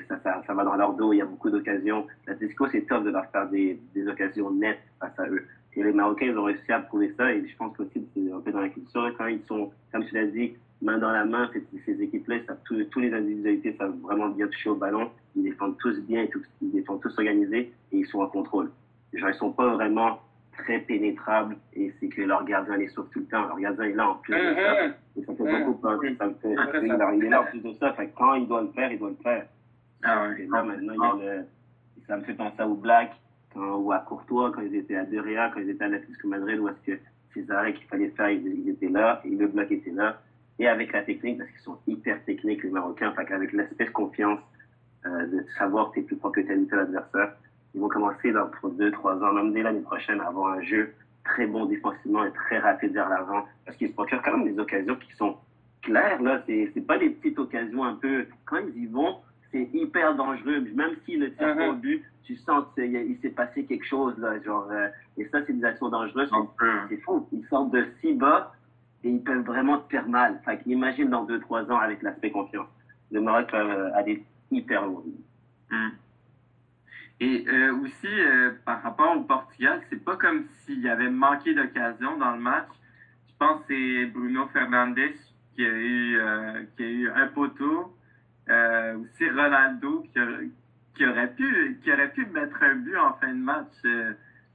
ça, 0.08 0.18
ça, 0.22 0.42
ça, 0.46 0.54
va 0.54 0.64
dans 0.64 0.76
leur 0.76 0.94
dos, 0.94 1.12
il 1.12 1.18
y 1.18 1.20
a 1.20 1.26
beaucoup 1.26 1.50
d'occasions. 1.50 2.06
L'Atlético, 2.26 2.66
c'est 2.68 2.82
top 2.82 3.04
de 3.04 3.10
leur 3.10 3.26
faire 3.26 3.48
des, 3.48 3.78
des 3.94 4.08
occasions 4.08 4.50
nettes 4.50 4.80
face 5.00 5.18
à 5.18 5.28
eux. 5.28 5.44
Et 5.74 5.82
les 5.82 5.92
Marocains, 5.92 6.26
ils 6.26 6.38
ont 6.38 6.44
réussi 6.44 6.72
à 6.72 6.80
prouver 6.80 7.14
ça. 7.16 7.32
Et 7.32 7.46
je 7.46 7.56
pense 7.56 7.76
qu'aussi, 7.76 8.04
c'est 8.14 8.32
un 8.32 8.40
peu 8.40 8.50
dans 8.50 8.60
la 8.60 8.68
culture. 8.68 9.14
Quand 9.16 9.26
ils 9.26 9.42
sont, 9.42 9.70
comme 9.92 10.04
tu 10.06 10.14
l'as 10.14 10.26
dit, 10.26 10.54
main 10.82 10.98
dans 10.98 11.10
la 11.10 11.24
main, 11.24 11.50
ces, 11.84 12.02
équipes-là, 12.02 12.38
tous 12.64 13.00
les 13.00 13.12
individualités 13.12 13.76
savent 13.78 13.96
vraiment 14.00 14.28
bien 14.28 14.48
toucher 14.48 14.70
au 14.70 14.74
ballon. 14.74 15.10
Ils 15.36 15.44
défendent 15.44 15.76
tous 15.78 16.00
bien, 16.00 16.26
ils 16.62 16.72
défendent 16.72 17.00
tous 17.00 17.16
organisés 17.18 17.72
et 17.92 17.96
ils 17.96 18.06
sont 18.06 18.20
en 18.20 18.26
contrôle. 18.26 18.70
Genre, 19.12 19.30
ils 19.30 19.34
sont 19.34 19.52
pas 19.52 19.68
vraiment 19.68 20.20
très 20.52 20.80
pénétrables 20.80 21.56
et 21.74 21.94
c'est 21.98 22.08
que 22.08 22.22
leur 22.22 22.44
gardien 22.44 22.76
les 22.76 22.88
sauve 22.88 23.08
tout 23.10 23.20
le 23.20 23.26
temps. 23.26 23.46
Leur 23.46 23.58
gardien 23.58 23.84
est 23.84 23.94
là 23.94 24.10
en 24.10 24.14
plus 24.16 24.34
de 24.34 24.54
ça. 24.54 24.84
Mhm. 24.84 24.94
Et 25.16 25.24
ça 25.24 25.34
fait 25.34 25.58
beaucoup 25.64 25.74
peur. 25.78 26.00
Ça 26.18 26.26
me 26.26 26.34
fait, 26.34 26.54
il 26.82 27.24
est 27.24 27.28
là 27.28 27.42
en 27.42 27.44
plus 27.44 27.60
de 27.60 27.72
ça. 27.74 27.92
Fait 27.94 28.10
quand 28.16 28.34
il 28.34 28.48
doit 28.48 28.62
le 28.62 28.68
faire, 28.68 28.92
il 28.92 28.98
doit 28.98 29.10
le 29.10 29.22
faire. 29.22 29.46
Ah 30.02 30.28
ouais. 30.28 30.42
Et 30.42 30.46
là, 30.46 30.62
maintenant, 30.62 31.18
il 31.18 31.24
y 31.24 31.28
a 31.28 31.34
le, 31.34 31.44
ça 32.06 32.16
me 32.16 32.22
fait 32.22 32.34
penser 32.34 32.62
au 32.62 32.74
Black 32.74 33.12
quand, 33.52 33.76
ou 33.76 33.92
à 33.92 33.98
Courtois 33.98 34.52
quand 34.52 34.62
ils 34.62 34.74
étaient 34.74 34.96
à 34.96 35.04
De 35.04 35.18
Rea, 35.18 35.50
quand 35.52 35.60
ils 35.60 35.70
étaient 35.70 35.84
à 35.84 35.88
l'Atlético 35.88 36.28
Madrid, 36.28 36.58
où 36.58 36.68
est-ce 36.68 36.92
que 36.92 36.98
ces 37.34 37.50
arrêts 37.50 37.74
qu'il 37.74 37.86
fallait 37.86 38.10
faire, 38.10 38.30
ils, 38.30 38.68
étaient 38.68 38.88
là 38.88 39.20
et 39.24 39.30
le 39.30 39.46
bloc 39.46 39.70
était 39.70 39.90
là. 39.90 40.20
Et 40.58 40.66
avec 40.66 40.92
la 40.92 41.02
technique, 41.02 41.38
parce 41.38 41.50
qu'ils 41.50 41.60
sont 41.60 41.78
hyper 41.86 42.24
techniques, 42.24 42.64
les 42.64 42.70
Marocains, 42.70 43.12
fait 43.12 43.24
qu'avec 43.26 43.52
l'aspect 43.52 43.86
confiance, 43.86 44.40
euh, 45.06 45.26
de 45.26 45.44
savoir 45.56 45.90
que 45.90 45.94
tu 45.94 46.00
es 46.00 46.02
plus 46.02 46.16
fort 46.16 46.32
que 46.32 46.40
tel 46.40 46.58
ou 46.58 46.64
tel 46.64 46.80
adversaire. 46.80 47.36
Ils 47.74 47.80
vont 47.80 47.88
commencer 47.88 48.32
dans 48.32 48.50
deux, 48.70 48.90
trois 48.90 49.16
ans, 49.22 49.32
même 49.32 49.52
dès 49.52 49.62
l'année 49.62 49.80
prochaine, 49.80 50.20
à 50.20 50.28
avoir 50.28 50.54
un 50.54 50.62
jeu 50.62 50.94
très 51.24 51.46
bon 51.46 51.66
défensivement 51.66 52.24
et 52.24 52.32
très 52.32 52.58
rapide 52.58 52.92
vers 52.92 53.08
l'avant. 53.08 53.44
Parce 53.64 53.76
qu'ils 53.76 53.88
se 53.88 53.94
procurent 53.94 54.22
quand 54.22 54.36
même 54.36 54.52
des 54.52 54.58
occasions 54.58 54.96
qui 54.96 55.12
sont 55.16 55.36
claires. 55.82 56.20
Là, 56.22 56.42
c'est 56.46 56.86
pas 56.86 56.98
des 56.98 57.10
petites 57.10 57.38
occasions 57.38 57.84
un 57.84 57.94
peu. 57.94 58.26
Quand 58.46 58.58
ils 58.74 58.84
y 58.84 58.86
vont, 58.86 59.16
c'est 59.52 59.68
hyper 59.72 60.14
dangereux. 60.14 60.60
Même 60.74 60.96
s'ils 61.04 61.20
ne 61.20 61.26
tirent 61.28 61.56
pas 61.56 61.68
au 61.70 61.74
but, 61.74 62.02
tu 62.24 62.36
sens 62.36 62.64
qu'il 62.74 63.18
s'est 63.22 63.30
passé 63.30 63.64
quelque 63.64 63.86
chose. 63.86 64.16
Là, 64.18 64.40
genre, 64.42 64.68
euh, 64.70 64.88
et 65.16 65.26
ça, 65.28 65.38
c'est 65.46 65.52
des 65.52 65.64
actions 65.64 65.88
dangereuses. 65.88 66.30
C'est 66.88 67.00
fou. 67.02 67.26
Ils 67.32 67.46
sortent 67.48 67.70
de 67.70 67.86
si 68.00 68.14
bas 68.14 68.52
et 69.04 69.10
ils 69.10 69.22
peuvent 69.22 69.44
vraiment 69.44 69.78
te 69.78 69.90
faire 69.90 70.08
mal. 70.08 70.40
Fait 70.44 70.60
imagine 70.66 71.08
dans 71.08 71.24
2-3 71.24 71.70
ans 71.70 71.78
avec 71.78 72.02
l'aspect 72.02 72.30
confiance. 72.30 72.68
Le 73.10 73.20
Maroc 73.20 73.48
euh, 73.54 73.90
aller 73.94 74.24
hyper 74.50 74.84
loin. 74.86 75.02
Hmm. 75.70 75.88
Et 77.20 77.44
euh, 77.48 77.74
aussi, 77.74 78.06
euh, 78.06 78.52
par 78.64 78.82
rapport 78.82 79.16
au 79.16 79.22
Portugal, 79.22 79.80
c'est 79.90 80.04
pas 80.04 80.16
comme 80.16 80.44
s'il 80.64 80.80
y 80.80 80.88
avait 80.88 81.10
manqué 81.10 81.52
d'occasion 81.52 82.16
dans 82.16 82.32
le 82.32 82.40
match. 82.40 82.68
Je 83.28 83.34
pense 83.38 83.60
que 83.62 83.74
c'est 83.74 84.06
Bruno 84.06 84.46
Fernandes 84.52 84.98
qui 85.54 85.64
a 85.64 85.68
eu, 85.68 86.20
qui 86.76 86.84
a 86.84 86.86
eu 86.86 87.10
un 87.10 87.26
poteau. 87.28 87.96
aussi 88.48 89.30
Ronaldo 89.30 90.06
qui, 90.94 91.06
aurait 91.06 91.32
pu, 91.34 91.78
qui 91.82 91.92
aurait 91.92 92.12
pu 92.12 92.26
mettre 92.26 92.62
un 92.62 92.76
but 92.76 92.96
en 92.96 93.14
fin 93.14 93.28
de 93.28 93.40
match. 93.40 93.72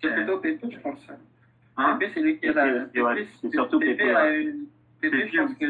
c'est 0.01 0.13
plutôt 0.13 0.37
Pépé, 0.39 0.69
je 0.71 0.79
pense. 0.79 0.99
Hein? 1.77 1.97
Pépé, 1.97 2.11
c'est 2.13 2.21
lui 2.21 2.39
qui 2.39 2.47
a 2.47 2.53
la. 2.53 2.87
C'est 3.41 3.51
surtout 3.51 3.79
Pépé. 3.79 4.53
Pépé, 5.01 5.29
je 5.31 5.37
pense 5.37 5.53
que. 5.55 5.65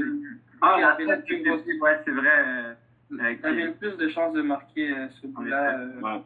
Ah, 0.62 0.96
c'est 0.98 2.12
vrai. 2.12 2.76
Il 3.20 3.46
avait 3.46 3.66
le 3.66 3.74
plus 3.74 3.98
de 3.98 4.10
chances 4.10 4.34
de 4.34 4.42
marquer 4.42 4.92
euh, 4.92 5.08
ce 5.22 5.28
but-là. 5.28 5.80
Euh, 5.80 6.02
ouais, 6.02 6.22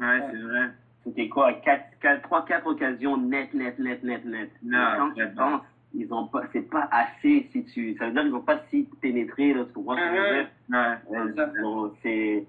ouais 0.00 0.22
c'est 0.30 0.38
vrai. 0.38 0.70
C'était 1.04 1.28
quoi? 1.28 1.52
3-4 1.52 2.64
occasions 2.64 3.16
net, 3.18 3.52
net, 3.52 3.78
net, 3.78 4.02
net, 4.02 4.24
net. 4.24 4.50
Non, 4.62 4.78
quand 4.96 5.10
tu 5.12 5.28
penses, 5.34 5.62
ils 5.94 6.12
ont 6.12 6.26
pas, 6.26 6.42
c'est 6.52 6.68
pas 6.68 6.88
assez 6.90 7.48
si 7.52 7.64
tu, 7.66 7.96
ça 7.96 8.06
veut 8.06 8.12
dire 8.12 8.22
qu'ils 8.22 8.32
n'ont 8.32 8.40
pas 8.40 8.60
si 8.70 8.88
pénétré, 9.00 9.52
là, 9.54 9.64
tu 9.64 9.72
comprends 9.72 9.96
ce 9.96 10.00
que 10.00 10.06
je 10.06 10.20
veux 10.20 10.34
dire? 10.34 10.48
Ouais. 10.70 11.92
c'est, 12.02 12.46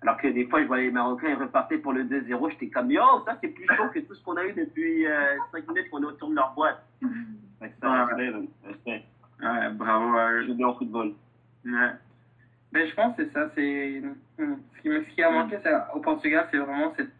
alors 0.00 0.16
que 0.16 0.28
des 0.28 0.46
fois, 0.46 0.62
je 0.62 0.66
voyais 0.66 0.84
les 0.84 0.90
Marocains, 0.90 1.28
ils 1.28 1.34
repartaient 1.34 1.78
pour 1.78 1.92
le 1.92 2.04
2-0, 2.04 2.50
j'étais 2.50 2.68
comme, 2.68 2.90
yo, 2.90 3.02
ça 3.26 3.36
c'est 3.40 3.48
plus 3.48 3.66
chaud 3.76 3.88
que 3.92 4.00
tout 4.00 4.14
ce 4.14 4.24
qu'on 4.24 4.36
a 4.36 4.44
eu 4.44 4.52
depuis 4.52 5.06
euh, 5.06 5.36
5 5.52 5.68
minutes 5.68 5.90
qu'on 5.90 6.02
est 6.02 6.06
autour 6.06 6.30
de 6.30 6.34
leur 6.34 6.52
boîte. 6.54 6.82
Ouais, 7.60 7.72
ça, 7.80 8.04
respect, 8.06 8.32
respect. 8.64 9.04
Ouais, 9.42 9.70
bravo 9.72 10.16
à 10.16 10.32
eux. 10.32 10.46
Je 10.48 10.52
bien 10.52 10.68
au 10.68 10.74
football. 10.74 11.12
Ouais. 11.64 11.90
Ben, 12.72 12.86
je 12.86 12.94
pense 12.94 13.16
que 13.16 13.24
c'est 13.24 13.32
ça. 13.32 13.50
C'est... 13.54 14.02
Ce, 14.38 14.82
qui, 14.82 14.88
ce 14.88 15.14
qui 15.14 15.22
a 15.22 15.30
manqué 15.30 15.58
au 15.94 16.00
Portugal, 16.00 16.46
c'est 16.50 16.58
vraiment 16.58 16.92
cette. 16.96 17.10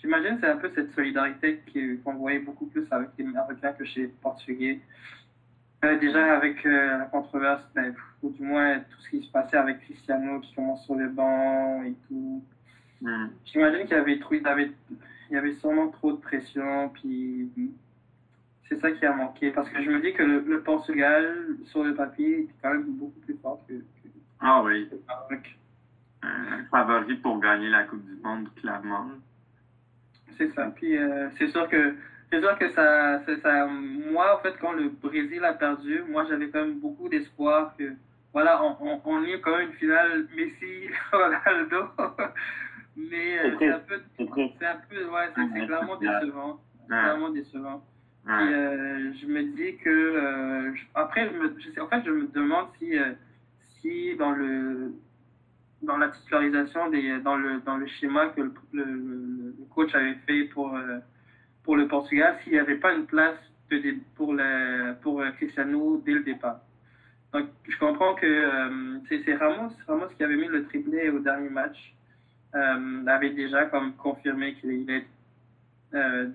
J'imagine 0.00 0.38
c'est 0.40 0.48
un 0.48 0.56
peu 0.56 0.70
cette 0.74 0.92
solidarité 0.94 1.60
qu'on 2.04 2.14
voyait 2.14 2.38
beaucoup 2.38 2.66
plus 2.66 2.86
avec 2.90 3.10
les 3.18 3.24
Marocains 3.24 3.72
que 3.72 3.84
chez 3.84 4.02
les 4.02 4.08
Portugais. 4.08 4.80
Euh, 5.84 5.96
déjà 5.98 6.36
avec 6.36 6.64
euh, 6.66 6.98
la 6.98 7.04
controverse, 7.04 7.62
ben, 7.74 7.94
ou 8.22 8.30
du 8.30 8.42
moins 8.42 8.80
tout 8.80 9.00
ce 9.00 9.10
qui 9.10 9.22
se 9.22 9.30
passait 9.30 9.56
avec 9.56 9.80
Cristiano 9.80 10.40
qui 10.40 10.52
commence 10.54 10.84
sur 10.84 10.96
le 10.96 11.08
banc 11.08 11.82
et 11.84 11.94
tout. 12.08 12.42
Hmm. 13.00 13.28
J'imagine 13.44 13.82
qu'il 13.86 13.96
y 13.96 14.00
avait, 14.00 14.18
trop, 14.18 14.34
il, 14.34 14.46
avait, 14.46 14.72
il 15.30 15.34
y 15.34 15.36
avait 15.36 15.54
sûrement 15.54 15.88
trop 15.88 16.12
de 16.12 16.18
pression, 16.18 16.88
puis 16.88 17.48
c'est 18.68 18.80
ça 18.80 18.90
qui 18.90 19.06
a 19.06 19.12
manqué. 19.12 19.52
Parce 19.52 19.68
que 19.70 19.80
je 19.80 19.90
me 19.90 20.00
dis 20.00 20.12
que 20.14 20.22
le, 20.24 20.40
le 20.40 20.62
Portugal, 20.62 21.46
sur 21.66 21.84
le 21.84 21.94
papier, 21.94 22.40
est 22.40 22.48
quand 22.60 22.72
même 22.72 22.84
beaucoup 22.94 23.20
plus 23.20 23.36
fort 23.40 23.60
que, 23.68 23.74
ah 24.40 24.62
oui. 24.62 24.88
Un 26.22 26.64
favori 26.70 27.16
pour 27.16 27.40
gagner 27.40 27.68
la 27.68 27.84
Coupe 27.84 28.04
du 28.04 28.16
Monde, 28.22 28.48
clairement. 28.56 29.10
C'est 30.36 30.52
ça. 30.54 30.70
Puis 30.74 30.96
euh, 30.96 31.28
c'est 31.38 31.48
sûr 31.48 31.68
que 31.68 31.94
c'est 32.30 32.40
sûr 32.40 32.58
que 32.58 32.70
ça, 32.72 33.20
ça, 33.42 33.66
Moi, 33.66 34.36
en 34.36 34.38
fait, 34.42 34.54
quand 34.60 34.72
le 34.72 34.90
Brésil 34.90 35.44
a 35.44 35.54
perdu, 35.54 36.02
moi 36.08 36.24
j'avais 36.28 36.48
quand 36.50 36.60
même 36.60 36.78
beaucoup 36.78 37.08
d'espoir 37.08 37.74
que 37.76 37.92
voilà, 38.32 38.62
on, 38.62 39.00
on, 39.04 39.22
y 39.24 39.32
est 39.32 39.40
quand 39.40 39.56
même 39.56 39.68
une 39.70 39.74
finale 39.76 40.26
Messi-Ronaldo. 40.36 41.88
Mais 42.96 43.38
euh, 43.38 43.56
c'est 43.58 43.68
un 43.68 43.78
peu. 43.78 44.00
C'est 44.18 44.66
un 44.66 44.76
peu. 44.88 45.04
Ouais, 45.06 45.28
c'est 45.34 45.66
clairement 45.66 45.96
décevant. 45.96 46.60
Clairement 46.88 47.30
décevant. 47.30 47.84
Et 48.26 48.30
euh, 48.30 49.12
je 49.14 49.26
me 49.26 49.42
dis 49.56 49.76
que. 49.78 50.74
après, 50.94 51.30
je 51.30 51.38
me, 51.38 51.54
je 51.58 51.70
sais, 51.70 51.80
en 51.80 51.88
fait, 51.88 52.02
je 52.04 52.10
me 52.10 52.26
demande 52.28 52.66
si 52.78 52.92
si 53.80 54.16
dans 54.16 54.32
le 54.32 54.92
dans 55.82 55.96
la 55.96 56.08
titularisation 56.08 56.90
des, 56.90 57.20
dans 57.20 57.36
le 57.36 57.60
dans 57.60 57.76
le 57.76 57.86
schéma 57.86 58.28
que 58.28 58.42
le, 58.72 59.54
coach 59.70 59.94
avait 59.94 60.18
fait 60.26 60.44
pour 60.44 60.74
euh, 60.74 60.98
pour 61.62 61.76
le 61.76 61.86
Portugal 61.86 62.36
s'il 62.42 62.52
n'y 62.52 62.58
avait 62.58 62.76
pas 62.76 62.94
une 62.94 63.06
place 63.06 63.36
pour 64.16 64.32
le, 64.32 64.94
pour 65.02 65.22
Cristiano 65.36 66.02
dès 66.04 66.12
le 66.12 66.22
départ. 66.22 66.60
Donc 67.32 67.46
je 67.68 67.78
comprends 67.78 68.14
que 68.14 68.26
euh, 68.26 68.98
c'est 69.08 69.34
Ramos 69.34 69.72
Ramos 69.86 70.08
qui 70.16 70.24
avait 70.24 70.36
mis 70.36 70.46
le 70.46 70.64
triplé 70.64 71.10
au 71.10 71.18
dernier 71.18 71.50
match 71.50 71.94
euh, 72.54 73.06
avait 73.06 73.30
déjà 73.30 73.66
comme 73.66 73.94
confirmé 73.96 74.54
qu'il 74.54 74.90
est 74.90 75.06
euh, 75.94 76.28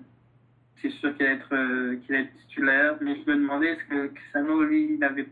c'est 0.80 0.90
sûr 0.90 1.16
qu'il 1.16 1.26
allait 1.26 1.36
être 1.36 1.94
qu'il 2.04 2.14
est 2.14 2.30
titulaire 2.42 2.96
mais 3.00 3.16
je 3.16 3.30
me 3.30 3.36
demandais 3.36 3.72
est-ce 3.72 3.84
que 3.88 4.06
Cristiano 4.14 4.62
lui 4.62 4.94
il 4.94 5.02
avait 5.02 5.28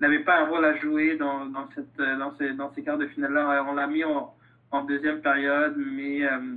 n'avait 0.00 0.20
pas 0.20 0.40
un 0.40 0.46
rôle 0.46 0.64
à 0.64 0.76
jouer 0.76 1.16
dans, 1.16 1.46
dans, 1.46 1.68
cette, 1.74 1.98
euh, 2.00 2.16
dans, 2.18 2.36
ces, 2.36 2.52
dans 2.54 2.72
ces 2.74 2.82
quarts 2.82 2.98
de 2.98 3.06
finale-là. 3.08 3.64
On 3.68 3.74
l'a 3.74 3.86
mis 3.86 4.04
en, 4.04 4.34
en, 4.70 4.84
deuxième 4.84 5.20
période, 5.20 5.74
mais 5.76 6.24
euh, 6.24 6.56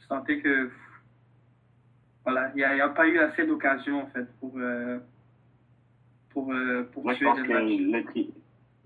je 0.00 0.06
sentais 0.06 0.38
que 0.40 0.70
voilà, 2.24 2.50
il 2.54 2.56
n'y 2.56 2.64
a, 2.64 2.84
a, 2.84 2.88
pas 2.88 3.06
eu 3.06 3.18
assez 3.18 3.46
d'occasions 3.46 4.02
en 4.02 4.06
fait 4.06 4.26
pour, 4.40 4.54
euh, 4.56 4.98
pour, 6.30 6.52
pour 6.92 7.04
Moi, 7.04 7.14
je 7.14 7.24
pense 7.24 7.42
que 7.42 7.52
le, 7.52 8.32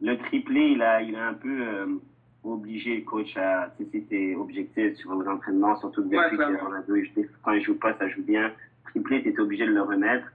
le, 0.00 0.18
triplé, 0.18 0.60
il 0.72 0.82
a, 0.82 1.00
il 1.02 1.14
a 1.14 1.28
un 1.28 1.34
peu 1.34 1.98
obligé 2.44 2.96
le 2.96 3.02
coach 3.02 3.36
à, 3.36 3.72
c'était 3.92 4.34
objectif 4.34 4.96
sur 4.96 5.14
les 5.20 5.28
entraînements, 5.28 5.78
surtout 5.80 6.02
depuis 6.02 6.18
ouais, 6.18 6.30
que 6.30 7.28
quand 7.42 7.52
il 7.52 7.62
joue 7.62 7.78
pas, 7.78 7.96
ça 7.98 8.08
joue 8.08 8.22
bien. 8.22 8.52
Triplé, 8.86 9.22
tu 9.22 9.28
étais 9.28 9.40
obligé 9.40 9.66
de 9.66 9.72
le 9.72 9.82
remettre. 9.82 10.26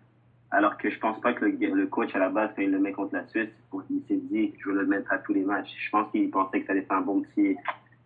Alors 0.54 0.78
que 0.78 0.88
je 0.92 1.00
pense 1.00 1.20
pas 1.20 1.34
que 1.34 1.46
le, 1.46 1.88
coach 1.88 2.14
à 2.14 2.20
la 2.20 2.30
base, 2.30 2.52
quand 2.56 2.62
il 2.62 2.70
le 2.70 2.78
met 2.78 2.92
contre 2.92 3.16
la 3.16 3.26
Suisse, 3.30 3.50
il 3.90 4.04
s'est 4.08 4.22
dit 4.32 4.54
je 4.60 4.70
vais 4.70 4.76
le 4.76 4.86
mettre 4.86 5.12
à 5.12 5.18
tous 5.18 5.34
les 5.34 5.42
matchs. 5.42 5.74
Je 5.84 5.90
pense 5.90 6.12
qu'il 6.12 6.30
pensait 6.30 6.62
que 6.62 6.68
ça 6.68 6.74
allait 6.74 6.84
faire 6.84 6.98
un 6.98 7.02
bon 7.02 7.22
petit 7.22 7.58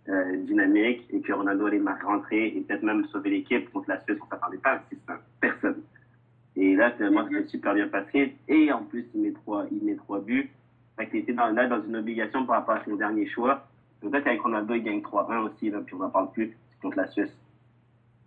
euh, 0.07 0.37
dynamique 0.45 1.05
et 1.09 1.19
que 1.19 1.33
Ronaldo 1.33 1.65
allait 1.65 1.81
rentrer 2.05 2.47
et 2.47 2.61
peut-être 2.61 2.83
même 2.83 3.05
sauver 3.07 3.31
l'équipe 3.31 3.69
contre 3.73 3.89
la 3.89 4.01
Suisse. 4.03 4.17
On 4.25 4.29
s'attendait 4.29 4.59
pas 4.59 4.81
à. 5.07 5.19
Personne. 5.41 5.81
Et 6.55 6.73
là, 6.77 6.91
finalement, 6.91 7.25
ça 7.25 7.31
s'est 7.31 7.47
super 7.47 7.73
bien 7.73 7.89
passé. 7.89 8.37
Et 8.47 8.71
en 8.71 8.83
plus, 8.83 9.05
il 9.13 9.23
met 9.23 9.33
trois, 9.33 9.65
il 9.69 9.83
met 9.83 9.95
trois 9.95 10.21
buts. 10.21 10.49
Fait 10.95 11.05
que 11.05 11.17
était 11.17 11.33
dans, 11.33 11.49
là 11.49 11.67
dans 11.67 11.83
une 11.83 11.97
obligation 11.97 12.45
par 12.45 12.59
rapport 12.59 12.75
à 12.75 12.85
son 12.85 12.95
dernier 12.95 13.27
choix. 13.27 13.67
Peut-être 13.99 14.23
qu'avec 14.23 14.41
Ronaldo, 14.41 14.73
il 14.73 14.83
gagne 14.83 15.01
3-1 15.01 15.49
aussi, 15.49 15.69
là, 15.69 15.81
puis 15.85 15.95
on 15.95 15.99
n'en 15.99 16.09
parle 16.09 16.31
plus 16.31 16.55
contre 16.81 16.95
la 16.95 17.07
Suisse. 17.07 17.35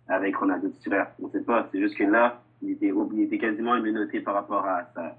Avec 0.07 0.35
Ronaldo 0.35 0.69
titulaire. 0.69 1.07
On 1.19 1.25
ne 1.25 1.31
sait 1.31 1.41
pas. 1.41 1.67
C'est 1.71 1.79
juste 1.79 1.97
que 1.97 2.03
là, 2.03 2.39
il 2.61 2.71
était, 2.71 2.93
il 3.13 3.21
était 3.21 3.37
quasiment 3.37 3.75
immunoté 3.75 4.19
par 4.21 4.35
rapport 4.35 4.65
à 4.65 4.89
ça. 4.93 5.17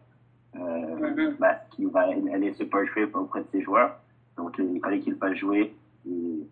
Euh, 0.55 0.59
mm-hmm. 0.61 1.37
bah, 1.39 1.57
qu'il 1.71 1.89
va 1.89 2.01
aller 2.01 2.53
se 2.55 2.65
jouer 2.65 3.09
auprès 3.15 3.41
de 3.41 3.47
ses 3.53 3.63
joueurs. 3.63 3.99
Donc, 4.37 4.57
il 4.59 4.81
fallait 4.81 5.01
qu'il 5.01 5.17
fasse 5.17 5.37
jouer. 5.37 5.75
Et 6.07 6.47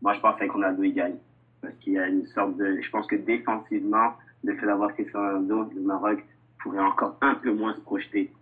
moi, 0.00 0.14
je 0.14 0.20
pense 0.20 0.38
qu'on 0.38 0.52
Ronaldo, 0.52 0.82
il 0.82 0.94
gagne. 0.94 1.16
Parce 1.60 1.74
qu'il 1.80 1.94
y 1.94 1.98
a 1.98 2.08
une 2.08 2.26
sorte 2.26 2.56
de. 2.56 2.80
Je 2.80 2.90
pense 2.90 3.06
que 3.06 3.16
défensivement, 3.16 4.14
le 4.44 4.56
fait 4.56 4.66
d'avoir 4.66 4.92
Cristiano 4.94 5.26
Ronaldo, 5.26 5.70
le 5.74 5.80
Maroc 5.82 6.24
pourrait 6.62 6.80
encore 6.80 7.16
un 7.20 7.34
peu 7.34 7.52
moins 7.52 7.74
se 7.74 7.80
projeter. 7.80 8.32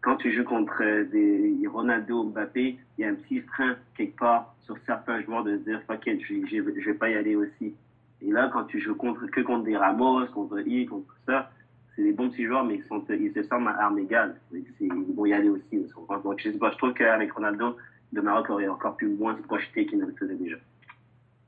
Quand 0.00 0.16
tu 0.16 0.32
joues 0.32 0.44
contre 0.44 0.82
des 1.10 1.66
Ronaldo, 1.66 2.24
Mbappé, 2.24 2.78
il 2.96 3.02
y 3.02 3.04
a 3.04 3.10
un 3.10 3.14
petit 3.14 3.40
frein 3.40 3.76
quelque 3.96 4.16
part 4.16 4.54
sur 4.62 4.76
certains 4.86 5.20
joueurs 5.22 5.44
de 5.44 5.58
se 5.58 5.64
dire, 5.64 5.82
fuck 5.86 6.02
je, 6.06 6.46
je, 6.46 6.80
je 6.80 6.90
vais 6.90 6.94
pas 6.94 7.10
y 7.10 7.14
aller 7.14 7.36
aussi. 7.36 7.74
Et 8.22 8.30
là, 8.30 8.50
quand 8.52 8.64
tu 8.64 8.80
joues 8.80 8.94
contre, 8.94 9.26
que 9.26 9.40
contre 9.40 9.64
des 9.64 9.76
Ramos, 9.76 10.26
contre 10.26 10.60
I, 10.66 10.86
contre 10.86 11.14
ça, 11.26 11.50
c'est 11.94 12.02
des 12.02 12.12
bons 12.12 12.30
petits 12.30 12.44
joueurs, 12.44 12.64
mais 12.64 12.76
ils, 12.76 12.84
sont, 12.84 13.02
ils 13.08 13.32
se 13.32 13.42
semblent 13.42 13.68
à 13.68 13.82
armes 13.82 13.98
égales. 13.98 14.36
Ils 14.52 15.14
vont 15.14 15.26
y 15.26 15.32
aller 15.32 15.48
aussi. 15.48 15.84
Donc, 16.24 16.40
je, 16.40 16.50
sais 16.50 16.58
pas, 16.58 16.70
je 16.70 16.76
trouve 16.76 16.94
qu'avec 16.94 17.32
Ronaldo, 17.32 17.76
le 18.12 18.22
Maroc 18.22 18.50
aurait 18.50 18.68
encore 18.68 18.96
pu 18.96 19.06
moins 19.06 19.36
se 19.36 19.42
projeter 19.42 19.86
qu'il 19.86 19.98
ne 19.98 20.06
le 20.06 20.12
faisait 20.12 20.36
déjà. 20.36 20.56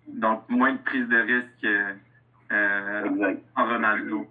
Donc, 0.09 0.49
moins 0.49 0.73
de 0.73 0.79
prise 0.79 1.09
de 1.09 1.17
risque 1.17 1.67
euh, 2.53 3.35
en 3.57 3.65
Ronaldo. 3.67 4.27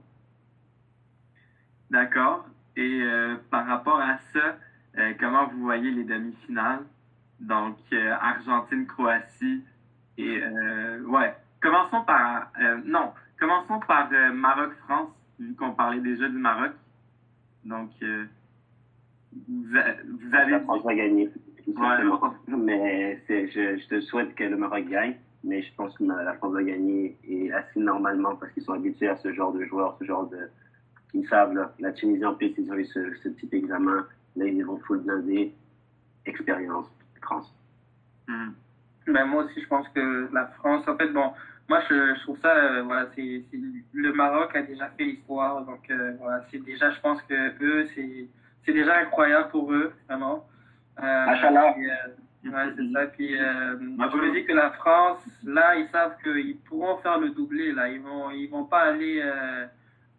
D'accord. 1.89 2.45
Et 2.77 3.01
euh, 3.03 3.35
par 3.49 3.67
rapport 3.67 3.99
à 3.99 4.17
ça, 4.33 4.57
euh, 4.97 5.13
comment 5.19 5.47
vous 5.47 5.61
voyez 5.61 5.91
les 5.91 6.05
demi-finales? 6.05 6.85
Donc, 7.39 7.77
euh, 7.91 8.15
Argentine-Croatie 8.19 9.63
et 10.17 10.41
ouais, 11.07 11.35
Commençons 11.61 12.03
par. 12.05 12.51
Euh, 12.59 12.77
non, 12.85 13.11
commençons 13.39 13.79
par 13.87 14.09
euh, 14.11 14.33
Maroc-France, 14.33 15.09
vu 15.39 15.53
qu'on 15.55 15.71
parlait 15.71 16.01
déjà 16.01 16.27
du 16.27 16.37
Maroc. 16.37 16.71
Donc, 17.63 17.91
euh, 18.01 18.25
vous, 19.47 19.65
vous, 19.65 20.35
avez. 20.35 20.51
La 20.51 20.59
France 20.61 20.83
va 20.83 20.95
gagner. 20.95 21.29
tout 21.63 21.73
simplement. 21.73 22.33
Mais 22.47 23.21
je, 23.29 23.77
je 23.77 23.87
te 23.87 24.01
souhaite 24.01 24.33
que 24.33 24.43
le 24.43 24.57
Maroc 24.57 24.87
gagne, 24.87 25.15
mais 25.43 25.61
je 25.61 25.73
pense 25.75 25.95
que 25.97 26.03
la 26.03 26.33
France 26.33 26.53
va 26.53 26.63
gagner 26.63 27.15
et 27.23 27.53
assez 27.53 27.79
normalement 27.79 28.35
parce 28.35 28.51
qu'ils 28.53 28.63
sont 28.63 28.73
habitués 28.73 29.09
à 29.09 29.17
ce 29.17 29.31
genre 29.31 29.53
de 29.53 29.63
joueurs, 29.65 29.95
ce 29.99 30.05
genre 30.05 30.27
de. 30.27 30.49
Ils 31.13 31.27
savent, 31.27 31.53
là, 31.53 31.73
la 31.79 31.91
Tunisie 31.91 32.25
en 32.25 32.35
plus, 32.35 32.53
ils 32.57 32.71
ont 32.71 32.75
eu 32.75 32.85
ce, 32.85 33.13
ce 33.21 33.29
petit 33.29 33.49
examen. 33.55 34.07
Là, 34.35 34.45
ils 34.45 34.65
vont 34.65 34.79
full 34.79 34.99
blinder. 34.99 35.53
Expérience, 36.25 36.87
France. 37.21 37.53
Hmm. 38.27 38.51
Ben, 39.07 39.25
moi 39.25 39.43
aussi, 39.43 39.61
je 39.61 39.67
pense 39.67 39.87
que 39.89 40.29
la 40.31 40.47
France, 40.47 40.87
en 40.87 40.95
fait, 40.95 41.09
bon, 41.09 41.31
moi, 41.71 41.79
je, 41.89 42.15
je 42.15 42.21
trouve 42.23 42.37
ça, 42.41 42.53
euh, 42.53 42.81
voilà, 42.81 43.07
c'est, 43.15 43.45
le 43.93 44.11
Maroc 44.11 44.53
a 44.57 44.61
déjà 44.61 44.89
fait 44.97 45.05
l'histoire, 45.05 45.63
donc 45.63 45.89
euh, 45.89 46.15
voilà, 46.19 46.43
c'est 46.51 46.61
déjà, 46.61 46.91
je 46.91 46.99
pense 46.99 47.21
que 47.21 47.33
eux, 47.63 47.87
c'est, 47.95 48.73
déjà 48.73 48.97
incroyable 48.97 49.47
pour 49.51 49.71
eux, 49.71 49.93
vraiment. 50.09 50.45
Euh, 51.01 51.25
Machallah. 51.27 51.73
Euh, 51.77 52.49
ouais, 52.49 52.73
c'est 52.75 52.91
ça. 52.91 53.05
Puis, 53.05 53.37
je 53.37 54.17
me 54.17 54.33
dis 54.33 54.43
que 54.43 54.51
la 54.51 54.71
France, 54.71 55.25
là, 55.45 55.77
ils 55.77 55.87
savent 55.93 56.17
qu'ils 56.21 56.57
pourront 56.57 56.97
faire 56.97 57.19
le 57.19 57.29
doublé, 57.29 57.71
là. 57.71 57.87
Ils 57.87 58.01
vont, 58.01 58.31
ils 58.31 58.47
vont 58.47 58.65
pas 58.65 58.81
aller, 58.81 59.23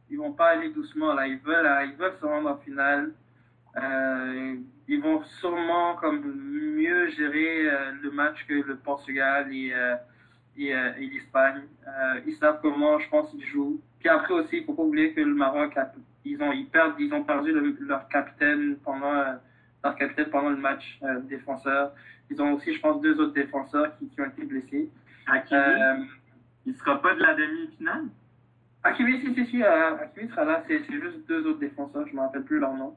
ils 0.09 0.16
vont 0.16 0.32
pas 0.32 0.53
aller 0.53 0.70
doucement, 0.70 1.12
là. 1.12 1.26
Ils 1.26 1.38
veulent, 1.38 1.70
ils 1.84 1.96
veulent 1.98 2.16
se 2.18 2.24
rendre 2.24 2.50
en 2.53 2.57
finale. 2.57 3.12
ils 4.88 5.00
vont 5.03 5.22
sûrement 5.40 5.96
comme 5.96 6.22
mieux 6.78 7.09
gérer 7.09 7.68
le 8.00 8.11
match 8.11 8.46
que 8.48 8.55
le 8.55 8.76
Portugal 8.76 9.53
et 9.53 9.74
et, 10.57 10.74
euh, 10.74 10.92
et 10.98 11.07
l'Espagne. 11.07 11.62
Euh, 11.86 12.20
ils 12.26 12.34
savent 12.36 12.59
comment, 12.62 12.98
je 12.98 13.09
pense, 13.09 13.30
ils 13.34 13.44
jouent. 13.44 13.80
Puis 14.00 14.09
après 14.09 14.34
aussi, 14.34 14.59
il 14.59 14.64
faut 14.64 14.74
pas 14.74 14.82
oublier 14.82 15.12
que 15.12 15.20
le 15.20 15.34
Maroc, 15.34 15.76
ils 16.24 16.40
ont, 16.42 16.53
ils 16.53 16.66
perdent, 16.66 16.94
ils 16.98 17.12
ont 17.12 17.24
perdu 17.24 17.53
leur 17.80 18.09
capitaine 18.09 18.76
pendant, 18.84 19.14
euh, 19.14 19.34
leur 19.84 19.96
capitaine 19.96 20.26
pendant 20.26 20.50
le 20.50 20.57
match 20.57 21.00
défenseur. 21.28 21.92
Ils 22.30 22.40
ont 22.40 22.53
aussi, 22.55 22.74
je 22.74 22.80
pense, 22.80 23.00
deux 23.00 23.18
autres 23.20 23.34
défenseurs 23.34 23.96
qui, 23.98 24.09
qui 24.09 24.20
ont 24.20 24.26
été 24.26 24.44
blessés. 24.44 24.90
Hakimi, 25.26 26.09
il 26.66 26.74
sera 26.74 27.00
pas 27.00 27.14
de 27.14 27.20
la 27.20 27.34
demi-finale? 27.34 28.05
Hakimi, 28.84 29.20
si, 29.20 29.34
si, 29.34 29.46
si, 29.46 29.62
Hakimi 29.62 30.28
sera 30.30 30.44
là. 30.44 30.62
C'est 30.66 30.84
juste 30.84 31.26
deux 31.28 31.46
autres 31.46 31.61
défenseurs, 31.61 32.07
je 32.09 32.14
me 32.14 32.20
rappelle 32.20 32.42
plus 32.42 32.59
leur 32.59 32.74
nom. 32.74 32.96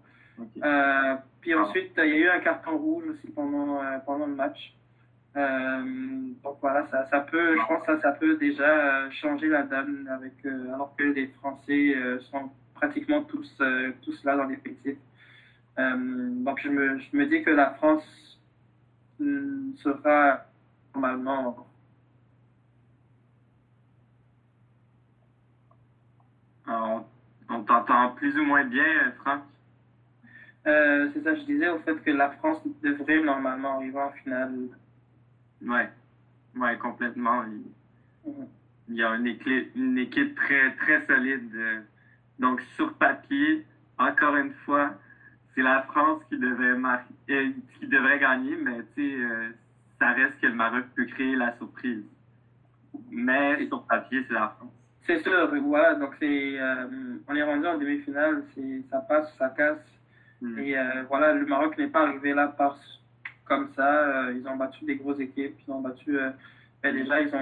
puis 1.42 1.54
ensuite, 1.54 1.92
il 1.98 2.10
y 2.10 2.14
a 2.14 2.18
eu 2.18 2.30
un 2.30 2.40
carton 2.40 2.78
rouge 2.78 3.04
aussi 3.10 3.28
pendant, 3.32 3.80
pendant 4.06 4.26
le 4.26 4.36
match. 4.36 4.76
Euh, 5.36 5.84
donc 6.44 6.58
voilà, 6.62 6.88
ça, 6.90 7.06
ça, 7.10 7.20
peut, 7.20 7.58
je 7.58 7.68
pense 7.68 7.82
que 7.82 7.88
ça, 7.88 8.02
ça 8.02 8.12
peut 8.14 8.38
déjà 8.38 8.64
euh, 8.64 9.10
changer 9.12 9.50
la 9.50 9.64
donne 9.64 10.08
avec, 10.08 10.34
euh, 10.46 10.74
alors 10.74 10.96
que 10.98 11.04
les 11.04 11.28
Français 11.28 11.96
sont 12.32 12.50
pratiquement 12.74 13.24
tous, 13.24 13.62
tous 14.02 14.24
là 14.24 14.36
dans 14.36 14.46
l'effectif. 14.46 14.96
donc 15.78 16.60
je 16.62 16.70
me, 16.70 17.00
je 17.00 17.18
me 17.18 17.26
dis 17.26 17.44
que 17.44 17.52
la 17.52 17.72
France 17.72 18.40
sera 19.20 20.46
normalement 20.94 21.68
on 26.68 27.62
t'entend 27.64 28.10
plus 28.12 28.38
ou 28.38 28.44
moins 28.44 28.66
bien, 28.66 29.14
Franck? 29.20 29.44
c'est 30.66 31.24
ça, 31.24 31.36
je 31.36 31.44
disais 31.46 31.70
au 31.70 31.80
fait 31.80 31.96
que 32.04 32.12
la 32.12 32.32
France 32.32 32.62
devrait 32.82 33.22
normalement 33.22 33.76
arriver 33.76 34.00
en 34.00 34.12
finale 34.12 34.70
Ouais, 35.66 35.90
ouais, 36.58 36.78
complètement. 36.78 37.44
Il, 38.88 38.96
y 38.96 39.04
a 39.04 39.16
une 39.16 39.28
équipe, 39.28 39.76
une 39.76 39.98
équipe 39.98 40.36
très, 40.36 40.76
très 40.76 41.06
solide. 41.08 41.50
Euh, 41.56 41.82
donc, 42.38 42.62
sur 42.76 42.94
papier, 42.94 43.66
encore 43.98 44.36
une 44.36 44.54
fois, 44.66 44.92
c'est 45.54 45.64
la 45.64 45.82
France 45.84 46.22
qui 46.30 46.38
devrait, 46.38 46.78
euh, 47.32 47.50
qui 47.80 47.88
devrait 47.88 48.20
gagner, 48.20 48.56
mais 48.58 48.78
tu 48.96 49.18
sais, 49.18 49.24
euh, 49.24 49.50
ça 50.00 50.12
reste 50.12 50.40
que 50.40 50.48
le 50.48 50.54
Maroc 50.54 50.86
peut 50.96 51.06
créer 51.06 51.36
la 51.36 51.56
surprise. 51.58 52.04
Mais 53.10 53.66
sur 53.68 53.84
papier, 53.84 54.24
c'est 54.28 54.34
la 54.34 54.50
France. 54.58 54.72
C'est 55.08 55.20
sûr, 55.24 55.52
voilà. 55.64 55.96
Donc, 55.96 56.14
c'est, 56.20 56.60
on 57.28 57.36
est 57.36 57.44
rendu 57.44 57.68
en 57.68 57.78
demi-finale, 57.78 58.44
ça 58.90 59.00
passe, 59.00 59.36
ça 59.38 59.50
casse. 59.50 59.78
Hmm. 60.42 60.60
Et 60.60 60.76
voilà, 61.08 61.34
le 61.34 61.46
Maroc 61.46 61.78
n'est 61.78 61.88
pas 61.88 62.08
arrivé 62.08 62.34
là 62.34 62.48
par 62.48 62.78
comme 63.46 63.70
ça. 63.76 63.88
Euh, 63.88 64.34
ils 64.36 64.48
ont 64.48 64.58
battu 64.58 64.86
des 64.86 64.96
grosses 64.96 65.20
équipes. 65.20 65.56
Ils 65.68 65.72
ont 65.72 65.82
battu. 65.82 66.20
Euh, 66.20 66.32
ben 66.84 66.96
déjà, 66.96 67.22
ils, 67.22 67.30
sont, 67.30 67.38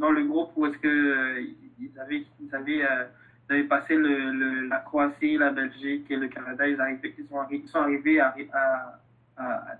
dans 0.00 0.10
le 0.10 0.24
groupe 0.24 0.50
où 0.56 0.66
est-ce 0.66 0.78
que 0.78 0.88
euh, 0.88 1.40
ils 1.78 2.00
avaient, 2.00 2.24
ils 2.40 2.54
avaient, 2.54 2.78
ils 2.78 3.52
avaient 3.52 3.64
passé 3.64 3.96
la 3.96 4.78
Croatie, 4.78 5.36
la 5.36 5.50
Belgique 5.50 6.06
et 6.10 6.16
le 6.16 6.28
Canada. 6.28 6.66
Ils, 6.66 6.80
arrivaient, 6.80 7.14
ils, 7.16 7.68
sont, 7.68 7.78
arrivés 7.78 8.18
à, 8.20 8.34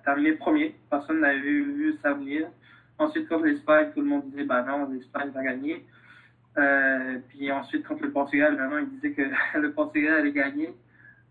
terminer 0.05 0.33
premier. 0.33 0.76
Personne 0.89 1.20
n'avait 1.20 1.41
vu, 1.41 1.72
vu, 1.72 1.99
ça 2.01 2.12
venir. 2.12 2.47
Ensuite, 2.99 3.28
contre 3.28 3.47
l'Espagne, 3.47 3.91
tout 3.93 4.03
le 4.03 4.07
monde 4.07 4.31
disait 4.31 4.45
bah 4.45 4.62
non, 4.62 4.89
l'Espagne 4.89 5.31
va 5.31 5.43
gagner. 5.43 5.85
puis 7.28 7.51
ensuite, 7.51 7.85
contre 7.87 8.05
le 8.05 8.12
Portugal, 8.12 8.57
maintenant, 8.57 8.78
ils 8.78 8.91
disaient 8.91 9.12
que 9.12 9.22
le 9.59 9.72
Portugal 9.72 10.18
allait 10.18 10.33
gagner. 10.33 10.72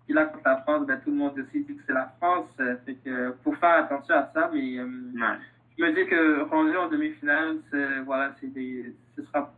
Puis 0.09 0.15
là, 0.15 0.25
contre 0.25 0.41
la 0.43 0.57
France, 0.61 0.87
ben, 0.87 0.99
tout 1.01 1.11
le 1.11 1.17
monde 1.17 1.37
aussi 1.37 1.63
dit 1.65 1.75
que 1.75 1.83
c'est 1.85 1.93
la 1.93 2.11
France. 2.17 2.49
Euh, 2.59 2.77
fait 2.83 2.95
que 2.95 3.35
faut 3.43 3.53
faire 3.53 3.83
attention 3.83 4.15
à 4.15 4.31
ça. 4.33 4.49
Mais 4.51 4.79
euh, 4.79 4.87
je 5.77 5.83
me 5.83 5.93
dis 5.93 6.09
que 6.09 6.41
rendu 6.49 6.75
en 6.75 6.89
demi-finale, 6.89 7.59
voilà, 8.05 8.33
c'est 8.41 8.51
des, 8.51 8.95
ce 9.15 9.21
sera, 9.21 9.53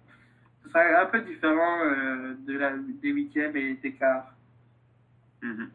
ce 0.61 0.69
sera 0.69 1.03
un 1.03 1.05
peu 1.05 1.21
différent 1.21 1.79
euh, 1.85 2.33
de 2.45 2.57
la, 2.57 2.73
des 2.75 3.11
huitièmes 3.11 3.55
et 3.55 3.75
des 3.75 3.93
quarts. 3.93 4.33
Mm-hmm. 5.41 5.69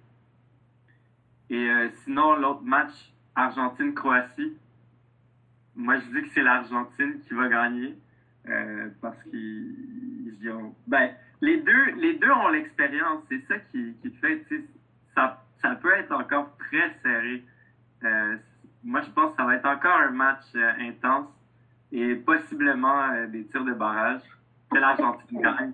Et 1.48 1.90
sinon, 2.04 2.36
l'autre 2.36 2.62
match, 2.62 3.14
Argentine-Croatie, 3.34 4.58
moi 5.74 5.96
je 6.00 6.20
dis 6.20 6.28
que 6.28 6.34
c'est 6.34 6.42
l'Argentine 6.42 7.18
qui 7.20 7.32
va 7.32 7.48
gagner 7.48 7.96
parce 9.00 9.22
qu'ils 9.30 10.50
ont. 10.50 10.74
Ben, 10.86 11.14
les 11.40 11.58
deux, 11.58 12.30
ont 12.30 12.48
l'expérience. 12.48 13.22
C'est 13.28 13.44
ça 13.46 13.58
qui, 13.70 13.94
qui 14.02 14.10
fait, 14.16 14.44
ça, 15.14 15.44
ça 15.62 15.74
peut 15.76 15.92
être 15.92 16.12
encore 16.12 16.56
très 16.58 16.94
serré. 17.02 17.44
Euh, 18.04 18.36
moi, 18.84 19.00
je 19.02 19.10
pense 19.10 19.32
que 19.32 19.36
ça 19.36 19.44
va 19.44 19.56
être 19.56 19.66
encore 19.66 20.00
un 20.00 20.10
match 20.10 20.44
euh, 20.54 20.72
intense 20.80 21.28
et 21.92 22.14
possiblement 22.14 23.12
euh, 23.12 23.26
des 23.26 23.46
tirs 23.46 23.64
de 23.64 23.72
barrage. 23.72 24.22
Que 24.70 24.78
l'Argentine 24.78 25.40
gagne. 25.40 25.72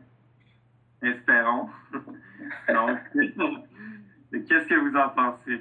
Espérons. 1.02 1.70
Donc, 2.68 2.98
qu'est-ce 4.32 4.66
que 4.66 4.74
vous 4.74 4.96
en 4.96 5.08
pensez? 5.10 5.60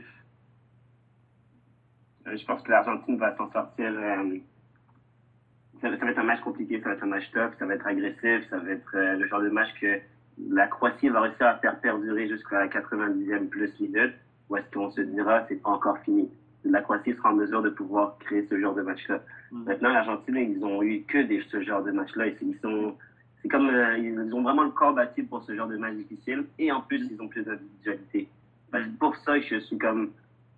Je 2.25 2.45
pense 2.45 2.61
que 2.61 2.71
l'Argentine 2.71 3.17
va 3.17 3.35
s'en 3.35 3.51
sortir 3.51 3.91
ça, 5.81 5.89
va 5.89 5.95
être 5.95 6.19
un 6.19 6.23
match 6.23 6.41
compliqué, 6.41 6.79
ça 6.79 6.89
va 6.89 6.95
être 6.95 7.03
un 7.03 7.07
match 7.07 7.29
top, 7.31 7.53
ça 7.57 7.65
va 7.65 7.73
être 7.73 7.87
agressif, 7.87 8.47
ça 8.49 8.57
va 8.57 8.71
être 8.71 8.95
euh, 8.95 9.17
le 9.17 9.27
genre 9.27 9.41
de 9.41 9.49
match 9.49 9.69
que 9.79 9.99
la 10.49 10.67
Croatie 10.67 11.09
va 11.09 11.21
réussir 11.21 11.47
à 11.47 11.55
faire 11.55 11.79
perdurer 11.79 12.27
jusqu'à 12.27 12.59
la 12.59 12.67
90e 12.67 13.47
plus 13.47 13.79
minute, 13.79 14.13
ou 14.49 14.57
est-ce 14.57 14.71
qu'on 14.73 14.91
se 14.91 15.01
dira 15.01 15.45
c'est 15.47 15.61
pas 15.61 15.71
encore 15.71 15.97
fini. 15.99 16.29
La 16.63 16.81
Croatie 16.81 17.13
sera 17.13 17.31
en 17.31 17.35
mesure 17.35 17.61
de 17.63 17.69
pouvoir 17.69 18.17
créer 18.19 18.45
ce 18.47 18.59
genre 18.59 18.75
de 18.75 18.83
match-là. 18.83 19.21
Mm. 19.51 19.63
Maintenant, 19.65 19.89
l'Argentine, 19.89 20.37
ils 20.37 20.63
ont 20.63 20.83
eu 20.83 21.01
que 21.03 21.17
des, 21.17 21.41
ce 21.49 21.61
genre 21.63 21.83
de 21.83 21.91
match-là. 21.91 22.27
Ils, 22.27 22.59
sont, 22.61 22.95
c'est 23.41 23.47
comme, 23.47 23.69
euh, 23.69 23.97
ils 23.97 24.33
ont 24.33 24.43
vraiment 24.43 24.63
le 24.63 24.71
corps 24.71 24.93
bâti 24.93 25.23
pour 25.23 25.43
ce 25.43 25.55
genre 25.55 25.67
de 25.67 25.77
match 25.77 25.95
difficile, 25.95 26.45
et 26.59 26.71
en 26.71 26.81
plus, 26.81 27.07
ils 27.11 27.19
ont 27.19 27.27
plus 27.27 27.43
d'individualité. 27.43 28.27
C'est 28.71 28.97
pour 28.99 29.15
ça 29.17 29.39
que 29.39 29.45
je 29.45 29.59
suis 29.59 29.77
comme, 29.77 30.11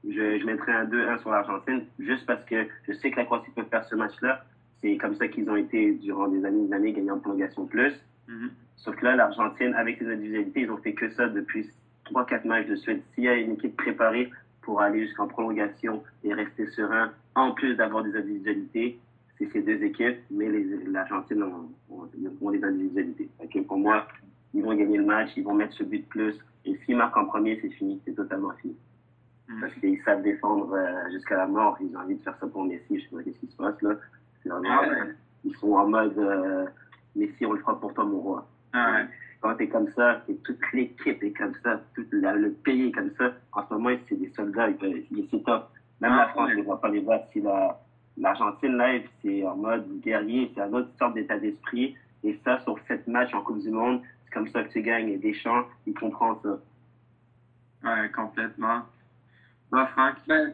je, 0.07 0.39
je 0.39 0.45
mettrais 0.45 0.73
un 0.73 0.85
2-1 0.85 1.21
sur 1.21 1.31
l'Argentine, 1.31 1.85
juste 1.97 2.25
parce 2.25 2.43
que 2.45 2.67
je 2.87 2.93
sais 2.93 3.09
que 3.09 3.15
la 3.15 3.25
Croatie 3.25 3.51
peut 3.55 3.63
faire 3.63 3.85
ce 3.85 3.95
match-là, 3.95 4.43
c'est 4.83 4.97
comme 4.97 5.15
ça 5.15 5.27
qu'ils 5.29 5.49
ont 5.49 5.55
été 5.55 5.93
durant 5.93 6.27
des 6.27 6.43
années 6.45 6.63
et 6.63 6.67
des 6.67 6.73
années 6.73 6.93
gagnants 6.93 7.15
en 7.15 7.19
prolongation 7.19 7.65
plus. 7.65 7.93
Mm-hmm. 8.27 8.49
Sauf 8.75 8.95
que 8.97 9.05
là, 9.05 9.15
l'Argentine, 9.15 9.73
avec 9.75 9.97
ses 9.97 10.07
individualités, 10.11 10.61
ils 10.61 10.71
ont 10.71 10.77
fait 10.77 10.93
que 10.93 11.09
ça 11.11 11.27
depuis 11.29 11.69
3-4 12.11 12.45
matchs 12.45 12.67
de 12.67 12.75
suite. 12.75 13.01
S'il 13.15 13.23
y 13.23 13.29
a 13.29 13.35
une 13.35 13.53
équipe 13.53 13.77
préparée 13.77 14.29
pour 14.61 14.81
aller 14.81 15.05
jusqu'en 15.05 15.27
prolongation 15.27 16.03
et 16.23 16.33
rester 16.33 16.67
serein, 16.71 17.13
en 17.35 17.53
plus 17.53 17.75
d'avoir 17.75 18.03
des 18.03 18.15
individualités, 18.15 18.99
c'est 19.37 19.49
ces 19.51 19.61
deux 19.61 19.81
équipes, 19.83 20.17
mais 20.29 20.49
l'Argentine 20.85 21.43
ont, 21.43 21.69
ont, 21.89 22.51
des 22.51 22.63
individualités. 22.63 23.29
pour 23.65 23.77
moi, 23.77 24.07
ils 24.53 24.63
vont 24.63 24.75
gagner 24.75 24.97
le 24.97 25.05
match, 25.05 25.29
ils 25.37 25.43
vont 25.43 25.53
mettre 25.53 25.73
ce 25.73 25.83
but 25.83 25.99
de 25.99 26.07
plus. 26.07 26.35
Et 26.65 26.77
s'ils 26.85 26.97
marquent 26.97 27.17
en 27.17 27.25
premier, 27.25 27.57
c'est 27.61 27.69
fini, 27.69 28.01
c'est 28.05 28.15
totalement 28.15 28.51
fini. 28.61 28.75
Mm-hmm. 29.49 29.59
Parce 29.61 29.73
qu'ils 29.75 30.01
savent 30.03 30.23
défendre 30.23 30.73
euh, 30.73 31.11
jusqu'à 31.11 31.37
la 31.37 31.47
mort. 31.47 31.77
Ils 31.81 31.95
ont 31.95 32.01
envie 32.01 32.15
de 32.15 32.21
faire 32.21 32.37
ça 32.39 32.47
pour 32.47 32.65
Messi. 32.65 32.99
Je 32.99 33.01
sais 33.01 33.09
pas 33.11 33.23
ce 33.23 33.39
qui 33.39 33.47
se 33.47 33.55
passe 33.55 33.81
là. 33.81 33.95
Ah 34.49 34.81
ils 35.45 35.55
sont 35.55 35.73
en 35.73 35.87
mode 35.87 36.17
euh, 36.17 36.65
mais 37.15 37.29
si 37.37 37.45
on 37.45 37.53
le 37.53 37.59
fera 37.59 37.79
pour 37.79 37.93
toi, 37.93 38.05
mon 38.05 38.19
roi. 38.19 38.45
Ah 38.73 39.01
Quand 39.41 39.55
t'es 39.55 39.67
comme 39.67 39.87
ça, 39.89 40.21
et 40.27 40.35
toute 40.37 40.59
l'équipe 40.73 41.21
est 41.21 41.31
comme 41.31 41.53
ça, 41.63 41.79
tout 41.95 42.05
le 42.11 42.49
pays 42.63 42.87
est 42.87 42.91
comme 42.91 43.11
ça, 43.17 43.31
en 43.51 43.63
ce 43.67 43.73
moment, 43.73 43.95
c'est 44.07 44.15
des 44.15 44.31
soldats, 44.35 44.69
c'est 44.79 45.43
top. 45.43 45.69
Même 46.01 46.15
la 46.15 46.23
ah 46.23 46.27
France, 46.29 46.49
je 46.51 46.57
ne 46.57 46.63
vois 46.63 46.81
pas 46.81 46.89
les 46.89 46.99
voix. 46.99 47.19
Si 47.31 47.41
l'Argentine, 48.17 48.77
là, 48.77 48.99
c'est 49.21 49.45
en 49.45 49.55
mode 49.55 49.85
guerrier, 50.01 50.51
c'est 50.53 50.61
un 50.61 50.73
autre 50.73 50.89
sorte 50.97 51.13
d'état 51.13 51.37
d'esprit. 51.37 51.95
Et 52.23 52.37
ça, 52.43 52.59
sur 52.61 52.77
sept 52.87 53.05
matchs 53.07 53.33
en 53.33 53.41
Coupe 53.41 53.59
du 53.59 53.69
Monde, 53.69 54.01
c'est 54.25 54.33
comme 54.33 54.47
ça 54.47 54.63
que 54.63 54.71
tu 54.71 54.81
gagnes. 54.81 55.09
Et 55.09 55.17
Deschamps, 55.17 55.65
il 55.85 55.93
comprend 55.93 56.39
ça. 56.41 56.57
Ouais, 57.83 58.09
complètement. 58.09 58.81
Bah, 59.71 59.87
Franck? 59.93 60.15
Ben, 60.27 60.53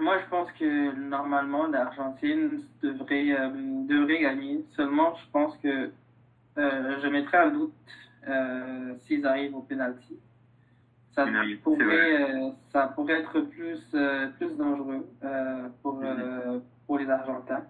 moi, 0.00 0.18
je 0.18 0.28
pense 0.28 0.50
que 0.52 0.94
normalement, 0.96 1.66
l'Argentine 1.66 2.62
devrait, 2.82 3.32
euh, 3.32 3.48
devrait 3.88 4.20
gagner. 4.20 4.64
Seulement, 4.76 5.14
je 5.14 5.30
pense 5.30 5.56
que 5.58 5.90
euh, 6.58 6.96
je 7.02 7.08
mettrais 7.08 7.38
un 7.38 7.50
doute 7.50 7.72
euh, 8.28 8.94
s'ils 9.06 9.26
arrivent 9.26 9.56
au 9.56 9.62
penalty. 9.62 10.18
Ça 11.14 11.26
pourrait, 11.62 12.52
ça 12.72 12.88
pourrait 12.88 13.20
être 13.20 13.40
plus, 13.40 13.80
plus 14.36 14.56
dangereux 14.58 15.06
pour, 15.82 16.04
pour 16.86 16.98
les 16.98 17.08
Argentins. 17.08 17.64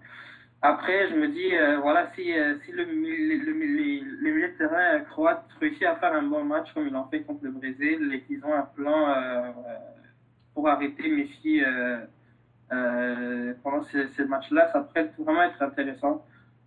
Après, 0.61 1.07
je 1.09 1.15
me 1.15 1.29
dis, 1.29 1.51
voilà, 1.81 2.11
si, 2.13 2.23
si 2.23 2.71
le, 2.73 2.83
le, 2.83 3.45
le, 3.45 4.31
milieu 4.33 4.49
de 4.49 4.57
terrain 4.57 4.99
croate 5.11 5.45
réussit 5.61 5.83
à 5.83 5.95
faire 5.95 6.13
un 6.13 6.23
bon 6.23 6.43
match 6.43 6.73
comme 6.73 6.87
ils 6.87 6.91
l'ont 6.93 7.05
fait 7.05 7.21
contre 7.21 7.45
le 7.45 7.51
Brésil 7.51 8.11
et 8.13 8.21
qu'ils 8.23 8.43
ont 8.43 8.53
un 8.53 8.63
plan 8.63 9.15
pour 10.57 10.67
arrêter 10.67 11.07
Messi 11.07 11.61
euh, 11.63 13.53
pendant 13.61 13.83
ces, 13.83 14.07
ces 14.15 14.25
matchs-là, 14.25 14.71
ça 14.73 14.79
pourrait 14.79 15.11
vraiment 15.19 15.43
être 15.43 15.61
intéressant. 15.61 16.25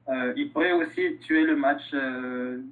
Euh, 0.09 0.32
il 0.36 0.53
pourrait 0.53 0.70
aussi 0.70 1.18
tuer 1.22 1.43
le 1.43 1.57
match 1.57 1.82
euh, 1.93 2.62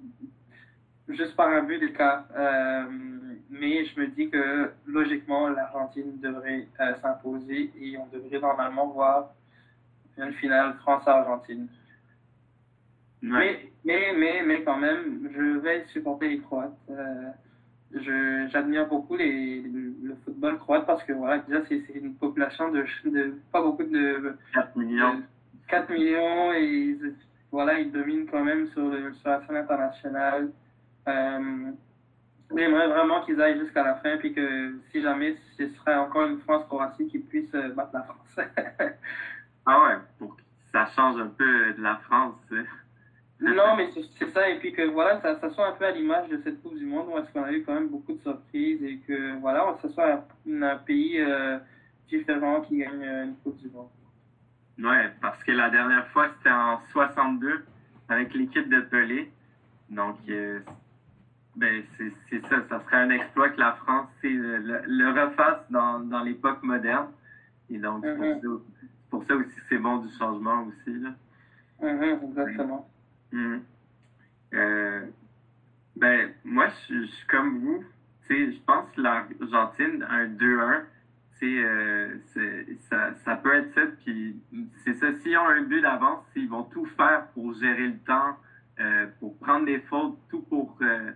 juste 1.08 1.34
par 1.34 1.48
un 1.48 1.64
but 1.64 1.80
d'écart. 1.80 2.24
Euh, 2.36 2.84
mais 3.50 3.84
je 3.86 4.00
me 4.00 4.06
dis 4.06 4.30
que 4.30 4.70
logiquement, 4.86 5.48
l'Argentine 5.48 6.20
devrait 6.20 6.68
euh, 6.78 6.94
s'imposer 7.02 7.72
et 7.80 7.98
on 7.98 8.06
devrait 8.16 8.38
normalement 8.38 8.86
voir 8.86 9.30
une 10.18 10.34
finale 10.34 10.74
France-Argentine. 10.82 11.66
Mais, 13.22 13.72
mais, 13.84 14.12
mais, 14.16 14.42
mais 14.46 14.62
quand 14.62 14.78
même, 14.78 15.28
je 15.34 15.58
vais 15.58 15.84
supporter 15.86 16.28
les 16.28 16.38
Croates. 16.38 16.78
Euh, 16.90 17.30
j'admire 17.92 18.86
beaucoup 18.86 19.16
les, 19.16 19.62
le 19.62 20.14
football 20.24 20.58
croate 20.58 20.86
parce 20.86 21.02
que 21.04 21.12
voilà, 21.12 21.38
déjà 21.38 21.62
c'est 21.68 21.82
une 21.94 22.14
population 22.14 22.70
de, 22.70 22.84
de, 23.04 23.34
pas 23.52 23.62
beaucoup 23.62 23.84
de 23.84 24.36
4 24.54 24.76
millions. 24.76 25.22
4 25.68 25.90
millions 25.90 26.52
et 26.52 26.98
voilà, 27.50 27.78
ils 27.78 27.90
dominent 27.90 28.26
quand 28.30 28.44
même 28.44 28.66
sur, 28.68 28.92
sur 29.14 29.28
la 29.30 29.46
scène 29.46 29.56
internationale. 29.56 30.50
Euh, 31.08 31.72
J'aimerais 32.56 32.88
vraiment 32.88 33.22
qu'ils 33.24 33.40
aillent 33.40 33.58
jusqu'à 33.58 33.84
la 33.84 33.96
fin 33.96 34.16
puis 34.16 34.32
que 34.32 34.78
si 34.90 35.02
jamais 35.02 35.36
ce 35.56 35.68
serait 35.68 35.96
encore 35.96 36.26
une 36.26 36.38
France-Croatie 36.40 37.08
qui 37.08 37.18
puisse 37.18 37.54
euh, 37.54 37.74
battre 37.74 37.90
la 37.92 38.02
France. 38.04 38.38
ah 39.66 39.82
ouais, 39.82 39.96
pour 40.18 40.34
que 40.34 40.42
ça 40.72 40.86
change 40.96 41.20
un 41.20 41.28
peu 41.28 41.74
de 41.74 41.82
la 41.82 41.96
France. 41.96 42.36
Non, 43.40 43.76
mais 43.76 43.88
c'est 44.18 44.28
ça, 44.30 44.48
et 44.48 44.58
puis 44.58 44.72
que 44.72 44.82
voilà, 44.82 45.20
ça, 45.20 45.38
ça 45.38 45.50
soit 45.50 45.68
un 45.68 45.72
peu 45.72 45.84
à 45.84 45.92
l'image 45.92 46.28
de 46.28 46.38
cette 46.42 46.60
Coupe 46.60 46.76
du 46.76 46.84
Monde, 46.84 47.08
où 47.12 47.18
est-ce 47.18 47.32
qu'on 47.32 47.44
a 47.44 47.52
eu 47.52 47.62
quand 47.62 47.74
même 47.74 47.88
beaucoup 47.88 48.12
de 48.12 48.20
surprises, 48.20 48.82
et 48.82 48.98
que 49.06 49.38
voilà, 49.38 49.76
ça 49.80 49.88
soit 49.90 50.26
un, 50.50 50.76
pays 50.76 51.20
euh, 51.20 51.58
différent 52.08 52.62
qui 52.62 52.78
gagne 52.78 53.02
euh, 53.04 53.24
une 53.26 53.36
Coupe 53.36 53.58
du 53.58 53.68
Monde. 53.70 53.88
Ouais, 54.82 55.10
parce 55.20 55.42
que 55.44 55.52
la 55.52 55.70
dernière 55.70 56.06
fois, 56.08 56.28
c'était 56.36 56.50
en 56.50 56.80
62, 56.90 57.64
avec 58.08 58.34
l'équipe 58.34 58.68
de 58.68 58.80
Pelé. 58.80 59.30
Donc, 59.88 60.16
euh, 60.28 60.60
ben, 61.56 61.82
c'est 62.28 62.44
ça, 62.46 62.56
ça 62.68 62.80
serait 62.80 62.98
un 62.98 63.10
exploit 63.10 63.50
que 63.50 63.60
la 63.60 63.72
France 63.74 64.08
le, 64.22 64.82
le, 64.86 65.10
refasse 65.10 65.60
dans, 65.70 66.00
dans 66.00 66.22
l'époque 66.22 66.62
moderne. 66.62 67.08
Et 67.70 67.78
donc, 67.78 68.04
c'est 68.04 68.14
pour, 68.14 68.24
mm-hmm. 68.24 68.60
pour, 69.10 69.24
ça 69.24 69.36
aussi, 69.36 69.60
c'est 69.68 69.78
bon 69.78 69.98
du 69.98 70.08
changement 70.16 70.64
aussi. 70.64 70.98
Là. 70.98 71.10
Mm-hmm, 71.82 72.24
exactement. 72.30 72.88
Hmm. 73.32 73.58
Euh, 74.54 75.06
ben, 75.96 76.30
moi, 76.44 76.68
je, 76.88 77.02
suis 77.04 77.26
comme 77.26 77.58
vous. 77.58 77.84
Je 78.30 78.60
pense 78.66 78.90
que 78.92 79.00
l'Argentine, 79.00 80.06
un 80.08 80.26
2-1, 80.26 80.82
euh, 81.42 82.16
ça, 82.88 83.14
ça 83.24 83.36
peut 83.36 83.54
être 83.54 83.72
ça. 83.74 83.82
Puis 84.04 84.36
c'est 84.84 84.94
ça, 84.94 85.12
s'ils 85.20 85.36
ont 85.36 85.48
un 85.48 85.62
but 85.62 85.80
d'avance, 85.80 86.24
ils 86.34 86.48
vont 86.48 86.64
tout 86.64 86.86
faire 86.96 87.26
pour 87.34 87.54
gérer 87.54 87.88
le 87.88 87.98
temps, 87.98 88.36
euh, 88.80 89.06
pour 89.20 89.36
prendre 89.38 89.66
des 89.66 89.80
fautes, 89.80 90.18
tout 90.28 90.42
pour, 90.42 90.76
euh, 90.82 91.12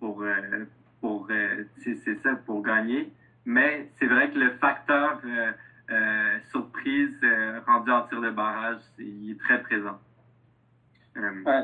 pour, 0.00 0.22
euh, 0.22 1.64
ça, 2.22 2.34
pour 2.46 2.62
gagner. 2.62 3.12
Mais 3.44 3.90
c'est 3.98 4.06
vrai 4.06 4.30
que 4.30 4.38
le 4.38 4.50
facteur 4.52 5.20
surprise 6.50 7.14
rendu 7.66 7.90
en 7.90 8.02
tir 8.06 8.20
de 8.20 8.30
barrage, 8.30 8.80
il 8.98 9.32
est 9.32 9.40
très 9.40 9.60
présent. 9.62 10.00
Ouais, 11.14 11.22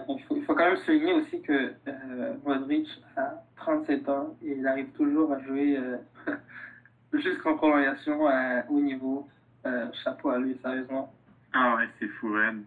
il, 0.08 0.22
faut, 0.24 0.36
il, 0.36 0.44
faut, 0.44 0.54
quand 0.54 0.66
même 0.66 0.76
souligner 0.78 1.14
aussi 1.14 1.40
que 1.40 1.72
euh, 1.88 2.34
Modric 2.44 2.86
a 3.16 3.42
37 3.56 4.08
ans 4.08 4.36
et 4.42 4.52
il 4.58 4.66
arrive 4.66 4.90
toujours 4.90 5.32
à 5.32 5.40
jouer 5.40 5.78
euh, 5.78 5.96
jusqu'en 7.14 7.56
prolongation 7.56 8.26
à 8.28 8.64
haut 8.68 8.80
niveau. 8.80 9.26
Euh, 9.66 9.90
chapeau 10.04 10.30
à 10.30 10.38
lui, 10.38 10.56
sérieusement. 10.62 11.12
Ah 11.52 11.76
ouais, 11.76 11.88
c'est 11.98 12.08
fou, 12.08 12.32
Red. 12.32 12.62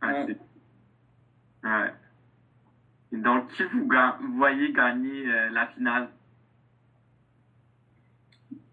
Ah, 0.00 0.24
ouais. 0.24 0.36
ouais. 1.64 3.18
donc, 3.18 3.48
qui 3.48 3.64
vous, 3.64 3.88
voyez 4.36 4.72
gagner 4.72 5.28
euh, 5.28 5.50
la 5.50 5.66
finale? 5.66 6.08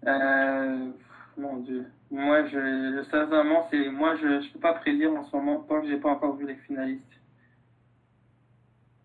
Euh, 0.06 0.92
mon 1.38 1.58
Dieu. 1.58 1.86
Moi, 2.10 2.46
je, 2.46 3.04
sincèrement, 3.12 3.68
c'est 3.70 3.90
moi, 3.90 4.16
je 4.16 4.28
ne 4.28 4.54
peux 4.54 4.60
pas 4.60 4.74
prédire 4.74 5.12
en 5.12 5.26
ce 5.26 5.36
moment 5.36 5.60
tant 5.60 5.82
que 5.82 5.88
j'ai 5.88 5.98
pas 5.98 6.12
encore 6.12 6.38
vu 6.38 6.48
les 6.48 6.56
finalistes. 6.56 7.17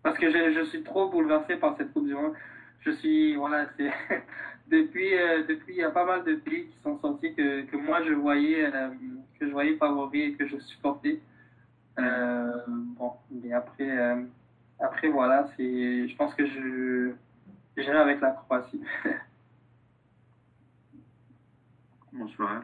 Parce 0.03 0.17
que 0.17 0.29
je, 0.29 0.51
je, 0.51 0.65
suis 0.65 0.83
trop 0.83 1.09
bouleversé 1.09 1.55
par 1.55 1.77
cette 1.77 1.93
Coupe 1.93 2.05
du 2.05 2.13
Monde. 2.13 2.33
Je 2.81 2.91
suis, 2.91 3.35
voilà, 3.35 3.67
c'est 3.77 3.89
depuis, 4.69 5.17
euh, 5.17 5.43
depuis, 5.47 5.75
il 5.75 5.79
y 5.79 5.83
a 5.83 5.91
pas 5.91 6.05
mal 6.05 6.25
de 6.25 6.35
pays 6.35 6.67
qui 6.67 6.77
sont 6.83 6.99
sortis 6.99 7.33
que, 7.33 7.61
que 7.61 7.77
moi 7.77 8.03
je 8.03 8.11
voyais, 8.13 8.65
euh, 8.65 8.89
que 9.39 9.47
je 9.47 9.51
voyais 9.51 9.77
favoris 9.77 10.33
et 10.33 10.33
que 10.33 10.45
je 10.45 10.57
supportais. 10.59 11.21
Euh, 11.99 12.51
bon, 12.67 13.13
mais 13.31 13.53
après, 13.53 13.89
euh, 13.89 14.23
après 14.79 15.07
voilà, 15.07 15.47
c'est, 15.55 16.07
je 16.09 16.15
pense 16.17 16.35
que 16.35 16.45
je, 16.45 17.13
j'irai 17.77 17.97
avec 17.97 18.19
la 18.19 18.31
Croatie. 18.31 18.81
Bonsoir. 22.11 22.63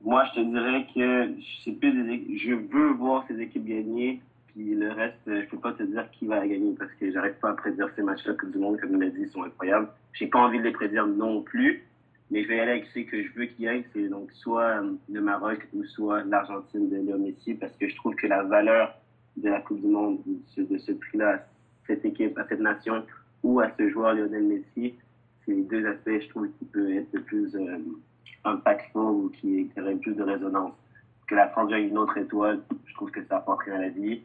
moi, 0.00 0.24
je 0.26 0.40
te 0.40 0.40
dirais 0.40 0.86
que 0.94 1.72
plus 1.78 2.38
je 2.38 2.54
veux 2.54 2.92
voir 2.92 3.24
ces 3.26 3.40
équipes 3.40 3.66
gagner 3.66 4.22
le 4.56 4.90
reste, 4.90 5.18
je 5.26 5.46
peux 5.50 5.58
pas 5.58 5.72
te 5.72 5.82
dire 5.82 6.10
qui 6.12 6.26
va 6.26 6.46
gagner 6.46 6.74
parce 6.78 6.92
que 6.94 7.10
j'arrive 7.10 7.34
pas 7.34 7.50
à 7.50 7.54
prédire 7.54 7.90
ces 7.94 8.02
matchs-là 8.02 8.34
que 8.34 8.46
du 8.46 8.58
monde, 8.58 8.80
comme 8.80 8.92
il 8.92 8.98
m'a 8.98 9.06
dit, 9.06 9.28
sont 9.28 9.42
incroyables. 9.42 9.88
J'ai 10.14 10.28
pas 10.28 10.38
envie 10.38 10.58
de 10.58 10.64
les 10.64 10.72
prédire 10.72 11.06
non 11.06 11.42
plus, 11.42 11.84
mais 12.30 12.42
je 12.42 12.48
vais 12.48 12.60
aller 12.60 12.72
avec 12.72 12.86
ce 12.86 13.00
que 13.00 13.22
je 13.22 13.32
veux 13.34 13.44
qu'il 13.46 13.66
y 13.66 13.68
ait, 13.68 13.84
c'est 13.92 14.08
donc 14.08 14.32
soit 14.32 14.82
euh, 14.82 14.94
le 15.12 15.20
Maroc 15.20 15.68
ou 15.74 15.84
soit 15.84 16.24
l'Argentine 16.24 16.88
de 16.88 16.96
Léo 16.96 17.18
Messi 17.18 17.54
parce 17.54 17.76
que 17.76 17.88
je 17.88 17.94
trouve 17.96 18.14
que 18.14 18.26
la 18.26 18.42
valeur 18.42 18.96
de 19.36 19.48
la 19.48 19.60
Coupe 19.60 19.80
du 19.80 19.88
Monde, 19.88 20.20
de 20.56 20.78
ce, 20.78 20.92
prix-là, 20.92 21.34
à 21.34 21.38
cette 21.86 22.04
équipe, 22.04 22.38
à 22.38 22.46
cette 22.48 22.60
nation 22.60 23.04
ou 23.42 23.60
à 23.60 23.70
ce 23.78 23.88
joueur 23.90 24.14
Lionel 24.14 24.44
Messi, 24.44 24.94
c'est 25.44 25.52
les 25.52 25.62
deux 25.62 25.86
aspects, 25.86 26.20
je 26.20 26.28
trouve, 26.30 26.48
qui 26.58 26.64
peuvent 26.64 26.90
être 26.90 27.12
le 27.12 27.20
plus 27.20 27.54
euh, 27.54 27.78
ou 28.94 29.28
qui, 29.28 29.68
qui 29.68 29.94
plus 29.96 30.14
de 30.14 30.22
résonance. 30.22 30.72
Que 31.28 31.34
la 31.34 31.48
France 31.48 31.68
gagne 31.68 31.88
une 31.88 31.98
autre 31.98 32.16
étoile, 32.16 32.60
je 32.86 32.94
trouve 32.94 33.10
que 33.10 33.22
ça 33.24 33.36
apporte 33.36 33.62
rien 33.64 33.74
à 33.74 33.80
la 33.82 33.88
vie 33.88 34.22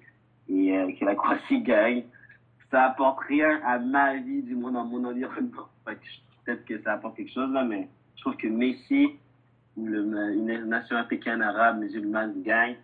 et 0.52 0.78
euh, 0.78 0.91
que 0.99 1.06
la 1.06 1.16
Croatie 1.16 1.62
gagne, 1.62 2.04
ça 2.70 2.86
apporte 2.86 3.20
rien 3.28 3.62
à 3.66 3.80
ma 3.80 4.16
vie, 4.16 4.41
du 4.43 4.56
moins 4.56 4.72
dans 4.72 4.86
mon 4.86 5.04
environnement. 5.06 5.68
Peut-être 5.86 6.66
que 6.66 6.80
ça 6.82 6.93
apporte 6.93 7.18
quelque 7.18 7.32
chose 7.32 7.52
là, 7.52 7.64
mais 7.64 7.88
je 8.16 8.22
trouve 8.22 8.36
que 8.36 8.47
Messi 8.47 9.10
une 9.78 10.66
nation 10.68 10.97
africaine, 10.97 11.41
arabe, 11.41 11.80
musulmane 11.80 12.41
gagne, 12.43 12.76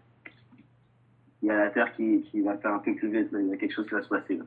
il 1.41 1.47
y 1.47 1.51
a 1.51 1.57
la 1.57 1.69
terre 1.69 1.93
qui, 1.95 2.23
qui 2.31 2.41
va 2.41 2.57
faire 2.57 2.73
un 2.73 2.79
peu 2.79 2.95
plus 2.95 3.09
vite. 3.09 3.29
Il 3.33 3.47
y 3.47 3.53
a 3.53 3.57
quelque 3.57 3.73
chose 3.73 3.85
qui 3.87 3.93
va 3.93 4.01
se 4.01 4.09
passer. 4.09 4.37
Là. 4.37 4.45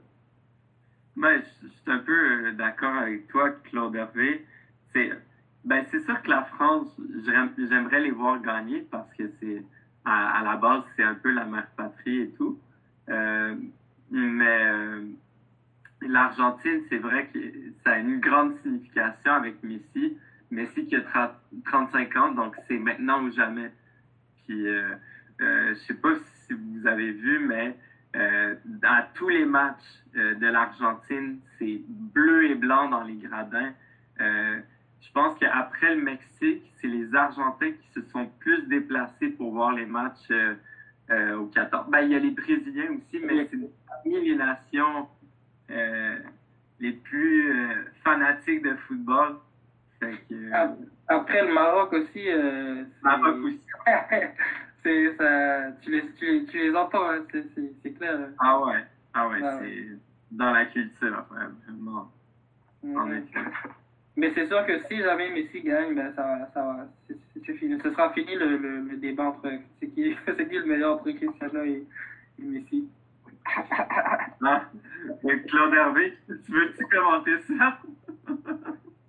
Ben, 1.17 1.43
je 1.63 1.69
suis 1.69 1.91
un 1.91 1.99
peu 1.99 2.13
euh, 2.13 2.53
d'accord 2.53 2.95
avec 2.95 3.29
toi, 3.29 3.51
Claude 3.65 3.95
Hervé. 3.95 4.45
C'est 4.93 5.11
ben, 5.65 5.85
sûr 5.85 6.23
que 6.23 6.31
la 6.31 6.45
France, 6.45 6.89
j'aimerais 7.69 8.01
les 8.01 8.11
voir 8.11 8.41
gagner 8.41 8.87
parce 8.91 9.13
que 9.15 9.31
c'est 9.39 9.63
à, 10.05 10.43
la 10.43 10.57
base, 10.57 10.83
c'est 10.97 11.03
un 11.03 11.15
peu 11.15 11.31
la 11.31 11.45
mère 11.45 11.67
patrie 11.77 12.23
et 12.23 12.31
tout. 12.31 12.59
Euh, 13.11 13.55
mais 14.11 14.65
euh, 14.65 15.05
l'Argentine, 16.03 16.83
c'est 16.89 16.99
vrai 16.99 17.29
que 17.33 17.39
ça 17.85 17.93
a 17.93 17.99
une 17.99 18.21
grande 18.21 18.57
signification 18.63 19.33
avec 19.33 19.63
Messi. 19.63 20.17
Messi 20.51 20.87
qui 20.87 20.97
a 20.97 21.03
35 21.65 22.17
ans, 22.17 22.33
donc 22.33 22.57
c'est 22.67 22.79
maintenant 22.79 23.23
ou 23.23 23.31
jamais. 23.31 23.71
Puis, 24.45 24.67
euh, 24.67 24.95
euh, 25.41 25.75
je 25.75 25.81
sais 25.87 25.95
pas 25.95 26.15
si 26.47 26.55
vous 26.55 26.87
avez 26.87 27.13
vu, 27.13 27.39
mais 27.47 27.77
à 28.83 29.03
tous 29.15 29.29
les 29.29 29.45
matchs 29.45 30.03
de 30.15 30.47
l'Argentine, 30.47 31.39
c'est 31.59 31.81
bleu 31.87 32.51
et 32.51 32.57
blanc 32.57 32.89
dans 32.89 33.05
les 33.05 33.15
gradins. 33.15 33.73
je 34.19 35.13
pense 35.15 35.39
qu'après 35.39 35.95
le 35.95 36.03
Mexique, 36.03 36.65
c'est 36.81 36.89
les 36.89 37.15
Argentins 37.15 37.71
qui 37.71 37.89
se 37.93 38.03
sont 38.11 38.27
plus 38.41 38.67
déplacés 38.67 39.29
pour 39.29 39.53
voir 39.53 39.73
les 39.75 39.87
matchs 39.87 40.29
euh, 41.11 41.37
au 41.37 41.47
14. 41.47 41.91
Ben, 41.91 42.01
il 42.03 42.13
y 42.13 42.15
a 42.15 42.19
les 42.19 42.31
Brésiliens 42.31 42.93
aussi, 42.93 43.25
mais 43.25 43.49
c'est 43.51 43.59
parmi 43.87 44.29
les 44.29 44.37
nations 44.37 45.09
euh, 45.71 46.19
les 46.81 46.93
plus 46.93 47.53
euh, 47.53 47.85
fanatiques 48.03 48.63
de 48.63 48.75
football. 48.87 49.37
Ah, 50.53 50.75
Après, 51.09 51.47
le 51.47 51.53
Maroc 51.53 51.93
aussi. 51.93 52.29
Euh, 52.29 52.85
Maroc 53.03 53.37
aussi. 53.45 53.61
c'est, 54.83 55.17
ça, 55.17 55.73
tu, 55.83 55.91
les, 55.91 56.07
tu, 56.19 56.47
tu 56.47 56.59
les 56.59 56.75
entends, 56.75 57.11
hein, 57.11 57.23
c'est, 57.31 57.45
c'est, 57.83 57.93
clair. 57.93 58.19
Ah 58.39 58.61
ouais, 58.61 58.85
ah 59.13 59.29
ouais, 59.29 59.41
ah 59.43 59.59
c'est 59.61 59.89
dans 60.31 60.53
la 60.53 60.65
culture, 60.67 61.27
vraiment. 61.31 62.11
Mais 64.17 64.33
c'est 64.35 64.47
sûr 64.47 64.67
que 64.67 64.79
si 64.81 64.99
jamais 64.99 65.31
Messi 65.31 65.63
gagne, 65.63 65.95
ben 65.95 66.13
ça, 66.15 66.51
ça 66.53 66.89
c'est, 67.09 67.55
fini. 67.55 67.79
Ce 67.83 67.91
sera 67.91 68.13
fini 68.13 68.35
le, 68.35 68.57
le, 68.57 68.97
débat 68.97 69.25
entre 69.25 69.49
c'est 69.79 69.89
qui, 69.89 70.15
c'est 70.27 70.49
qui 70.49 70.57
le 70.57 70.67
meilleur 70.67 70.95
entre 70.95 71.11
Cristiano 71.11 71.63
et, 71.63 71.85
et 72.39 72.43
Messi. 72.43 72.89
ah, 74.45 74.65
Claude 75.47 75.75
Hervé, 75.75 76.15
tu 76.27 76.53
veux-tu 76.53 76.85
commenter 76.87 77.39
ça? 77.41 77.79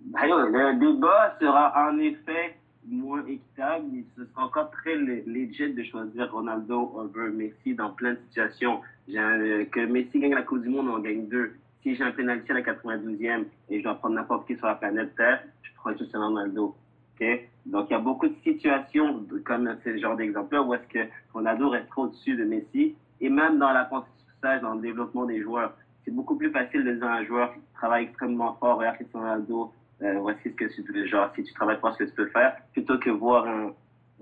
le 0.04 0.78
débat 0.78 1.36
sera 1.40 1.90
en 1.90 1.98
effet 1.98 2.56
moins 2.86 3.24
équitable, 3.26 3.86
mais 3.92 4.04
ce 4.16 4.24
sera 4.24 4.46
encore 4.46 4.70
très 4.70 4.96
legit 4.96 5.72
de 5.72 5.82
choisir 5.84 6.32
Ronaldo 6.32 6.92
over 6.94 7.30
Messi 7.30 7.74
dans 7.74 7.90
plein 7.90 8.12
de 8.12 8.18
situations. 8.28 8.80
que 9.06 9.86
Messi 9.86 10.20
gagne 10.20 10.34
la 10.34 10.42
Coupe 10.42 10.62
du 10.62 10.68
Monde, 10.68 10.88
on 10.88 10.98
gagne 10.98 11.28
deux. 11.28 11.54
Si 11.82 11.96
j'ai 11.96 12.04
un 12.04 12.12
penalty 12.12 12.50
à 12.50 12.54
la 12.54 12.62
92e 12.62 13.44
et 13.68 13.78
je 13.78 13.82
dois 13.82 13.96
prendre 13.96 14.14
n'importe 14.14 14.46
qui 14.46 14.56
sur 14.56 14.66
la 14.66 14.76
planète 14.76 15.14
Terre, 15.16 15.42
je 15.62 15.70
prends 15.74 15.96
juste 15.96 16.14
Ronaldo. 16.14 16.76
Okay? 17.14 17.48
Donc, 17.66 17.86
il 17.90 17.92
y 17.92 17.96
a 17.96 17.98
beaucoup 17.98 18.28
de 18.28 18.36
situations, 18.44 19.24
comme 19.44 19.76
ce 19.84 19.96
genre 19.98 20.16
d'exemple 20.16 20.56
où 20.56 20.74
est-ce 20.74 20.86
que 20.88 21.08
Ronaldo 21.32 21.70
reste 21.70 21.88
au-dessus 21.96 22.36
de 22.36 22.44
Messi. 22.44 22.94
Et 23.20 23.28
même 23.28 23.58
dans 23.58 23.72
l'apprentissage, 23.72 24.62
dans 24.62 24.74
le 24.74 24.80
développement 24.80 25.24
des 25.26 25.40
joueurs, 25.40 25.74
c'est 26.04 26.10
beaucoup 26.12 26.36
plus 26.36 26.50
facile 26.50 26.84
de 26.84 26.92
dire 26.92 27.06
à 27.06 27.14
un 27.14 27.24
joueur 27.24 27.52
qui 27.52 27.60
travaille 27.74 28.04
extrêmement 28.04 28.54
fort, 28.54 28.78
regarde 28.78 28.96
Cristiano 28.96 29.26
Ronaldo, 29.26 29.72
euh, 30.02 30.18
voici 30.20 30.40
ce 30.44 30.48
que 30.50 30.64
tu 30.64 30.82
peux, 30.82 31.06
genre, 31.06 31.30
si 31.34 31.44
tu 31.44 31.52
travailles 31.54 31.80
pas 31.80 31.92
ce 31.92 31.98
que 31.98 32.04
tu 32.04 32.14
peux 32.14 32.26
faire, 32.26 32.56
plutôt 32.72 32.98
que 32.98 33.10
voir 33.10 33.46
un, 33.46 33.72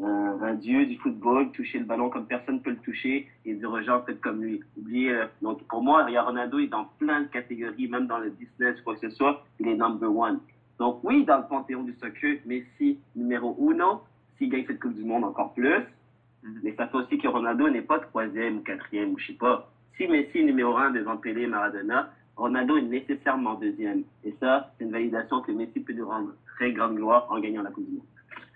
un, 0.03 0.55
dieu 0.55 0.87
du 0.87 0.97
football 0.99 1.51
toucher 1.53 1.79
le 1.79 1.85
ballon 1.85 2.11
comme 2.11 2.27
personne 2.27 2.57
ne 2.57 2.61
peut 2.61 2.71
le 2.71 2.79
toucher 2.79 3.29
et 3.45 3.55
dire 3.55 3.71
aux 3.71 3.81
gens 3.83 4.03
faites 4.05 4.21
comme 4.21 4.43
lui. 4.43 4.61
Oubliez, 4.77 5.13
euh, 5.13 5.27
donc 5.43 5.63
pour 5.69 5.83
moi, 5.83 6.05
Ronaldo 6.05 6.59
est 6.59 6.67
dans 6.67 6.87
plein 6.99 7.23
de 7.23 7.27
catégories, 7.29 7.89
même 7.89 8.07
dans 8.07 8.19
le 8.19 8.31
business 8.31 8.81
quoi 8.83 8.95
que 8.97 9.09
ce 9.09 9.17
soit, 9.17 9.45
il 9.59 9.69
est 9.69 9.75
number 9.75 10.15
one. 10.15 10.41
Donc 10.79 11.01
oui, 11.05 11.25
dans 11.25 11.39
le 11.39 11.45
panthéon 11.45 11.83
du 11.83 11.95
soccer, 11.95 12.41
Messi 12.47 12.99
numéro 13.15 13.57
uno, 13.61 14.03
s'il 14.39 14.51
gagne 14.51 14.65
cette 14.67 14.81
Coupe 14.81 14.95
du 14.95 15.05
Monde 15.05 15.25
encore 15.25 15.53
plus, 15.53 15.69
mm-hmm. 15.69 16.61
mais 16.63 16.75
ça 16.75 16.87
fait 16.89 16.97
aussi 16.97 17.19
que 17.19 17.29
Ronaldo 17.29 17.69
n'est 17.69 17.83
pas 17.83 17.99
troisième 17.99 18.59
ou 18.59 18.61
quatrième 18.61 19.13
ou 19.13 19.19
je 19.19 19.29
sais 19.29 19.33
pas. 19.35 19.71
Si 19.97 20.07
Messi 20.07 20.39
est 20.39 20.45
numéro 20.45 20.77
un 20.77 20.91
devant 20.91 21.17
Pelé 21.19 21.43
et 21.43 21.47
Maradona, 21.47 22.11
Ronaldo 22.37 22.79
est 22.79 22.83
nécessairement 22.83 23.55
deuxième. 23.55 24.05
Et 24.25 24.35
ça, 24.41 24.73
c'est 24.79 24.85
une 24.85 24.93
validation 24.93 25.43
que 25.43 25.53
Messi 25.53 25.81
peut 25.81 25.93
nous 25.93 26.09
rendre 26.09 26.33
très 26.57 26.73
grande 26.73 26.97
gloire 26.97 27.27
en 27.29 27.39
gagnant 27.39 27.63
la 27.63 27.71
Coupe 27.71 27.87
du 27.87 27.97
Monde. 27.97 28.07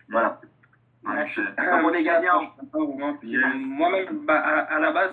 Voilà. 0.09 0.41
On 1.07 1.93
est 1.93 2.03
gagnant. 2.03 2.55
Moi-même, 2.73 4.25
bah, 4.27 4.41
à, 4.41 4.79
la 4.79 4.93
base, 4.93 5.13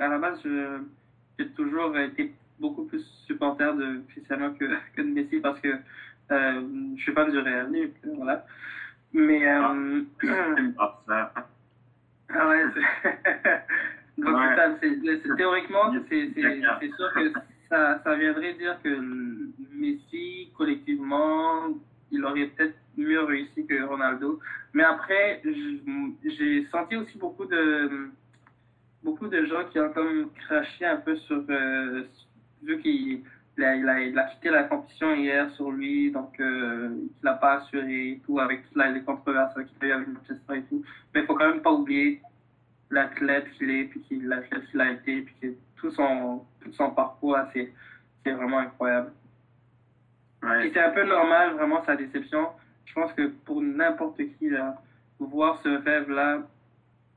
à 0.00 0.08
la 0.08 0.18
base, 0.18 0.40
j'ai 1.38 1.48
toujours 1.50 1.96
été 1.98 2.32
beaucoup 2.58 2.84
plus 2.84 3.04
supporter 3.26 3.74
de 3.74 4.02
Cristiano 4.08 4.52
que, 4.52 4.64
que 4.96 5.02
de 5.02 5.08
Messi 5.08 5.40
parce 5.40 5.60
que 5.60 5.68
euh, 6.32 6.62
je 6.96 7.02
suis 7.02 7.12
fan 7.12 7.30
du 7.30 7.38
Real, 7.38 7.72
voilà. 8.16 8.44
Mais 9.12 9.46
euh, 9.46 10.02
ah 10.78 10.94
ouais, 12.48 12.64
donc 14.18 14.36
c'est 14.80 15.36
théoriquement, 15.36 15.92
c'est 16.08 16.32
sûr 16.34 17.12
que 17.14 17.32
ça, 17.68 18.00
ça 18.02 18.14
viendrait 18.16 18.54
dire 18.54 18.76
que 18.82 18.98
Messi, 19.72 20.50
collectivement, 20.56 21.68
il 22.10 22.24
aurait 22.24 22.46
peut-être 22.46 22.76
mieux 22.96 23.22
réussi 23.24 23.66
que 23.66 23.82
Ronaldo. 23.82 24.40
Mais 24.72 24.84
après, 24.84 25.42
j'ai 25.44 26.66
senti 26.66 26.96
aussi 26.96 27.18
beaucoup 27.18 27.46
de, 27.46 28.10
beaucoup 29.02 29.28
de 29.28 29.44
gens 29.46 29.64
qui 29.70 29.80
ont 29.80 29.92
comme 29.92 30.30
craché 30.46 30.84
un 30.84 30.96
peu 30.96 31.16
sur. 31.16 31.42
Euh, 31.48 32.04
vu 32.62 32.80
qu'il 32.80 33.22
il 33.58 33.64
a, 33.64 34.02
il, 34.02 34.18
a, 34.18 34.24
quitté 34.24 34.50
la 34.50 34.64
compétition 34.64 35.14
hier 35.14 35.50
sur 35.52 35.70
lui, 35.70 36.10
donc 36.10 36.38
euh, 36.40 36.90
il 36.92 37.24
n'a 37.24 37.34
pas 37.34 37.54
assuré 37.54 38.10
et 38.10 38.20
tout, 38.24 38.38
avec 38.38 38.68
toutes 38.68 38.84
les 38.84 39.02
controverses 39.02 39.54
qu'il 39.54 39.76
a 39.80 39.86
eu 39.86 39.92
avec 39.92 40.08
Manchester 40.08 40.56
et 40.56 40.62
tout. 40.64 40.84
Mais 41.14 41.20
il 41.22 41.26
faut 41.26 41.34
quand 41.34 41.48
même 41.48 41.62
pas 41.62 41.72
oublier 41.72 42.20
l'athlète 42.90 43.50
qu'il 43.52 43.70
est, 43.70 43.84
puis 43.84 44.00
qu'il 44.02 44.30
a 44.30 44.90
été, 44.90 45.22
puis 45.22 45.34
que 45.40 45.46
tout 45.76 45.90
son, 45.90 46.44
tout 46.60 46.72
son 46.72 46.90
parcours, 46.90 47.38
c'est 47.54 47.72
vraiment 48.30 48.58
incroyable. 48.58 49.12
Ouais. 50.42 50.70
c'est 50.72 50.80
un 50.80 50.90
peu 50.90 51.04
normal, 51.04 51.54
vraiment, 51.54 51.82
sa 51.84 51.96
déception. 51.96 52.48
Je 52.86 52.94
pense 52.94 53.12
que 53.12 53.28
pour 53.44 53.60
n'importe 53.62 54.20
qui, 54.38 54.48
là, 54.48 54.80
voir 55.18 55.60
ce 55.62 55.68
rêve-là 55.68 56.42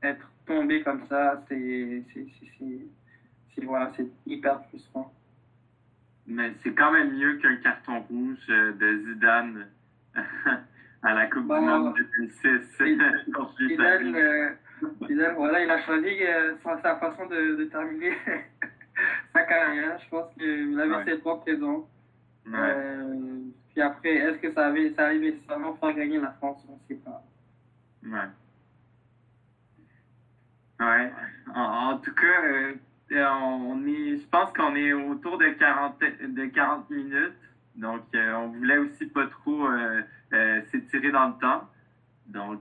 être 0.02 0.30
tombé 0.46 0.82
comme 0.82 1.06
ça, 1.08 1.42
c'est 1.48 2.02
voilà, 3.62 3.92
hyper 4.26 4.62
frustrant. 4.68 5.12
Mais 6.26 6.52
c'est 6.62 6.74
quand 6.74 6.92
même 6.92 7.12
mieux 7.16 7.36
qu'un 7.38 7.56
carton 7.56 8.00
rouge 8.02 8.38
euh, 8.48 8.72
de 8.72 8.98
Zidane 9.04 9.66
à 11.02 11.14
la 11.14 11.26
Coupe 11.26 11.42
du 11.44 11.60
Monde 11.60 11.94
2006. 12.18 12.38
Zidane, 13.68 14.14
euh, 14.14 14.50
Zidane, 15.06 15.34
voilà, 15.34 15.64
il 15.64 15.70
a 15.70 15.82
choisi 15.82 16.22
euh, 16.22 16.54
sa, 16.82 16.96
façon 16.96 17.26
de, 17.26 17.56
de 17.56 17.64
terminer 17.64 18.12
sa 19.32 19.42
carrière. 19.42 19.98
Je 20.04 20.08
pense 20.08 20.32
qu'il 20.34 20.80
avait 20.80 20.94
ouais. 20.94 21.04
ses 21.04 21.18
propres 21.18 21.46
raisons. 21.46 21.86
Euh, 22.48 23.39
puis 23.72 23.82
après, 23.82 24.16
est-ce 24.16 24.38
que 24.38 24.52
ça, 24.52 24.66
avait, 24.66 24.90
ça 24.90 25.12
nécessairement 25.14 25.74
faire 25.74 25.94
gagner 25.94 26.18
la 26.18 26.32
France? 26.32 26.64
On 26.68 26.72
ne 26.72 26.78
sait 26.88 27.02
pas. 27.02 27.22
Ouais. 28.04 28.28
Ouais. 30.80 31.12
En, 31.54 31.98
tout 31.98 32.14
cas, 32.14 32.42
euh, 32.44 32.74
on 33.12 33.86
est, 33.86 34.16
je 34.16 34.26
pense 34.28 34.52
qu'on 34.52 34.74
est 34.74 34.92
autour 34.92 35.38
de 35.38 35.48
40, 35.48 36.00
de 36.00 36.46
40 36.46 36.90
minutes. 36.90 37.32
Donc, 37.76 38.02
euh, 38.14 38.34
on 38.34 38.48
voulait 38.48 38.78
aussi 38.78 39.06
pas 39.06 39.26
trop 39.26 39.68
s'étirer 40.70 41.10
dans 41.10 41.28
le 41.28 41.34
temps. 41.40 41.68
Donc, 42.26 42.60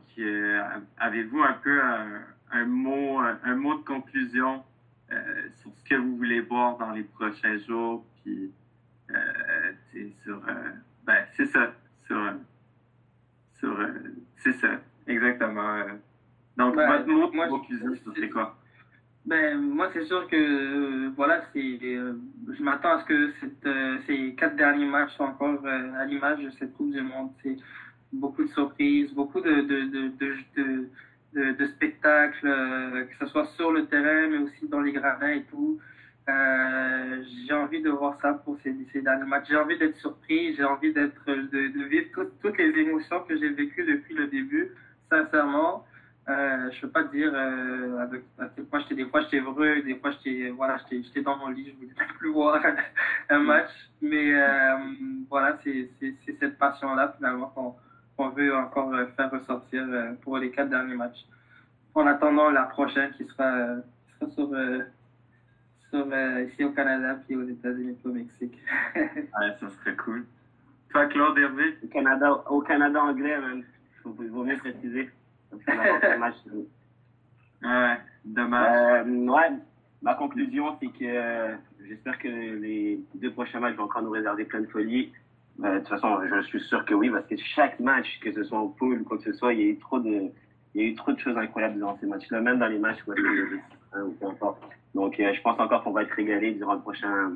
avez-vous 0.98 1.42
un 1.42 1.54
peu 1.54 1.82
un, 2.52 2.66
mot, 2.66 3.22
mot 3.56 3.76
de 3.76 3.84
conclusion 3.84 4.64
sur 5.56 5.72
ce 5.78 5.84
que 5.90 5.96
vous 5.96 6.18
voulez 6.18 6.42
voir 6.42 6.78
dans 6.78 6.92
les 6.92 7.04
prochains 7.04 7.58
jours? 7.58 8.06
Puis, 8.24 8.52
euh, 9.12 9.72
sur. 10.24 10.42
Euh, 11.10 11.14
ben, 11.14 11.26
c'est 11.36 11.46
ça. 11.48 11.74
Sur. 12.06 12.34
sur 13.60 13.80
euh, 13.80 13.88
c'est 14.38 14.54
ça, 14.54 14.80
exactement. 15.08 15.84
Donc, 16.58 16.76
ben, 16.76 16.88
votre 16.88 17.08
mot 17.08 17.32
moi, 17.32 17.48
c'est 18.16 18.30
quoi? 18.30 18.56
Ben, 19.26 19.60
moi, 19.60 19.90
c'est 19.94 20.06
sûr 20.06 20.28
que, 20.28 21.10
voilà, 21.10 21.42
c'est, 21.54 21.80
je 21.80 22.64
m'attends 22.64 22.98
à 22.98 23.02
ce 23.02 23.06
que 23.06 23.32
cette, 23.40 24.06
ces 24.08 24.34
quatre 24.36 24.56
derniers 24.56 24.86
matchs 24.86 25.12
soient 25.16 25.28
encore 25.28 25.66
à 25.66 26.06
l'image 26.06 26.40
de 26.44 26.50
cette 26.52 26.74
Coupe 26.74 26.92
du 26.92 27.02
Monde. 27.02 27.32
C'est 27.44 27.58
beaucoup 28.14 28.44
de 28.44 28.50
surprises, 28.50 29.14
beaucoup 29.14 29.42
de, 29.42 29.62
de, 29.62 29.82
de, 29.86 30.90
de, 31.34 31.52
de 31.52 31.66
spectacles, 31.66 32.48
que 33.10 33.16
ce 33.20 33.26
soit 33.28 33.46
sur 33.58 33.72
le 33.72 33.86
terrain, 33.86 34.30
mais 34.30 34.38
aussi 34.38 34.68
dans 34.68 34.82
les 34.82 34.94
gradins 34.94 35.30
et 35.30 35.44
tout. 35.44 35.80
Euh, 36.30 37.24
j'ai 37.48 37.54
envie 37.54 37.82
de 37.82 37.90
voir 37.90 38.18
ça 38.22 38.34
pour 38.34 38.58
ces, 38.64 38.76
ces 38.94 39.02
derniers 39.02 39.26
matchs. 39.26 39.48
J'ai 39.50 39.58
envie 39.58 39.78
d'être 39.78 39.98
surpris, 39.98 40.56
j'ai 40.56 40.64
envie 40.64 40.94
d'être, 40.94 41.26
de, 41.26 41.84
vivre 41.86 42.24
toutes 42.42 42.58
les 42.58 42.70
émotions 42.80 43.22
que 43.22 43.38
j'ai 43.38 43.50
vécues 43.50 43.86
depuis 43.86 44.14
le 44.14 44.28
début, 44.28 44.72
sincèrement. 45.10 45.86
Euh, 46.28 46.70
je 46.72 46.82
peux 46.82 46.90
pas 46.90 47.04
dire 47.06 47.32
euh, 47.34 48.06
à 48.38 48.46
quel 48.56 48.66
point 48.66 48.82
j'étais 48.82 48.96
des 48.96 49.06
fois 49.06 49.22
j'étais 49.22 49.40
heureux, 49.40 49.82
des 49.82 49.96
fois 49.96 50.12
j'étais 50.12 50.50
voilà 50.50 50.78
j'étais 50.92 51.22
dans 51.22 51.38
mon 51.38 51.48
lit, 51.48 51.72
je 51.72 51.76
voulais 51.76 51.96
plus 52.20 52.32
voir 52.32 52.62
un 53.30 53.40
match, 53.40 53.72
mais 54.00 54.36
euh, 54.36 54.78
voilà 55.28 55.58
c'est 55.64 55.90
cette 56.40 56.60
passion 56.60 56.94
là 56.94 57.16
finalement 57.18 57.76
qu'on 58.16 58.30
veut 58.30 58.56
encore 58.56 58.94
faire 59.18 59.32
ressortir 59.32 59.88
pour 60.22 60.38
les 60.38 60.52
quatre 60.52 60.70
derniers 60.70 60.96
matchs. 60.96 61.26
En 61.96 62.06
attendant 62.06 62.52
la 62.52 62.64
prochaine 62.64 63.12
qui 63.14 63.26
sera, 63.26 63.78
qui 64.06 64.20
sera 64.20 64.32
sur 64.32 64.52
sur, 65.90 66.08
euh, 66.12 66.44
ici 66.44 66.64
au 66.64 66.72
Canada 66.72 67.20
puis 67.26 67.36
aux 67.36 67.48
États-Unis 67.48 67.96
puis 68.02 68.10
au 68.10 68.14
Mexique. 68.14 68.58
ouais, 68.96 69.56
ça 69.60 69.70
serait 69.70 69.96
cool. 69.96 70.26
Toi, 70.90 71.06
Claude 71.08 71.38
Hervé? 71.38 71.78
Au 71.84 71.88
Canada, 71.88 72.44
au 72.50 72.62
Canada 72.62 73.02
anglais, 73.02 73.40
même. 73.40 73.64
Il 74.06 74.30
vaut 74.30 74.44
mieux 74.44 74.58
préciser. 74.58 75.10
match. 76.20 76.36
Ouais, 77.64 77.98
dommage. 78.26 79.06
Euh, 79.06 79.28
ouais, 79.28 79.52
ma 80.02 80.16
conclusion, 80.16 80.78
c'est 80.80 80.88
que 80.88 81.04
euh, 81.04 81.56
j'espère 81.88 82.18
que 82.18 82.28
les 82.28 83.00
deux 83.16 83.32
prochains 83.32 83.60
matchs 83.60 83.76
vont 83.76 83.84
encore 83.84 84.02
nous 84.02 84.12
réserver 84.12 84.46
plein 84.46 84.62
de 84.62 84.68
folie. 84.68 85.12
Euh, 85.64 85.74
de 85.74 85.80
toute 85.80 85.90
façon, 85.90 86.20
je 86.26 86.42
suis 86.44 86.62
sûr 86.62 86.86
que 86.86 86.94
oui, 86.94 87.10
parce 87.10 87.28
que 87.28 87.36
chaque 87.56 87.80
match, 87.80 88.08
que 88.22 88.32
ce 88.32 88.44
soit 88.44 88.60
au 88.60 88.70
pool 88.70 89.02
ou 89.02 89.04
quoi 89.04 89.18
que 89.18 89.24
ce 89.24 89.34
soit, 89.34 89.54
il 89.54 89.60
y 89.60 89.64
a 89.64 89.68
eu 89.68 89.78
trop 89.78 90.00
de, 90.00 90.30
il 90.74 90.82
y 90.82 90.86
a 90.86 90.88
eu 90.88 90.96
trop 90.96 91.12
de 91.12 91.20
choses 91.20 91.38
incroyables 91.38 91.80
dans 91.80 91.98
ces 92.00 92.06
matchs-là, 92.06 92.40
même 92.42 92.60
dans 92.60 92.68
les 92.68 92.80
matchs 92.80 93.00
où 93.08 93.14
il 93.18 93.24
y 93.24 93.28
a 93.28 93.60
importe. 93.94 94.62
Donc, 94.96 95.20
euh, 95.20 95.34
je 95.34 95.42
pense 95.42 95.60
encore 95.60 95.84
qu'on 95.84 95.92
va 95.92 96.04
être 96.04 96.14
régalé 96.14 96.54
durant 96.54 96.74
le 96.74 96.82
prochain, 96.82 97.34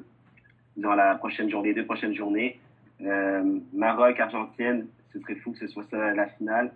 durant 0.78 0.96
la 0.96 1.16
prochaine 1.16 1.50
journée, 1.50 1.74
deux 1.74 1.86
prochaines 1.86 2.16
journées. 2.16 2.60
Maroc, 3.74 4.20
Argentine, 4.20 4.88
ce 5.12 5.20
serait 5.20 5.36
fou 5.36 5.52
que 5.52 5.60
ce 5.60 5.68
soit 5.68 5.84
ça 5.92 6.14
la 6.14 6.28
finale. 6.28 6.72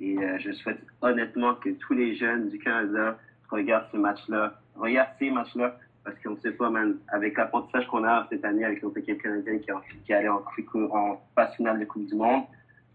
Et 0.00 0.16
je 0.38 0.50
souhaite 0.52 0.80
honnêtement 1.00 1.54
que 1.54 1.68
tous 1.68 1.92
les 1.92 2.16
jeunes 2.16 2.48
du 2.48 2.58
Canada 2.58 3.18
regardent 3.50 3.86
ce 3.92 3.96
match-là, 3.96 4.58
regardent 4.74 5.10
ces 5.18 5.30
matchs-là, 5.30 5.78
parce 6.04 6.18
qu'on 6.20 6.30
ne 6.30 6.40
sait 6.40 6.52
pas, 6.52 6.70
même, 6.70 6.98
avec 7.08 7.36
l'apprentissage 7.36 7.86
qu'on 7.86 8.04
a 8.04 8.26
cette 8.30 8.44
année 8.44 8.64
avec 8.64 8.82
notre 8.82 8.98
équipe 8.98 9.22
canadienne 9.22 9.60
qui, 9.60 9.70
qui 10.04 10.12
allait 10.12 10.28
en, 10.28 10.42
en 10.42 11.46
finale 11.56 11.78
de 11.78 11.84
Coupe 11.84 12.06
du 12.06 12.14
Monde, 12.14 12.44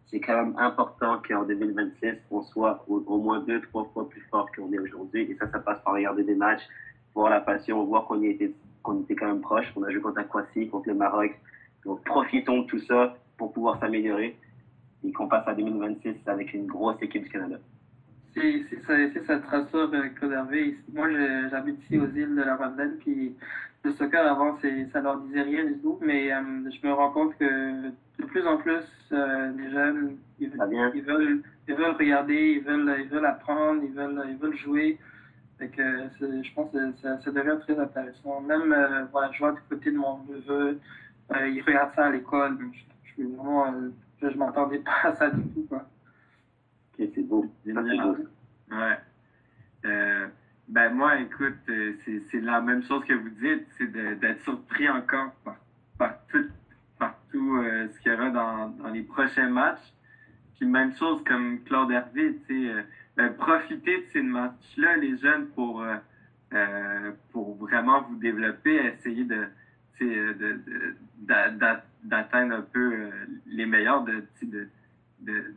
c'est 0.08 0.20
quand 0.20 0.36
même 0.36 0.56
important 0.58 1.22
qu'en 1.28 1.44
2026, 1.44 2.16
on 2.32 2.42
soit 2.44 2.86
au, 2.88 3.18
moins 3.18 3.40
deux, 3.40 3.62
trois 3.62 3.86
fois 3.94 4.08
plus 4.08 4.22
fort 4.30 4.50
qu'on 4.56 4.72
est 4.72 4.80
aujourd'hui. 4.80 5.24
Et 5.32 5.36
ça, 5.36 5.50
ça 5.50 5.60
passe 5.60 5.80
par 5.84 5.96
regarder 5.96 6.24
des 6.24 6.36
matchs, 6.36 6.62
voir 7.14 7.30
la 7.30 7.42
passion, 7.42 7.84
voir 7.86 8.06
qu'on 8.06 8.22
était, 8.22 8.54
qu'on 8.84 9.02
était 9.02 9.16
quand 9.16 9.28
même 9.28 9.42
proche. 9.42 9.66
On 9.76 9.84
a 9.84 9.92
joué 9.92 10.02
contre 10.02 10.18
la 10.18 10.26
Croatie, 10.26 10.70
contre 10.70 10.90
le 10.90 10.96
Maroc. 10.96 11.40
Donc, 11.86 12.04
profitons 12.04 12.62
de 12.62 12.66
tout 12.68 12.80
ça 12.80 13.18
pour 13.38 13.52
pouvoir 13.52 13.80
s'améliorer 13.80 14.38
et 15.04 15.12
qu'on 15.12 15.28
passe 15.28 15.48
à 15.48 15.54
2026 15.54 16.16
avec 16.28 16.54
une 16.54 16.68
grosse 16.68 17.02
équipe 17.02 17.24
du 17.24 17.30
Canada. 17.30 17.58
Si, 18.36 18.66
si, 18.68 18.76
ça, 18.86 18.94
si 19.12 19.26
ça 19.26 19.40
te 19.40 19.48
rassure, 19.50 19.90
euh, 19.94 20.10
Claude 20.16 20.34
moi 20.94 21.08
j'habite 21.50 21.82
ici 21.84 21.98
aux 21.98 22.08
îles 22.08 22.36
de 22.36 22.42
la 22.42 22.58
Madeleine, 22.58 22.98
puis 23.00 23.34
le 23.86 23.92
soccer 23.94 24.28
avant, 24.28 24.58
ça 24.60 25.02
leur 25.02 25.22
disait 25.22 25.44
rien 25.44 25.64
du 25.64 25.78
tout, 25.78 25.98
mais 26.02 26.34
euh, 26.34 26.70
je 26.70 26.86
me 26.86 26.92
rends 26.92 27.12
compte 27.12 27.38
que 27.38 27.88
de 27.88 28.26
plus 28.26 28.46
en 28.46 28.58
plus, 28.58 28.84
euh, 29.14 29.54
les 29.56 29.72
jeunes, 29.72 30.18
ils, 30.40 30.52
ils, 30.52 31.02
veulent, 31.02 31.44
ils 31.70 31.76
veulent 31.76 31.96
regarder, 31.98 32.58
ils 32.58 32.62
veulent, 32.62 32.98
ils 33.00 33.08
veulent 33.08 33.26
apprendre, 33.26 33.82
ils 33.84 33.94
veulent, 33.94 34.26
ils 34.30 34.38
veulent 34.38 34.58
jouer. 34.58 35.00
Fait 35.58 35.70
que 35.70 36.10
je 36.20 36.54
pense 36.54 36.70
que 36.74 36.92
ça, 37.02 37.18
ça, 37.22 37.32
devient 37.32 37.58
très 37.62 37.80
intéressant. 37.80 38.42
Même, 38.42 38.76
voilà, 39.14 39.32
je 39.32 39.40
vois 39.40 39.54
du 39.54 39.62
côté 39.70 39.92
de 39.92 39.98
mon 39.98 40.20
neveu, 40.28 40.78
il 41.32 41.64
regarde 41.66 41.94
ça 41.96 42.08
à 42.08 42.12
l'école, 42.12 42.58
je, 43.18 43.24
je, 43.24 43.28
je, 44.22 44.30
je 44.30 44.38
m'entendais 44.38 44.80
pas 44.80 45.10
à 45.10 45.16
ça 45.16 45.30
du 45.30 45.42
tout, 45.54 45.66
quoi 45.70 45.86
c'est 46.98 47.28
beau. 47.28 47.46
Ouais. 47.66 48.98
Euh, 49.86 50.28
ben 50.68 50.90
moi, 50.94 51.20
écoute, 51.20 51.54
euh, 51.70 51.94
c'est 52.32 52.42
la 52.42 52.62
même 52.62 52.84
chose 52.84 53.04
que 53.06 53.14
vous 53.14 53.30
dites, 53.30 53.68
c'est 53.78 53.92
d'être 53.92 54.42
surpris 54.44 54.90
encore 54.90 55.32
par, 55.44 55.58
par 55.98 56.26
tout, 56.28 56.48
par 56.98 57.16
tout 57.32 57.58
euh, 57.58 57.88
ce 57.94 58.00
qu'il 58.00 58.12
y 58.12 58.16
aura 58.16 58.30
dans, 58.30 58.70
dans, 58.70 58.90
les 58.90 59.04
prochains 59.04 59.50
matchs. 59.50 59.94
Puis 60.58 60.66
même 60.66 60.96
chose 60.96 61.24
comme 61.26 61.62
Claude 61.66 61.92
Hervé, 61.92 62.40
tu 62.48 62.68
sais, 62.68 62.86
ben, 63.16 63.34
profitez 63.34 63.98
de 63.98 64.06
ces 64.14 64.22
matchs-là, 64.22 64.98
les 64.98 65.18
jeunes, 65.18 65.48
pour, 65.48 65.86
pour 67.32 67.56
vraiment 67.58 68.04
vous 68.04 68.16
développer, 68.16 68.76
essayer 68.76 69.26
de 69.26 69.48
d'atteindre 72.04 72.56
un 72.56 72.62
peu 72.62 73.10
les 73.46 73.66
meilleurs 73.66 74.04
de, 74.04 74.24
de, 74.44 74.68
de 75.22 75.54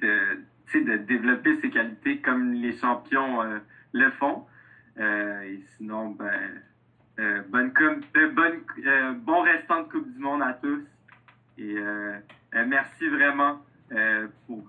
de, 0.00 0.40
de 0.78 0.96
développer 0.98 1.60
ses 1.60 1.70
qualités 1.70 2.18
comme 2.18 2.52
les 2.52 2.76
champions 2.78 3.42
euh, 3.42 3.58
le 3.92 4.10
font. 4.12 4.46
Euh, 4.98 5.42
et 5.42 5.60
sinon, 5.76 6.10
ben, 6.10 6.30
euh, 7.18 7.42
bonne, 7.48 7.72
bonne 8.34 8.60
bon 9.22 9.42
restant 9.42 9.82
de 9.82 9.88
Coupe 9.88 10.12
du 10.12 10.18
Monde 10.18 10.42
à 10.42 10.54
tous. 10.54 10.82
Et 11.58 11.76
merci 12.66 13.06
vraiment 13.08 13.60
pour, 14.46 14.64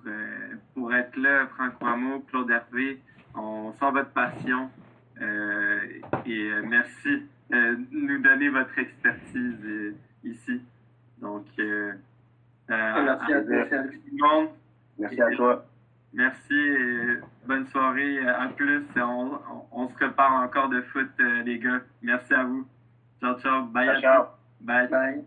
pour 0.73 0.93
être 0.93 1.15
là, 1.15 1.47
Franck 1.55 1.79
Rameau, 1.79 2.19
Claude 2.29 2.51
Hervé. 2.51 2.99
On 3.33 3.71
sent 3.79 3.91
votre 3.93 4.09
passion. 4.09 4.69
et 6.25 6.51
merci 6.67 7.23
de 7.49 7.79
nous 7.91 8.21
donner 8.21 8.49
votre 8.49 8.77
expertise 8.77 9.95
ici. 10.25 10.61
Donc, 11.21 11.45
merci 12.67 13.33
à 13.33 13.41
tout 13.41 13.49
le 13.51 14.17
monde. 14.17 14.49
Merci 15.01 15.21
à 15.21 15.29
toi. 15.31 15.63
Merci 16.13 16.53
et 16.53 17.17
bonne 17.45 17.65
soirée. 17.67 18.25
À 18.27 18.47
plus. 18.47 18.83
On, 18.97 19.87
se 19.87 20.03
reparle 20.03 20.43
encore 20.43 20.69
de 20.69 20.81
foot, 20.81 21.07
euh, 21.19 21.41
les 21.43 21.57
gars. 21.57 21.81
Merci 22.01 22.33
à 22.33 22.43
vous. 22.43 22.65
Ciao, 23.19 23.39
ciao. 23.39 23.63
Bye. 23.63 23.99
Ciao. 23.99 24.25
Bye. 24.61 24.87
Bye. 24.87 25.23